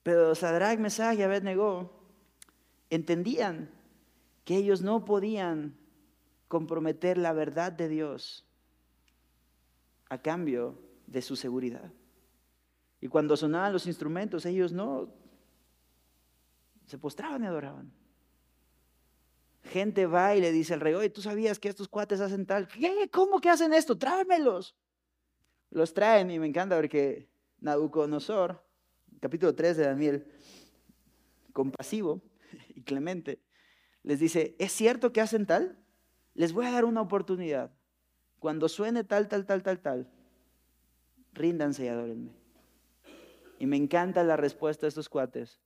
Pero 0.04 0.34
Sadrach, 0.36 0.80
Mesach 0.80 1.18
y 1.18 1.24
Abednego 1.24 1.92
entendían 2.90 3.70
que 4.52 4.58
ellos 4.58 4.82
no 4.82 5.06
podían 5.06 5.78
comprometer 6.50 7.18
la 7.18 7.32
verdad 7.32 7.72
de 7.72 7.88
Dios 7.88 8.46
a 10.10 10.22
cambio 10.22 10.78
de 11.08 11.22
su 11.22 11.38
seguridad. 11.38 11.94
Y 13.00 13.08
cuando 13.08 13.38
sonaban 13.38 13.72
los 13.72 13.88
instrumentos, 13.88 14.46
ellos 14.46 14.74
no 14.74 15.16
se 16.86 16.98
postraban 16.98 17.46
y 17.46 17.48
adoraban. 17.48 17.94
Gente 19.64 20.06
va 20.06 20.36
y 20.36 20.42
le 20.42 20.52
dice 20.52 20.74
al 20.74 20.82
rey, 20.82 20.96
oye, 20.96 21.10
¿tú 21.10 21.22
sabías 21.22 21.58
que 21.58 21.70
estos 21.70 21.88
cuates 21.88 22.20
hacen 22.20 22.46
tal? 22.46 22.68
¿Qué? 22.68 23.10
¿Cómo 23.10 23.40
que 23.40 23.50
hacen 23.50 23.72
esto? 23.72 23.98
Tráemelos. 23.98 24.76
Los 25.70 25.94
traen 25.94 26.30
y 26.30 26.40
me 26.40 26.48
encanta 26.48 26.76
porque 26.76 27.30
Nabucodonosor, 27.62 28.62
capítulo 29.22 29.56
3 29.56 29.78
de 29.78 29.86
Daniel, 29.86 30.28
compasivo 31.54 32.22
y 32.76 32.82
clemente, 32.82 33.40
les 34.04 34.20
dice, 34.20 34.56
¿es 34.60 34.72
cierto 34.72 35.14
que 35.14 35.22
hacen 35.22 35.46
tal? 35.46 35.78
Les 36.34 36.54
voy 36.54 36.66
a 36.66 36.72
dar 36.72 36.86
una 36.86 37.02
oportunidad. 37.02 37.72
Cuando 38.40 38.68
suene 38.70 39.04
tal, 39.04 39.28
tal, 39.28 39.46
tal, 39.46 39.62
tal, 39.62 39.80
tal, 39.80 40.10
ríndanse 41.34 41.86
y 41.86 41.88
adórenme. 41.88 42.32
Y 43.60 43.68
me 43.68 43.78
encanta 43.78 44.24
la 44.24 44.38
respuesta 44.38 44.86
de 44.86 44.90
estos 44.90 45.10
cuates. 45.10 45.60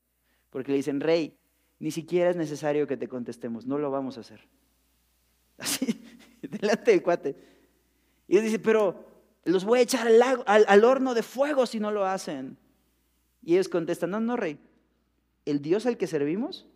Porque 0.49 0.71
le 0.71 0.77
dicen, 0.77 0.99
rey, 0.99 1.37
ni 1.79 1.91
siquiera 1.91 2.29
es 2.29 2.35
necesario 2.35 2.87
que 2.87 2.97
te 2.97 3.07
contestemos, 3.07 3.65
no 3.65 3.77
lo 3.77 3.91
vamos 3.91 4.17
a 4.17 4.21
hacer. 4.21 4.41
Así, 5.57 6.03
delante 6.41 6.91
del 6.91 7.03
cuate. 7.03 7.35
Y 8.27 8.37
él 8.37 8.43
dice, 8.43 8.59
pero 8.59 9.05
los 9.45 9.63
voy 9.63 9.79
a 9.79 9.83
echar 9.83 10.07
al, 10.07 10.83
horno 10.83 11.13
de 11.13 11.23
fuego 11.23 11.65
si 11.65 11.79
no 11.79 11.91
lo 11.91 12.05
hacen. 12.05 12.57
Y 13.41 13.53
ellos 13.53 13.69
contestan, 13.69 14.09
no, 14.09 14.19
no, 14.19 14.35
rey, 14.35 14.59
el 15.45 15.61
Dios 15.61 15.85
al 15.85 15.97
que 15.97 16.07
servimos 16.07 16.67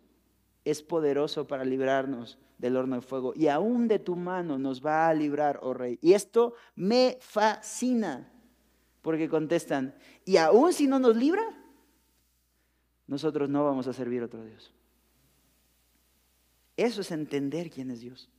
es 0.64 0.82
poderoso 0.82 1.46
para 1.46 1.64
librarnos 1.64 2.38
del 2.58 2.76
horno 2.76 2.96
de 2.96 3.02
fuego 3.02 3.32
y 3.34 3.48
aún 3.48 3.88
de 3.88 3.98
tu 3.98 4.16
mano 4.16 4.58
nos 4.58 4.84
va 4.84 5.08
a 5.08 5.14
librar, 5.14 5.60
oh 5.62 5.74
rey. 5.74 5.98
Y 6.02 6.12
esto 6.12 6.54
me 6.74 7.18
fascina, 7.20 8.30
porque 9.02 9.28
contestan, 9.28 9.94
y 10.24 10.36
aún 10.36 10.72
si 10.72 10.86
no 10.86 10.98
nos 10.98 11.16
libra, 11.16 11.42
nosotros 13.06 13.48
no 13.48 13.64
vamos 13.64 13.86
a 13.86 13.92
servir 13.92 14.22
a 14.22 14.26
otro 14.26 14.44
Dios. 14.44 14.72
Eso 16.76 17.00
es 17.00 17.10
entender 17.10 17.70
quién 17.70 17.90
es 17.90 18.00
Dios. 18.00 18.30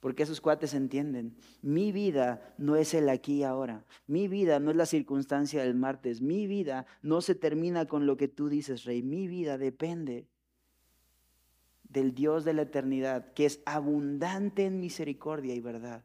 Porque 0.00 0.22
esos 0.22 0.40
cuates 0.40 0.74
entienden, 0.74 1.36
mi 1.60 1.90
vida 1.90 2.54
no 2.56 2.76
es 2.76 2.94
el 2.94 3.08
aquí 3.08 3.38
y 3.38 3.42
ahora, 3.42 3.84
mi 4.06 4.28
vida 4.28 4.60
no 4.60 4.70
es 4.70 4.76
la 4.76 4.86
circunstancia 4.86 5.64
del 5.64 5.74
martes, 5.74 6.20
mi 6.20 6.46
vida 6.46 6.86
no 7.02 7.20
se 7.20 7.34
termina 7.34 7.86
con 7.86 8.06
lo 8.06 8.16
que 8.16 8.28
tú 8.28 8.48
dices, 8.48 8.84
rey, 8.84 9.02
mi 9.02 9.26
vida 9.26 9.58
depende 9.58 10.28
del 11.88 12.14
Dios 12.14 12.44
de 12.44 12.52
la 12.52 12.62
eternidad, 12.62 13.32
que 13.32 13.46
es 13.46 13.60
abundante 13.64 14.64
en 14.66 14.80
misericordia 14.80 15.54
y 15.54 15.60
verdad. 15.60 16.04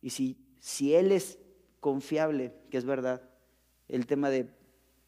Y 0.00 0.10
si, 0.10 0.38
si 0.60 0.94
Él 0.94 1.12
es 1.12 1.38
confiable, 1.80 2.54
que 2.70 2.78
es 2.78 2.84
verdad, 2.84 3.22
el 3.88 4.06
tema 4.06 4.30
de 4.30 4.50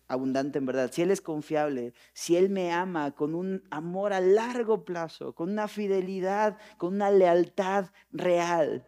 abundante 0.08 0.58
en 0.58 0.66
verdad, 0.66 0.90
si 0.92 1.02
Él 1.02 1.10
es 1.10 1.20
confiable, 1.20 1.92
si 2.12 2.36
Él 2.36 2.50
me 2.50 2.72
ama 2.72 3.12
con 3.12 3.34
un 3.34 3.62
amor 3.70 4.12
a 4.12 4.20
largo 4.20 4.84
plazo, 4.84 5.34
con 5.34 5.50
una 5.50 5.68
fidelidad, 5.68 6.58
con 6.78 6.94
una 6.94 7.10
lealtad 7.10 7.90
real, 8.10 8.86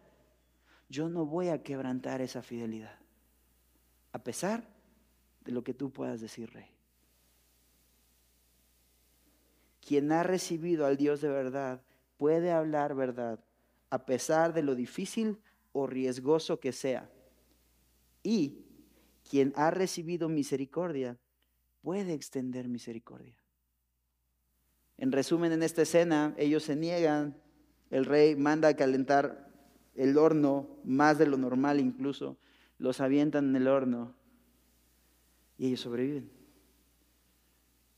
yo 0.89 1.09
no 1.09 1.25
voy 1.25 1.49
a 1.49 1.63
quebrantar 1.63 2.21
esa 2.21 2.41
fidelidad, 2.41 2.99
a 4.11 4.23
pesar 4.23 4.67
de 5.45 5.51
lo 5.51 5.63
que 5.63 5.73
tú 5.73 5.91
puedas 5.91 6.19
decir, 6.19 6.51
Rey. 6.51 6.72
Quien 9.85 10.11
ha 10.11 10.23
recibido 10.23 10.85
al 10.85 10.97
Dios 10.97 11.21
de 11.21 11.29
verdad 11.29 11.81
puede 12.17 12.51
hablar 12.51 12.95
verdad, 12.95 13.43
a 13.89 14.05
pesar 14.05 14.53
de 14.53 14.63
lo 14.63 14.75
difícil 14.75 15.39
o 15.73 15.87
riesgoso 15.87 16.59
que 16.59 16.71
sea. 16.71 17.09
Y 18.21 18.65
quien 19.29 19.51
ha 19.55 19.71
recibido 19.71 20.29
misericordia 20.29 21.17
puede 21.81 22.13
extender 22.13 22.69
misericordia. 22.69 23.35
En 24.97 25.11
resumen, 25.11 25.51
en 25.51 25.63
esta 25.63 25.81
escena, 25.81 26.33
ellos 26.37 26.63
se 26.63 26.75
niegan, 26.75 27.35
el 27.89 28.05
rey 28.05 28.35
manda 28.35 28.69
a 28.69 28.75
calentar 28.75 29.51
el 29.95 30.17
horno, 30.17 30.77
más 30.85 31.17
de 31.17 31.27
lo 31.27 31.37
normal 31.37 31.79
incluso, 31.79 32.37
los 32.77 33.01
avientan 33.01 33.49
en 33.49 33.55
el 33.57 33.67
horno 33.67 34.15
y 35.57 35.67
ellos 35.67 35.81
sobreviven. 35.81 36.42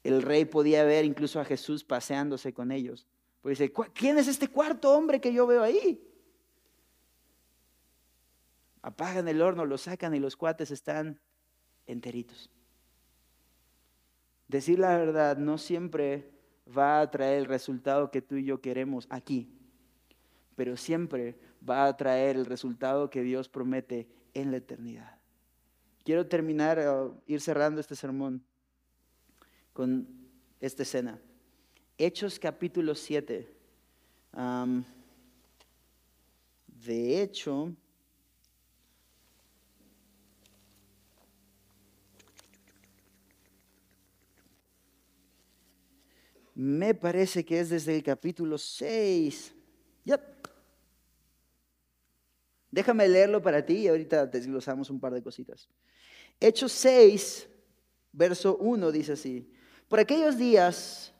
El 0.05 0.21
rey 0.21 0.45
podía 0.45 0.83
ver 0.83 1.03
incluso 1.03 1.39
a 1.39 1.45
Jesús 1.45 1.83
paseándose 1.83 2.53
con 2.53 2.71
ellos. 2.71 3.07
Pues 3.41 3.57
dice, 3.57 3.73
¿quién 3.91 4.19
es 4.19 4.27
este 4.27 4.47
cuarto 4.47 4.95
hombre 4.95 5.19
que 5.19 5.33
yo 5.33 5.47
veo 5.47 5.63
ahí? 5.63 5.99
Apagan 8.83 9.27
el 9.27 9.41
horno, 9.41 9.65
lo 9.65 9.79
sacan 9.79 10.13
y 10.13 10.19
los 10.19 10.35
cuates 10.35 10.69
están 10.69 11.19
enteritos. 11.87 12.51
Decir 14.47 14.77
la 14.77 14.95
verdad 14.95 15.37
no 15.37 15.57
siempre 15.57 16.31
va 16.65 17.01
a 17.01 17.09
traer 17.09 17.39
el 17.39 17.45
resultado 17.45 18.11
que 18.11 18.21
tú 18.21 18.35
y 18.35 18.45
yo 18.45 18.61
queremos 18.61 19.07
aquí, 19.09 19.49
pero 20.55 20.77
siempre 20.77 21.39
va 21.67 21.87
a 21.87 21.97
traer 21.97 22.35
el 22.35 22.45
resultado 22.45 23.09
que 23.09 23.23
Dios 23.23 23.49
promete 23.49 24.07
en 24.35 24.51
la 24.51 24.57
eternidad. 24.57 25.19
Quiero 26.03 26.27
terminar, 26.27 26.79
ir 27.25 27.41
cerrando 27.41 27.81
este 27.81 27.95
sermón 27.95 28.45
con 29.75 30.07
esta 30.61 30.83
escena. 30.83 31.19
Hechos 31.97 32.39
capítulo 32.39 32.95
7. 32.95 33.45
de 36.85 37.21
hecho, 37.21 37.75
me 46.53 46.93
parece 46.93 47.43
que 47.43 47.59
es 47.59 47.69
desde 47.69 47.97
el 47.97 48.01
capítulo 48.01 48.57
6. 48.57 49.53
Yep. 50.05 50.21
Déjame 52.71 53.09
leerlo 53.09 53.41
para 53.41 53.65
ti 53.65 53.73
y 53.79 53.87
ahorita 53.89 54.25
desglosamos 54.27 54.89
un 54.89 55.01
par 55.01 55.13
de 55.13 55.21
cositas. 55.21 55.67
Hechos 56.39 56.71
6, 56.71 57.49
verso 58.13 58.55
1 58.55 58.91
dice 58.93 59.11
así. 59.11 59.51
Por 59.87 59.99
aquellos 59.99 60.37
días 60.37 61.13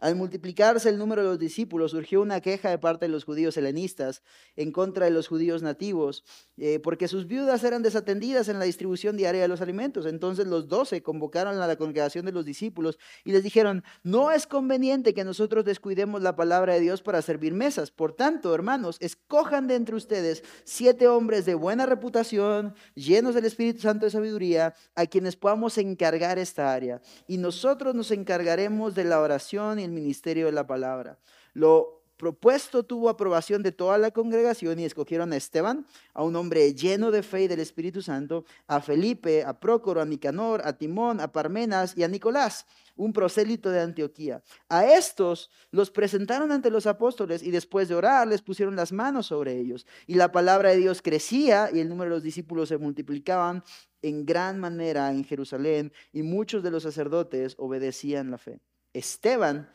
al 0.00 0.16
multiplicarse 0.16 0.88
el 0.90 0.98
número 0.98 1.22
de 1.22 1.28
los 1.28 1.38
discípulos, 1.38 1.92
surgió 1.92 2.20
una 2.20 2.40
queja 2.40 2.68
de 2.68 2.78
parte 2.78 3.06
de 3.06 3.08
los 3.10 3.24
judíos 3.24 3.56
helenistas 3.56 4.22
en 4.54 4.70
contra 4.70 5.06
de 5.06 5.12
los 5.12 5.28
judíos 5.28 5.62
nativos, 5.62 6.24
eh, 6.56 6.78
porque 6.78 7.08
sus 7.08 7.26
viudas 7.26 7.64
eran 7.64 7.82
desatendidas 7.82 8.48
en 8.48 8.58
la 8.58 8.64
distribución 8.64 9.16
diaria 9.16 9.42
de 9.42 9.48
los 9.48 9.60
alimentos. 9.60 10.06
Entonces 10.06 10.46
los 10.46 10.68
doce 10.68 11.02
convocaron 11.02 11.58
a 11.58 11.66
la 11.66 11.76
congregación 11.76 12.24
de 12.26 12.32
los 12.32 12.44
discípulos 12.44 12.98
y 13.24 13.32
les 13.32 13.42
dijeron, 13.42 13.82
no 14.02 14.30
es 14.30 14.46
conveniente 14.46 15.14
que 15.14 15.24
nosotros 15.24 15.64
descuidemos 15.64 16.22
la 16.22 16.36
palabra 16.36 16.74
de 16.74 16.80
Dios 16.80 17.02
para 17.02 17.22
servir 17.22 17.54
mesas. 17.54 17.90
Por 17.90 18.12
tanto, 18.12 18.54
hermanos, 18.54 18.96
escojan 19.00 19.66
de 19.66 19.74
entre 19.74 19.96
ustedes 19.96 20.44
siete 20.64 21.08
hombres 21.08 21.44
de 21.44 21.54
buena 21.54 21.86
reputación, 21.86 22.74
llenos 22.94 23.34
del 23.34 23.46
Espíritu 23.46 23.80
Santo 23.80 24.04
de 24.04 24.10
sabiduría, 24.10 24.74
a 24.94 25.06
quienes 25.06 25.36
podamos 25.36 25.78
encargar 25.78 26.38
esta 26.38 26.72
área. 26.72 27.00
Y 27.26 27.38
nosotros 27.38 27.94
nos 27.94 28.10
encargaremos 28.10 28.94
de 28.94 29.04
la 29.04 29.20
oración 29.20 29.78
y 29.78 29.84
el 29.84 29.90
ministerio 29.90 30.46
de 30.46 30.52
la 30.52 30.66
palabra. 30.66 31.18
Lo 31.52 32.03
propuesto 32.16 32.84
tuvo 32.84 33.08
aprobación 33.08 33.62
de 33.62 33.72
toda 33.72 33.98
la 33.98 34.10
congregación 34.10 34.78
y 34.78 34.84
escogieron 34.84 35.32
a 35.32 35.36
Esteban, 35.36 35.86
a 36.12 36.22
un 36.22 36.36
hombre 36.36 36.74
lleno 36.74 37.10
de 37.10 37.22
fe 37.22 37.42
y 37.42 37.48
del 37.48 37.60
Espíritu 37.60 38.02
Santo, 38.02 38.44
a 38.66 38.80
Felipe, 38.80 39.44
a 39.44 39.58
Prócoro, 39.58 40.00
a 40.00 40.04
Nicanor, 40.04 40.62
a 40.64 40.76
Timón, 40.78 41.20
a 41.20 41.32
Parmenas 41.32 41.96
y 41.96 42.02
a 42.02 42.08
Nicolás, 42.08 42.66
un 42.96 43.12
prosélito 43.12 43.70
de 43.70 43.80
Antioquía. 43.80 44.42
A 44.68 44.86
estos 44.86 45.50
los 45.70 45.90
presentaron 45.90 46.52
ante 46.52 46.70
los 46.70 46.86
apóstoles 46.86 47.42
y 47.42 47.50
después 47.50 47.88
de 47.88 47.94
orar 47.94 48.28
les 48.28 48.42
pusieron 48.42 48.76
las 48.76 48.92
manos 48.92 49.26
sobre 49.26 49.58
ellos. 49.58 49.86
Y 50.06 50.14
la 50.14 50.32
palabra 50.32 50.70
de 50.70 50.76
Dios 50.76 51.02
crecía 51.02 51.70
y 51.72 51.80
el 51.80 51.88
número 51.88 52.10
de 52.10 52.16
los 52.16 52.22
discípulos 52.22 52.68
se 52.68 52.78
multiplicaban 52.78 53.64
en 54.02 54.26
gran 54.26 54.60
manera 54.60 55.10
en 55.10 55.24
Jerusalén 55.24 55.92
y 56.12 56.22
muchos 56.22 56.62
de 56.62 56.70
los 56.70 56.82
sacerdotes 56.82 57.54
obedecían 57.58 58.30
la 58.30 58.38
fe. 58.38 58.60
Esteban, 58.94 59.68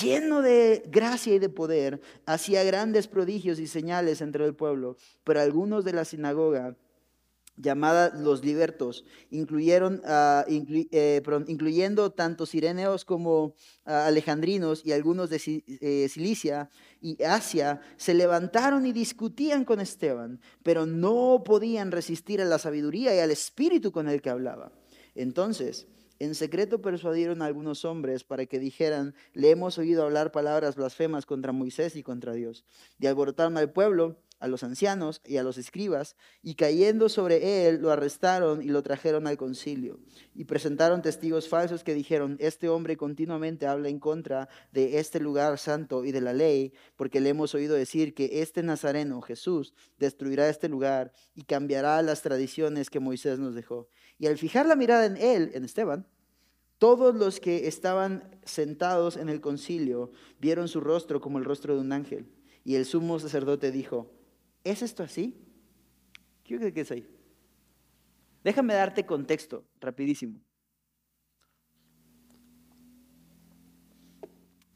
lleno 0.00 0.42
de 0.42 0.82
gracia 0.86 1.34
y 1.34 1.38
de 1.38 1.48
poder, 1.48 2.00
hacía 2.26 2.64
grandes 2.64 3.08
prodigios 3.08 3.58
y 3.58 3.66
señales 3.66 4.20
entre 4.20 4.44
el 4.44 4.54
pueblo, 4.54 4.96
pero 5.24 5.40
algunos 5.40 5.84
de 5.84 5.92
la 5.92 6.04
sinagoga, 6.04 6.76
llamada 7.56 8.12
los 8.14 8.44
libertos, 8.44 9.04
ah, 10.04 10.44
eh, 10.48 11.22
incluyendo 11.46 12.10
tanto 12.10 12.46
sireneos 12.46 13.04
como 13.04 13.54
ah, 13.84 14.06
alejandrinos 14.06 14.84
y 14.84 14.92
algunos 14.92 15.30
de 15.30 15.62
eh, 15.80 16.08
Cilicia 16.08 16.68
y 17.00 17.22
Asia, 17.22 17.80
se 17.96 18.14
levantaron 18.14 18.86
y 18.86 18.92
discutían 18.92 19.64
con 19.64 19.80
Esteban, 19.80 20.40
pero 20.62 20.86
no 20.86 21.42
podían 21.44 21.92
resistir 21.92 22.40
a 22.40 22.44
la 22.44 22.58
sabiduría 22.58 23.14
y 23.14 23.20
al 23.20 23.30
espíritu 23.30 23.92
con 23.92 24.08
el 24.08 24.20
que 24.20 24.30
hablaba. 24.30 24.72
Entonces, 25.14 25.86
en 26.18 26.34
secreto 26.34 26.80
persuadieron 26.80 27.42
a 27.42 27.46
algunos 27.46 27.84
hombres 27.84 28.24
para 28.24 28.46
que 28.46 28.58
dijeran, 28.58 29.14
le 29.32 29.50
hemos 29.50 29.78
oído 29.78 30.04
hablar 30.04 30.32
palabras 30.32 30.76
blasfemas 30.76 31.26
contra 31.26 31.52
Moisés 31.52 31.96
y 31.96 32.02
contra 32.02 32.32
Dios. 32.32 32.64
Y 32.98 33.06
alborotaron 33.06 33.56
al 33.56 33.72
pueblo, 33.72 34.18
a 34.40 34.48
los 34.48 34.62
ancianos 34.62 35.22
y 35.24 35.38
a 35.38 35.42
los 35.42 35.58
escribas, 35.58 36.16
y 36.42 36.54
cayendo 36.54 37.08
sobre 37.08 37.66
él, 37.66 37.80
lo 37.80 37.90
arrestaron 37.90 38.62
y 38.62 38.66
lo 38.66 38.82
trajeron 38.82 39.26
al 39.26 39.36
concilio. 39.36 40.00
Y 40.34 40.44
presentaron 40.44 41.02
testigos 41.02 41.48
falsos 41.48 41.82
que 41.82 41.94
dijeron, 41.94 42.36
este 42.40 42.68
hombre 42.68 42.96
continuamente 42.96 43.66
habla 43.66 43.88
en 43.88 43.98
contra 43.98 44.48
de 44.70 44.98
este 44.98 45.18
lugar 45.18 45.58
santo 45.58 46.04
y 46.04 46.12
de 46.12 46.20
la 46.20 46.32
ley, 46.32 46.74
porque 46.96 47.20
le 47.20 47.30
hemos 47.30 47.54
oído 47.54 47.74
decir 47.74 48.14
que 48.14 48.42
este 48.42 48.62
Nazareno, 48.62 49.22
Jesús, 49.22 49.72
destruirá 49.98 50.48
este 50.48 50.68
lugar 50.68 51.12
y 51.34 51.44
cambiará 51.44 52.02
las 52.02 52.22
tradiciones 52.22 52.90
que 52.90 53.00
Moisés 53.00 53.38
nos 53.38 53.54
dejó. 53.54 53.88
Y 54.18 54.26
al 54.26 54.38
fijar 54.38 54.66
la 54.66 54.76
mirada 54.76 55.06
en 55.06 55.16
él, 55.16 55.50
en 55.54 55.64
Esteban, 55.64 56.06
todos 56.78 57.14
los 57.14 57.40
que 57.40 57.66
estaban 57.66 58.38
sentados 58.44 59.16
en 59.16 59.28
el 59.28 59.40
concilio 59.40 60.12
vieron 60.40 60.68
su 60.68 60.80
rostro 60.80 61.20
como 61.20 61.38
el 61.38 61.44
rostro 61.44 61.74
de 61.74 61.80
un 61.80 61.92
ángel. 61.92 62.26
Y 62.64 62.74
el 62.76 62.84
sumo 62.84 63.18
sacerdote 63.18 63.70
dijo, 63.70 64.10
¿es 64.64 64.82
esto 64.82 65.02
así? 65.02 65.36
¿Qué 66.42 66.72
es 66.74 66.90
ahí? 66.90 67.08
Déjame 68.42 68.74
darte 68.74 69.06
contexto, 69.06 69.64
rapidísimo. 69.80 70.38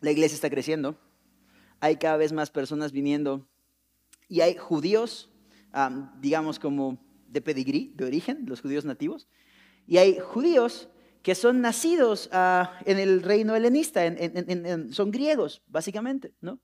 La 0.00 0.10
iglesia 0.10 0.36
está 0.36 0.48
creciendo, 0.48 0.96
hay 1.80 1.96
cada 1.96 2.16
vez 2.16 2.32
más 2.32 2.50
personas 2.50 2.92
viniendo 2.92 3.46
y 4.28 4.40
hay 4.40 4.56
judíos, 4.56 5.28
digamos 6.20 6.58
como 6.58 6.98
de 7.28 7.40
pedigrí, 7.40 7.92
de 7.94 8.04
origen, 8.04 8.44
los 8.46 8.60
judíos 8.60 8.84
nativos, 8.84 9.28
y 9.86 9.98
hay 9.98 10.18
judíos 10.18 10.88
que 11.22 11.34
son 11.34 11.60
nacidos 11.60 12.28
ah, 12.32 12.78
en 12.84 12.98
el 12.98 13.22
reino 13.22 13.54
helenista, 13.54 14.02
son 14.90 15.10
griegos, 15.10 15.62
básicamente, 15.66 16.34
¿no? 16.40 16.60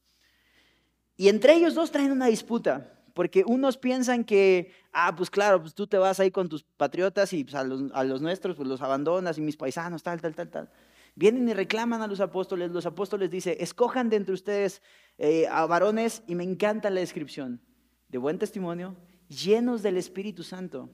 Y 1.17 1.29
entre 1.29 1.55
ellos 1.55 1.75
dos 1.75 1.91
traen 1.91 2.13
una 2.13 2.27
disputa, 2.27 3.03
porque 3.15 3.45
unos 3.47 3.79
piensan 3.79 4.25
que, 4.25 4.73
ah, 4.93 5.15
pues 5.17 5.31
claro, 5.31 5.61
pues 5.61 5.75
tú 5.75 5.87
te 5.87 5.97
vas 5.97 6.19
ahí 6.19 6.31
con 6.31 6.49
tus 6.49 6.65
patriotas 6.65 7.33
y 7.33 7.45
pues, 7.45 7.55
a, 7.55 7.63
los, 7.63 8.21
nuestros 8.21 8.57
pues 8.57 8.69
los 8.69 8.83
abandonas 8.83 9.39
y 9.39 9.41
mis 9.41 9.57
paisanos, 9.57 10.03
tal, 10.03 10.21
tal, 10.21 10.35
tal, 10.35 10.51
tal. 10.51 10.71
Vienen 11.15 11.49
y 11.49 11.55
reclaman 11.55 12.03
a 12.03 12.09
los 12.09 12.21
apóstoles, 12.21 12.73
los 12.73 12.87
apóstoles 12.87 13.31
dicen, 13.31 13.57
escojan 13.61 14.11
de 14.11 14.17
entre 14.17 14.35
ustedes 14.35 14.83
eh, 15.19 15.47
a 15.49 15.65
varones, 15.67 16.25
y 16.27 16.35
me 16.35 16.43
encanta 16.43 16.91
la 16.91 17.01
descripción, 17.01 17.61
de 18.09 18.19
buen 18.19 18.39
testimonio, 18.39 18.97
llenos 19.43 19.83
del 19.83 19.97
Espíritu 19.97 20.43
Santo 20.43 20.91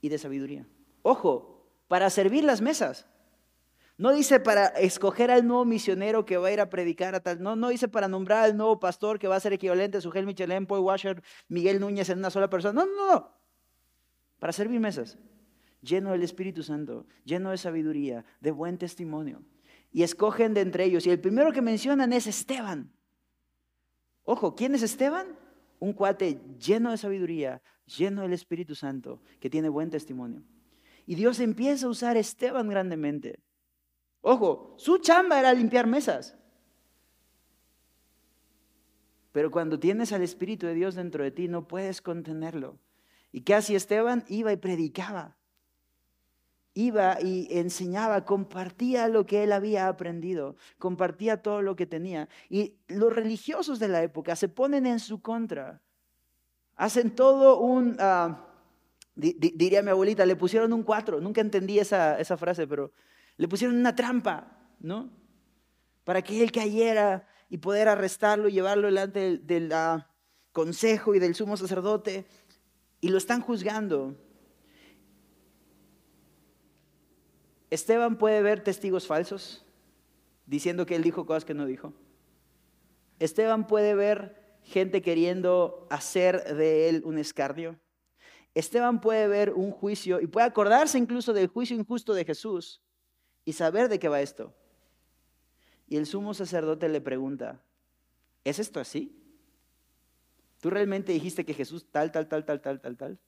y 0.00 0.08
de 0.08 0.18
sabiduría. 0.18 0.66
Ojo, 1.02 1.68
para 1.88 2.10
servir 2.10 2.44
las 2.44 2.60
mesas. 2.60 3.06
No 3.96 4.12
dice 4.12 4.40
para 4.40 4.66
escoger 4.66 5.30
al 5.30 5.46
nuevo 5.46 5.64
misionero 5.64 6.24
que 6.24 6.36
va 6.36 6.48
a 6.48 6.52
ir 6.52 6.60
a 6.60 6.68
predicar 6.68 7.14
a 7.14 7.20
tal. 7.20 7.40
No, 7.40 7.54
no 7.54 7.68
dice 7.68 7.86
para 7.86 8.08
nombrar 8.08 8.44
al 8.44 8.56
nuevo 8.56 8.80
pastor 8.80 9.18
que 9.20 9.28
va 9.28 9.36
a 9.36 9.40
ser 9.40 9.52
equivalente 9.52 9.98
a 9.98 10.00
Sugel 10.00 10.26
Michelén, 10.26 10.66
Paul 10.66 10.80
Washer, 10.80 11.22
Miguel 11.48 11.78
Núñez 11.78 12.08
en 12.08 12.18
una 12.18 12.30
sola 12.30 12.50
persona. 12.50 12.84
No, 12.84 12.86
no, 12.86 13.12
no. 13.12 13.32
Para 14.40 14.52
servir 14.52 14.80
mesas. 14.80 15.16
Lleno 15.80 16.12
del 16.12 16.22
Espíritu 16.22 16.62
Santo, 16.62 17.06
lleno 17.24 17.50
de 17.50 17.58
sabiduría, 17.58 18.24
de 18.40 18.50
buen 18.50 18.78
testimonio. 18.78 19.42
Y 19.92 20.02
escogen 20.02 20.54
de 20.54 20.62
entre 20.62 20.84
ellos. 20.84 21.06
Y 21.06 21.10
el 21.10 21.20
primero 21.20 21.52
que 21.52 21.62
mencionan 21.62 22.12
es 22.12 22.26
Esteban. 22.26 22.90
Ojo, 24.24 24.56
¿quién 24.56 24.74
es 24.74 24.82
Esteban? 24.82 25.38
Un 25.78 25.92
cuate 25.92 26.40
lleno 26.58 26.90
de 26.90 26.96
sabiduría, 26.96 27.62
lleno 27.86 28.22
del 28.22 28.32
Espíritu 28.32 28.74
Santo, 28.74 29.22
que 29.40 29.50
tiene 29.50 29.68
buen 29.68 29.90
testimonio. 29.90 30.42
Y 31.06 31.14
Dios 31.14 31.40
empieza 31.40 31.86
a 31.86 31.90
usar 31.90 32.16
a 32.16 32.20
Esteban 32.20 32.68
grandemente. 32.68 33.40
Ojo, 34.20 34.74
su 34.78 34.98
chamba 34.98 35.38
era 35.38 35.52
limpiar 35.52 35.86
mesas. 35.86 36.36
Pero 39.32 39.50
cuando 39.50 39.78
tienes 39.78 40.12
al 40.12 40.22
Espíritu 40.22 40.66
de 40.66 40.74
Dios 40.74 40.94
dentro 40.94 41.24
de 41.24 41.30
ti, 41.30 41.48
no 41.48 41.68
puedes 41.68 42.00
contenerlo. 42.00 42.78
¿Y 43.32 43.42
qué 43.42 43.54
hacía 43.54 43.76
Esteban? 43.76 44.24
Iba 44.28 44.52
y 44.52 44.56
predicaba. 44.56 45.36
Iba 46.72 47.20
y 47.20 47.46
enseñaba, 47.50 48.24
compartía 48.24 49.08
lo 49.08 49.26
que 49.26 49.44
él 49.44 49.52
había 49.52 49.86
aprendido, 49.86 50.56
compartía 50.78 51.40
todo 51.42 51.62
lo 51.62 51.76
que 51.76 51.86
tenía. 51.86 52.28
Y 52.48 52.78
los 52.88 53.12
religiosos 53.12 53.78
de 53.78 53.88
la 53.88 54.02
época 54.02 54.34
se 54.36 54.48
ponen 54.48 54.86
en 54.86 54.98
su 54.98 55.20
contra. 55.20 55.83
Hacen 56.76 57.14
todo 57.14 57.60
un, 57.60 57.96
ah, 58.00 58.48
diría 59.14 59.82
mi 59.82 59.90
abuelita, 59.90 60.26
le 60.26 60.36
pusieron 60.36 60.72
un 60.72 60.82
cuatro. 60.82 61.20
Nunca 61.20 61.40
entendí 61.40 61.78
esa, 61.78 62.18
esa 62.18 62.36
frase, 62.36 62.66
pero 62.66 62.92
le 63.36 63.48
pusieron 63.48 63.76
una 63.76 63.94
trampa. 63.94 64.54
¿no? 64.84 65.10
Para 66.04 66.22
que 66.22 66.42
él 66.42 66.52
cayera 66.52 67.26
y 67.48 67.58
poder 67.58 67.88
arrestarlo 67.88 68.48
y 68.48 68.52
llevarlo 68.52 68.86
delante 68.86 69.38
del, 69.38 69.72
ah, 69.72 70.10
consejo 70.52 71.14
y 71.14 71.18
del 71.18 71.34
sumo 71.34 71.56
sacerdote. 71.56 72.26
Y 73.00 73.08
lo 73.08 73.18
están 73.18 73.40
juzgando. 73.40 74.14
Esteban 77.70 78.18
puede 78.18 78.42
ver 78.42 78.62
testigos 78.62 79.06
falsos 79.06 79.64
diciendo 80.46 80.86
que 80.86 80.94
él 80.94 81.02
dijo 81.02 81.26
cosas 81.26 81.44
que 81.44 81.54
no 81.54 81.66
dijo. 81.66 81.92
Esteban 83.18 83.66
puede 83.66 83.94
ver 83.94 84.43
gente 84.64 85.02
queriendo 85.02 85.86
hacer 85.90 86.54
de 86.54 86.88
él 86.88 87.02
un 87.04 87.18
escarnio. 87.18 87.78
Esteban 88.54 89.00
puede 89.00 89.28
ver 89.28 89.52
un 89.52 89.70
juicio 89.70 90.20
y 90.20 90.26
puede 90.26 90.46
acordarse 90.46 90.98
incluso 90.98 91.32
del 91.32 91.48
juicio 91.48 91.76
injusto 91.76 92.14
de 92.14 92.24
Jesús 92.24 92.82
y 93.44 93.52
saber 93.52 93.88
de 93.88 93.98
qué 93.98 94.08
va 94.08 94.20
esto. 94.20 94.54
Y 95.86 95.96
el 95.96 96.06
sumo 96.06 96.34
sacerdote 96.34 96.88
le 96.88 97.00
pregunta, 97.00 97.62
¿es 98.42 98.58
esto 98.58 98.80
así? 98.80 99.20
¿Tú 100.60 100.70
realmente 100.70 101.12
dijiste 101.12 101.44
que 101.44 101.52
Jesús 101.52 101.86
tal, 101.90 102.10
tal, 102.10 102.26
tal, 102.26 102.44
tal, 102.44 102.60
tal, 102.60 102.80
tal, 102.80 102.96
tal? 102.96 103.18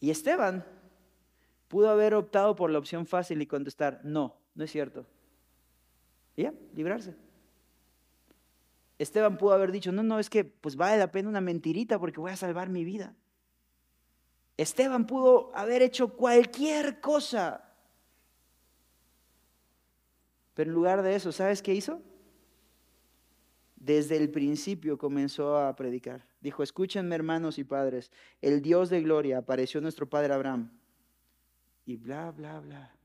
Y 0.00 0.10
Esteban 0.10 0.64
pudo 1.68 1.90
haber 1.90 2.14
optado 2.14 2.56
por 2.56 2.70
la 2.70 2.78
opción 2.78 3.06
fácil 3.06 3.42
y 3.42 3.46
contestar, 3.46 4.00
no, 4.02 4.38
no 4.54 4.64
es 4.64 4.70
cierto. 4.70 5.06
Y 6.36 6.44
ya, 6.44 6.54
librarse. 6.74 7.14
Esteban 8.98 9.36
pudo 9.36 9.52
haber 9.52 9.72
dicho, 9.72 9.92
no, 9.92 10.02
no, 10.02 10.18
es 10.18 10.30
que 10.30 10.44
pues 10.44 10.76
vale 10.76 10.98
la 10.98 11.10
pena 11.10 11.28
una 11.28 11.40
mentirita 11.40 11.98
porque 11.98 12.20
voy 12.20 12.30
a 12.32 12.36
salvar 12.36 12.70
mi 12.70 12.84
vida. 12.84 13.14
Esteban 14.56 15.06
pudo 15.06 15.54
haber 15.54 15.82
hecho 15.82 16.16
cualquier 16.16 17.00
cosa. 17.00 17.62
Pero 20.54 20.70
en 20.70 20.74
lugar 20.74 21.02
de 21.02 21.14
eso, 21.14 21.30
¿sabes 21.32 21.60
qué 21.60 21.74
hizo? 21.74 22.00
Desde 23.76 24.16
el 24.16 24.30
principio 24.30 24.96
comenzó 24.96 25.58
a 25.58 25.76
predicar. 25.76 26.26
Dijo, 26.40 26.62
escúchenme 26.62 27.14
hermanos 27.14 27.58
y 27.58 27.64
padres, 27.64 28.10
el 28.40 28.62
Dios 28.62 28.88
de 28.88 29.02
gloria 29.02 29.38
apareció 29.38 29.82
nuestro 29.82 30.08
padre 30.08 30.32
Abraham. 30.32 30.70
Y 31.84 31.96
bla, 31.96 32.30
bla, 32.30 32.60
bla. 32.60 32.96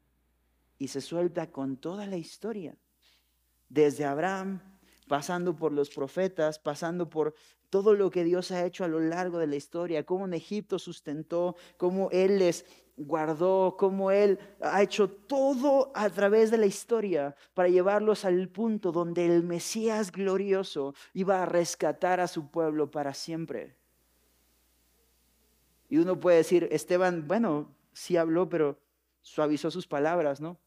Y 0.79 0.87
se 0.87 1.01
suelta 1.01 1.51
con 1.51 1.75
toda 1.75 2.07
la 2.07 2.15
historia. 2.15 2.77
Desde 3.67 4.05
Abraham 4.05 4.61
pasando 5.12 5.57
por 5.57 5.74
los 5.74 5.89
profetas, 5.89 6.57
pasando 6.57 7.09
por 7.09 7.36
todo 7.70 7.95
lo 7.95 8.09
que 8.09 8.24
Dios 8.24 8.49
ha 8.51 8.66
hecho 8.66 8.86
a 8.86 8.88
lo 8.88 9.01
largo 9.01 9.39
de 9.39 9.47
la 9.47 9.57
historia, 9.57 10.05
cómo 10.05 10.24
en 10.24 10.34
Egipto 10.34 10.80
sustentó, 10.80 11.57
cómo 11.76 12.07
Él 12.12 12.39
les 12.39 12.66
guardó, 12.95 13.76
cómo 13.78 14.12
Él 14.12 14.39
ha 14.62 14.82
hecho 14.82 15.09
todo 15.09 15.91
a 15.95 16.09
través 16.09 16.49
de 16.49 16.59
la 16.59 16.66
historia 16.66 17.36
para 17.53 17.68
llevarlos 17.68 18.24
al 18.24 18.47
punto 18.47 18.93
donde 18.93 19.26
el 19.26 19.43
Mesías 19.43 20.14
glorioso 20.14 20.95
iba 21.14 21.43
a 21.43 21.45
rescatar 21.45 22.22
a 22.22 22.30
su 22.30 22.49
pueblo 22.49 22.89
para 22.89 23.14
siempre. 23.14 23.76
Y 25.89 25.97
uno 25.97 26.22
puede 26.22 26.38
decir, 26.38 26.70
Esteban, 26.72 27.28
bueno, 27.28 27.76
sí 27.91 28.16
habló, 28.16 28.47
pero 28.47 28.80
suavizó 29.22 29.72
sus 29.72 29.88
palabras, 29.88 30.39
¿no? 30.39 30.57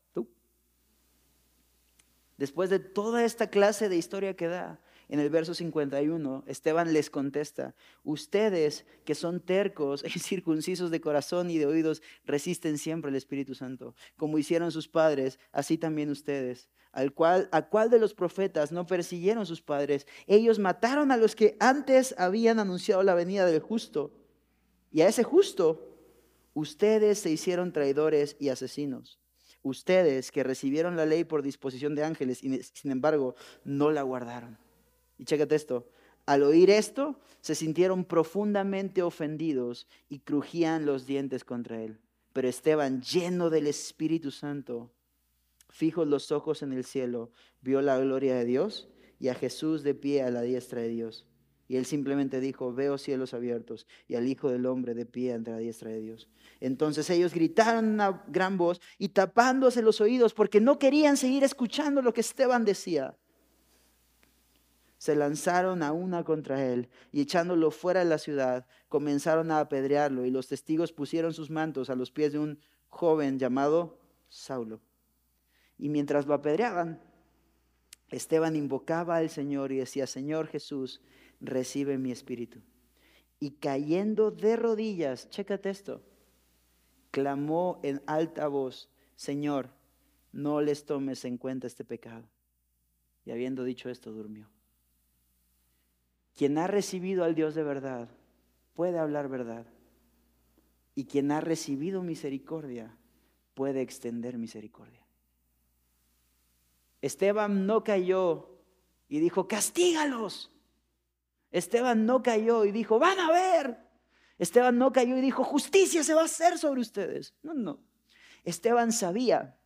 Después 2.37 2.68
de 2.70 2.80
toda 2.80 3.24
esta 3.24 3.49
clase 3.49 3.89
de 3.89 3.97
historia 3.97 4.35
que 4.35 4.49
da, 4.49 4.80
en 5.09 5.20
el 5.20 5.30
verso 5.30 5.55
51, 5.55 6.45
Esteban 6.47 6.93
les 6.93 7.11
contesta, 7.11 7.74
ustedes 8.03 8.87
que 9.05 9.14
son 9.14 9.41
tercos 9.41 10.05
y 10.14 10.18
circuncisos 10.18 10.91
de 10.91 11.01
corazón 11.01 11.51
y 11.51 11.59
de 11.59 11.66
oídos, 11.66 12.03
resisten 12.24 12.78
siempre 12.78 13.11
al 13.11 13.16
Espíritu 13.16 13.55
Santo, 13.55 13.95
como 14.16 14.39
hicieron 14.39 14.72
sus 14.72 14.89
padres, 14.89 15.39
así 15.53 15.78
también 15.78 16.11
ustedes. 16.11 16.68
Al 16.91 17.12
cual, 17.12 17.49
¿A 17.51 17.68
cuál 17.68 17.91
de 17.91 17.99
los 17.99 18.14
profetas 18.14 18.70
no 18.70 18.87
persiguieron 18.87 19.47
sus 19.47 19.61
padres? 19.61 20.07
Ellos 20.28 20.61
mataron 20.61 21.11
a 21.11 21.16
los 21.16 21.35
que 21.35 21.57
antes 21.59 22.14
habían 22.18 22.61
anunciado 22.61 23.03
la 23.03 23.14
venida 23.14 23.47
del 23.47 23.61
justo. 23.61 24.12
Y 24.93 25.01
a 25.01 25.09
ese 25.09 25.24
justo, 25.24 25.99
ustedes 26.55 27.18
se 27.18 27.30
hicieron 27.30 27.72
traidores 27.72 28.37
y 28.39 28.51
asesinos 28.51 29.18
ustedes 29.65 30.31
que 30.31 30.45
recibieron 30.45 30.97
la 30.97 31.07
ley 31.07 31.25
por 31.25 31.43
disposición 31.43 31.97
de 31.97 32.05
ángeles 32.05 32.45
y 32.45 32.62
sin 32.62 32.93
embargo 32.93 33.35
no 33.65 33.91
la 33.91 34.03
guardaron. 34.03 34.57
Y 35.19 35.25
chécate 35.25 35.57
esto, 35.57 35.89
al 36.27 36.43
oír 36.43 36.71
esto 36.71 37.19
se 37.41 37.55
sintieron 37.55 38.05
profundamente 38.05 39.03
ofendidos 39.03 39.89
y 40.09 40.21
crujían 40.21 40.87
los 40.87 41.07
dientes 41.07 41.45
contra 41.45 41.83
él. 41.83 41.99
Pero 42.33 42.49
Esteban, 42.49 43.03
lleno 43.03 43.51
del 43.51 43.67
Espíritu 43.67 44.31
Santo, 44.31 44.93
fijos 45.71 46.07
los 46.07 46.33
ojos 46.33 46.62
en 46.62 46.73
el 46.73 46.85
cielo, 46.85 47.33
vio 47.61 47.81
la 47.83 47.99
gloria 47.99 48.37
de 48.37 48.45
Dios 48.45 48.89
y 49.19 49.29
a 49.29 49.35
Jesús 49.35 49.83
de 49.83 49.95
pie 49.95 50.23
a 50.23 50.31
la 50.31 50.43
diestra 50.43 50.81
de 50.81 50.89
Dios. 50.89 51.27
Y 51.67 51.77
él 51.77 51.87
simplemente 51.87 52.41
dijo, 52.41 52.75
veo 52.75 52.99
cielos 52.99 53.33
abiertos 53.33 53.87
y 54.07 54.17
al 54.17 54.29
Hijo 54.29 54.51
del 54.51 54.67
Hombre 54.67 54.95
de 54.95 55.07
pie 55.07 55.33
ante 55.33 55.51
la 55.51 55.59
diestra 55.59 55.91
de 55.91 56.01
Dios. 56.01 56.29
Entonces 56.61 57.09
ellos 57.09 57.33
gritaron 57.33 58.01
a 58.01 58.23
gran 58.29 58.59
voz 58.59 58.81
y 58.99 59.09
tapándose 59.09 59.81
los 59.81 60.01
oídos 60.01 60.35
porque 60.35 60.61
no 60.61 60.79
querían 60.79 61.17
seguir 61.17 61.43
escuchando 61.43 62.03
lo 62.03 62.12
que 62.12 62.21
Esteban 62.21 62.65
decía. 62.65 63.17
Se 64.99 65.17
lanzaron 65.17 65.83
a 65.83 65.93
una 65.93 66.25
contra 66.25 66.65
él 66.65 66.89
y 67.12 67.23
echándolo 67.23 67.71
fuera 67.71 68.01
de 68.01 68.07
la 68.07 68.19
ciudad 68.19 68.67
comenzaron 68.89 69.51
a 69.51 69.61
apedrearlo 69.61 70.25
y 70.25 70.31
los 70.31 70.49
testigos 70.49 70.93
pusieron 70.93 71.33
sus 71.33 71.51
mantos 71.51 71.91
a 71.91 71.95
los 71.95 72.11
pies 72.11 72.33
de 72.33 72.39
un 72.39 72.59
joven 72.89 73.39
llamado 73.39 73.99
Saulo. 74.29 74.81
Y 75.79 75.89
mientras 75.89 76.27
lo 76.27 76.35
apedreaban, 76.35 77.01
Esteban 78.09 78.55
invocaba 78.55 79.17
al 79.17 79.31
Señor 79.31 79.73
y 79.73 79.79
decía, 79.79 80.07
Señor 80.07 80.47
Jesús, 80.47 81.01
recibe 81.47 81.99
mi 81.99 82.13
espíritu. 82.13 82.61
Y 83.41 83.53
cayendo 83.53 84.31
de 84.31 84.57
rodillas, 84.57 85.29
chécate 85.31 85.71
esto, 85.71 86.03
clamó 87.11 87.81
en 87.83 88.03
alta 88.07 88.49
voz, 88.49 88.91
Señor, 89.17 89.71
no 90.33 90.61
les 90.61 90.85
tomes 90.85 91.25
en 91.25 91.39
cuenta 91.39 91.67
este 91.67 91.85
pecado. 91.85 92.29
Y 93.25 93.31
habiendo 93.31 93.65
dicho 93.65 93.89
esto, 93.89 94.13
durmió. 94.13 94.49
Quien 96.37 96.59
ha 96.59 96.67
recibido 96.67 97.25
al 97.25 97.35
Dios 97.35 97.55
de 97.55 97.63
verdad 97.63 98.09
puede 98.75 98.99
hablar 98.99 99.29
verdad. 99.29 99.67
Y 100.95 101.05
quien 101.05 101.31
ha 101.31 101.41
recibido 101.41 102.03
misericordia 102.03 102.97
puede 103.55 103.81
extender 103.81 104.37
misericordia. 104.37 105.05
Esteban 107.01 107.67
no 107.67 107.85
cayó 107.85 108.49
y 109.09 109.21
dijo, 109.21 109.47
castígalos. 109.47 110.51
Esteban 111.55 112.05
no 112.05 112.21
cayó 112.21 112.65
y 112.65 112.73
dijo, 112.73 112.99
van 112.99 113.17
a 113.21 113.31
ver. 113.31 113.79
Esteban 114.41 114.77
no 114.77 114.93
cayó 114.93 115.17
y 115.17 115.21
dijo, 115.21 115.45
justicia 115.45 116.03
se 116.03 116.13
va 116.13 116.23
a 116.23 116.25
hacer 116.25 116.59
sobre 116.59 116.81
ustedes. 116.81 117.33
No, 117.45 117.55
no. 117.55 117.79
Esteban 118.43 118.91
sabía 118.91 119.57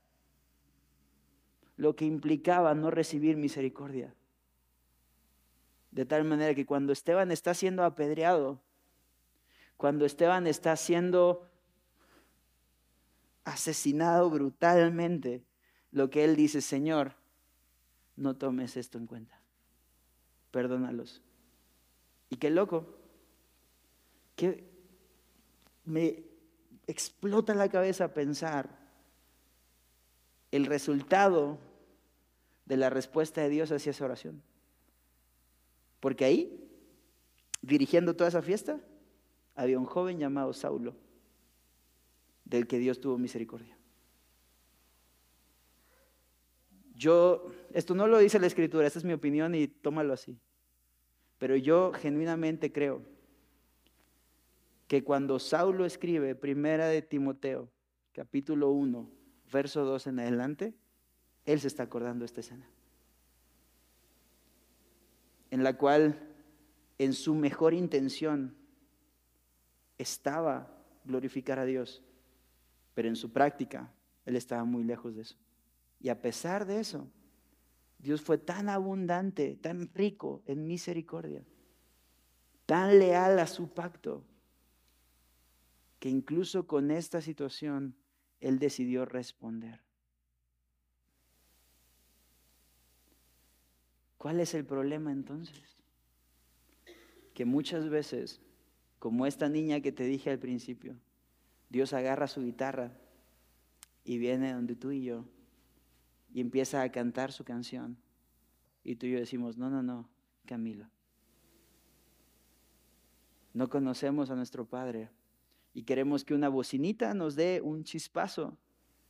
lo 1.76 1.96
que 1.96 2.04
implicaba 2.04 2.74
no 2.74 2.90
recibir 2.90 3.38
misericordia. 3.38 4.14
De 5.90 6.04
tal 6.04 6.24
manera 6.24 6.54
que 6.54 6.66
cuando 6.66 6.92
Esteban 6.92 7.30
está 7.30 7.54
siendo 7.54 7.82
apedreado, 7.82 8.60
cuando 9.78 10.04
Esteban 10.04 10.46
está 10.46 10.76
siendo 10.76 11.48
asesinado 13.44 14.28
brutalmente, 14.28 15.42
lo 15.90 16.10
que 16.10 16.24
él 16.24 16.36
dice, 16.36 16.60
Señor, 16.60 17.14
no 18.14 18.36
tomes 18.36 18.76
esto 18.76 18.98
en 18.98 19.06
cuenta. 19.06 19.40
Perdónalos. 20.50 21.22
Y 22.30 22.36
qué 22.36 22.50
loco, 22.50 22.94
que 24.36 24.64
me 25.84 26.22
explota 26.86 27.54
la 27.54 27.68
cabeza 27.68 28.12
pensar 28.14 28.78
el 30.50 30.66
resultado 30.66 31.58
de 32.66 32.76
la 32.76 32.90
respuesta 32.90 33.40
de 33.40 33.48
Dios 33.48 33.72
hacia 33.72 33.90
esa 33.90 34.04
oración. 34.04 34.42
Porque 36.00 36.24
ahí, 36.24 36.70
dirigiendo 37.62 38.14
toda 38.14 38.28
esa 38.28 38.42
fiesta, 38.42 38.80
había 39.54 39.78
un 39.78 39.86
joven 39.86 40.18
llamado 40.18 40.52
Saulo, 40.52 40.94
del 42.44 42.66
que 42.66 42.78
Dios 42.78 43.00
tuvo 43.00 43.18
misericordia. 43.18 43.76
Yo, 46.94 47.52
esto 47.72 47.94
no 47.94 48.06
lo 48.06 48.18
dice 48.18 48.38
la 48.38 48.46
escritura, 48.46 48.86
esta 48.86 48.98
es 48.98 49.04
mi 49.04 49.12
opinión 49.12 49.54
y 49.54 49.68
tómalo 49.68 50.12
así. 50.12 50.38
Pero 51.38 51.56
yo 51.56 51.92
genuinamente 51.92 52.72
creo 52.72 53.02
que 54.88 55.04
cuando 55.04 55.38
Saulo 55.38 55.84
escribe 55.84 56.34
Primera 56.34 56.86
de 56.86 57.02
Timoteo, 57.02 57.70
capítulo 58.12 58.70
1, 58.70 59.10
verso 59.52 59.84
2 59.84 60.08
en 60.08 60.20
adelante, 60.20 60.74
él 61.44 61.60
se 61.60 61.68
está 61.68 61.84
acordando 61.84 62.20
de 62.20 62.26
esta 62.26 62.40
escena. 62.40 62.68
En 65.50 65.62
la 65.62 65.76
cual 65.76 66.18
en 66.98 67.12
su 67.12 67.34
mejor 67.34 67.74
intención 67.74 68.56
estaba 69.96 70.74
glorificar 71.04 71.58
a 71.58 71.64
Dios, 71.64 72.02
pero 72.94 73.08
en 73.08 73.16
su 73.16 73.32
práctica 73.32 73.92
él 74.26 74.36
estaba 74.36 74.64
muy 74.64 74.84
lejos 74.84 75.14
de 75.14 75.22
eso. 75.22 75.36
Y 76.00 76.08
a 76.08 76.20
pesar 76.20 76.66
de 76.66 76.80
eso, 76.80 77.08
Dios 77.98 78.22
fue 78.22 78.38
tan 78.38 78.68
abundante, 78.68 79.56
tan 79.56 79.92
rico 79.92 80.42
en 80.46 80.66
misericordia, 80.66 81.44
tan 82.64 82.98
leal 82.98 83.38
a 83.40 83.46
su 83.46 83.70
pacto, 83.70 84.24
que 85.98 86.08
incluso 86.08 86.66
con 86.66 86.92
esta 86.92 87.20
situación 87.20 87.96
Él 88.40 88.60
decidió 88.60 89.04
responder. 89.04 89.80
¿Cuál 94.16 94.40
es 94.40 94.54
el 94.54 94.64
problema 94.64 95.10
entonces? 95.10 95.82
Que 97.34 97.44
muchas 97.44 97.88
veces, 97.88 98.40
como 99.00 99.26
esta 99.26 99.48
niña 99.48 99.80
que 99.80 99.92
te 99.92 100.04
dije 100.04 100.30
al 100.30 100.38
principio, 100.38 100.96
Dios 101.68 101.92
agarra 101.92 102.28
su 102.28 102.42
guitarra 102.42 102.96
y 104.04 104.18
viene 104.18 104.52
donde 104.52 104.76
tú 104.76 104.92
y 104.92 105.02
yo 105.02 105.24
y 106.32 106.40
empieza 106.40 106.82
a 106.82 106.90
cantar 106.90 107.32
su 107.32 107.44
canción. 107.44 107.96
Y 108.84 108.96
tú 108.96 109.06
y 109.06 109.12
yo 109.12 109.18
decimos, 109.18 109.56
no, 109.56 109.70
no, 109.70 109.82
no, 109.82 110.08
Camilo. 110.46 110.88
No 113.54 113.68
conocemos 113.68 114.30
a 114.30 114.36
nuestro 114.36 114.66
Padre 114.66 115.10
y 115.74 115.82
queremos 115.82 116.24
que 116.24 116.34
una 116.34 116.48
bocinita 116.48 117.14
nos 117.14 117.34
dé 117.34 117.60
un 117.62 117.84
chispazo 117.84 118.58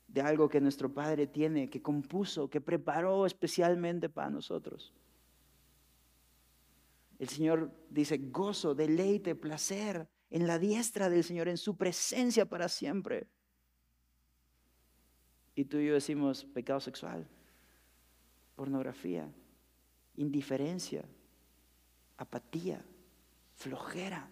de 0.06 0.22
algo 0.22 0.48
que 0.48 0.60
nuestro 0.60 0.92
Padre 0.92 1.26
tiene, 1.26 1.68
que 1.68 1.82
compuso, 1.82 2.48
que 2.48 2.60
preparó 2.60 3.26
especialmente 3.26 4.08
para 4.08 4.30
nosotros. 4.30 4.94
El 7.18 7.28
Señor 7.28 7.72
dice 7.90 8.16
gozo, 8.18 8.74
deleite, 8.74 9.34
placer 9.34 10.08
en 10.30 10.46
la 10.46 10.58
diestra 10.58 11.10
del 11.10 11.24
Señor, 11.24 11.48
en 11.48 11.58
su 11.58 11.76
presencia 11.76 12.46
para 12.46 12.68
siempre. 12.68 13.28
Y 15.58 15.64
tú 15.64 15.78
y 15.78 15.86
yo 15.86 15.94
decimos 15.94 16.44
pecado 16.44 16.78
sexual, 16.78 17.26
pornografía, 18.54 19.28
indiferencia, 20.14 21.04
apatía, 22.16 22.80
flojera. 23.56 24.30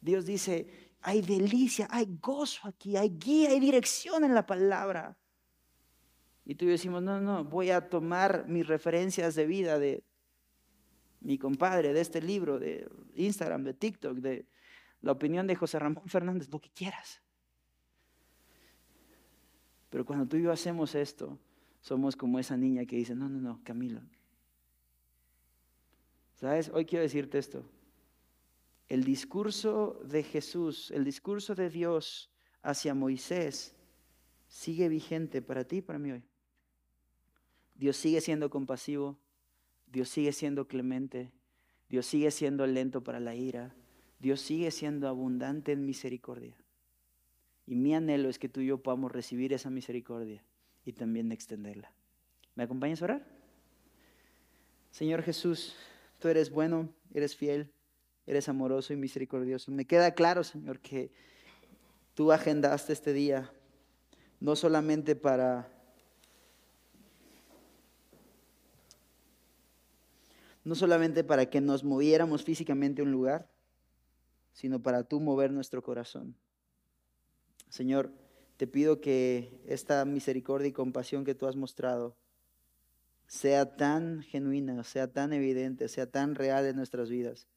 Dios 0.00 0.24
dice, 0.24 0.94
hay 1.02 1.20
delicia, 1.20 1.88
hay 1.90 2.06
gozo 2.22 2.66
aquí, 2.66 2.96
hay 2.96 3.10
guía, 3.10 3.50
hay 3.50 3.60
dirección 3.60 4.24
en 4.24 4.34
la 4.34 4.46
palabra. 4.46 5.14
Y 6.46 6.54
tú 6.54 6.64
y 6.64 6.68
yo 6.68 6.72
decimos, 6.72 7.02
no, 7.02 7.20
no, 7.20 7.44
voy 7.44 7.70
a 7.70 7.90
tomar 7.90 8.46
mis 8.48 8.66
referencias 8.66 9.34
de 9.34 9.44
vida 9.44 9.78
de 9.78 10.04
mi 11.20 11.36
compadre, 11.36 11.92
de 11.92 12.00
este 12.00 12.22
libro, 12.22 12.58
de 12.58 12.90
Instagram, 13.14 13.62
de 13.62 13.74
TikTok, 13.74 14.16
de 14.16 14.46
la 15.02 15.12
opinión 15.12 15.46
de 15.46 15.54
José 15.54 15.78
Ramón 15.78 16.08
Fernández, 16.08 16.48
lo 16.50 16.62
que 16.62 16.70
quieras. 16.70 17.21
Pero 19.92 20.06
cuando 20.06 20.26
tú 20.26 20.38
y 20.38 20.42
yo 20.42 20.50
hacemos 20.50 20.94
esto, 20.94 21.38
somos 21.82 22.16
como 22.16 22.38
esa 22.38 22.56
niña 22.56 22.86
que 22.86 22.96
dice, 22.96 23.14
no, 23.14 23.28
no, 23.28 23.38
no, 23.42 23.60
Camilo. 23.62 24.00
¿Sabes? 26.36 26.70
Hoy 26.72 26.86
quiero 26.86 27.02
decirte 27.02 27.36
esto. 27.36 27.62
El 28.88 29.04
discurso 29.04 30.00
de 30.02 30.22
Jesús, 30.22 30.90
el 30.92 31.04
discurso 31.04 31.54
de 31.54 31.68
Dios 31.68 32.30
hacia 32.62 32.94
Moisés 32.94 33.76
sigue 34.48 34.88
vigente 34.88 35.42
para 35.42 35.64
ti 35.64 35.76
y 35.76 35.82
para 35.82 35.98
mí 35.98 36.12
hoy. 36.12 36.24
Dios 37.74 37.98
sigue 37.98 38.22
siendo 38.22 38.48
compasivo, 38.48 39.18
Dios 39.88 40.08
sigue 40.08 40.32
siendo 40.32 40.66
clemente, 40.68 41.32
Dios 41.90 42.06
sigue 42.06 42.30
siendo 42.30 42.66
lento 42.66 43.04
para 43.04 43.20
la 43.20 43.34
ira, 43.34 43.74
Dios 44.18 44.40
sigue 44.40 44.70
siendo 44.70 45.06
abundante 45.06 45.72
en 45.72 45.84
misericordia. 45.84 46.56
Y 47.72 47.74
mi 47.74 47.94
anhelo 47.94 48.28
es 48.28 48.38
que 48.38 48.50
tú 48.50 48.60
y 48.60 48.66
yo 48.66 48.82
podamos 48.82 49.10
recibir 49.10 49.54
esa 49.54 49.70
misericordia 49.70 50.44
y 50.84 50.92
también 50.92 51.32
extenderla. 51.32 51.90
¿Me 52.54 52.64
acompañas 52.64 53.00
a 53.00 53.06
orar? 53.06 53.26
Señor 54.90 55.22
Jesús, 55.22 55.74
tú 56.18 56.28
eres 56.28 56.50
bueno, 56.50 56.90
eres 57.14 57.34
fiel, 57.34 57.72
eres 58.26 58.50
amoroso 58.50 58.92
y 58.92 58.96
misericordioso. 58.96 59.72
Me 59.72 59.86
queda 59.86 60.12
claro, 60.12 60.44
Señor, 60.44 60.80
que 60.80 61.12
tú 62.12 62.30
agendaste 62.30 62.92
este 62.92 63.14
día 63.14 63.50
no 64.38 64.54
solamente 64.54 65.16
para 65.16 65.66
no 70.62 70.74
solamente 70.74 71.24
para 71.24 71.46
que 71.48 71.62
nos 71.62 71.84
moviéramos 71.84 72.44
físicamente 72.44 73.00
a 73.00 73.06
un 73.06 73.12
lugar, 73.12 73.48
sino 74.52 74.82
para 74.82 75.04
tú 75.04 75.20
mover 75.20 75.50
nuestro 75.52 75.82
corazón. 75.82 76.36
Señor, 77.72 78.12
te 78.58 78.66
pido 78.66 79.00
que 79.00 79.58
esta 79.66 80.04
misericordia 80.04 80.68
y 80.68 80.72
compasión 80.72 81.24
que 81.24 81.34
tú 81.34 81.46
has 81.46 81.56
mostrado 81.56 82.18
sea 83.26 83.78
tan 83.78 84.20
genuina, 84.20 84.84
sea 84.84 85.10
tan 85.10 85.32
evidente, 85.32 85.88
sea 85.88 86.04
tan 86.10 86.34
real 86.34 86.66
en 86.66 86.76
nuestras 86.76 87.08
vidas, 87.08 87.48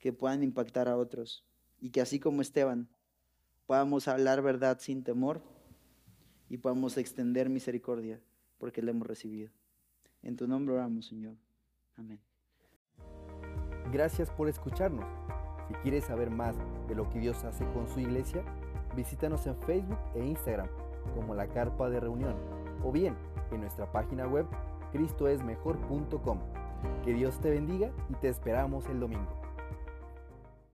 que 0.00 0.12
puedan 0.12 0.42
impactar 0.42 0.88
a 0.88 0.96
otros. 0.96 1.46
Y 1.78 1.90
que 1.90 2.00
así 2.00 2.18
como 2.18 2.42
Esteban, 2.42 2.88
podamos 3.66 4.08
hablar 4.08 4.42
verdad 4.42 4.80
sin 4.80 5.04
temor 5.04 5.40
y 6.48 6.56
podamos 6.56 6.96
extender 6.96 7.48
misericordia 7.48 8.20
porque 8.58 8.82
la 8.82 8.90
hemos 8.90 9.06
recibido. 9.06 9.52
En 10.20 10.34
tu 10.34 10.48
nombre 10.48 10.74
oramos, 10.74 11.06
Señor. 11.06 11.36
Amén. 11.94 12.18
Gracias 13.92 14.30
por 14.30 14.48
escucharnos. 14.48 15.06
Si 15.68 15.74
quieres 15.74 16.06
saber 16.06 16.28
más 16.28 16.56
de 16.88 16.96
lo 16.96 17.08
que 17.08 17.20
Dios 17.20 17.44
hace 17.44 17.64
con 17.66 17.86
su 17.86 18.00
iglesia, 18.00 18.44
Visítanos 19.00 19.46
en 19.46 19.56
Facebook 19.56 19.96
e 20.14 20.22
Instagram 20.22 20.68
como 21.14 21.34
La 21.34 21.46
Carpa 21.46 21.88
de 21.88 22.00
Reunión 22.00 22.34
o 22.84 22.92
bien 22.92 23.16
en 23.50 23.62
nuestra 23.62 23.90
página 23.90 24.26
web 24.26 24.44
cristoesmejor.com. 24.92 26.38
Que 27.02 27.14
Dios 27.14 27.40
te 27.40 27.48
bendiga 27.48 27.90
y 28.10 28.14
te 28.16 28.28
esperamos 28.28 28.84
el 28.90 29.00
domingo. 29.00 29.39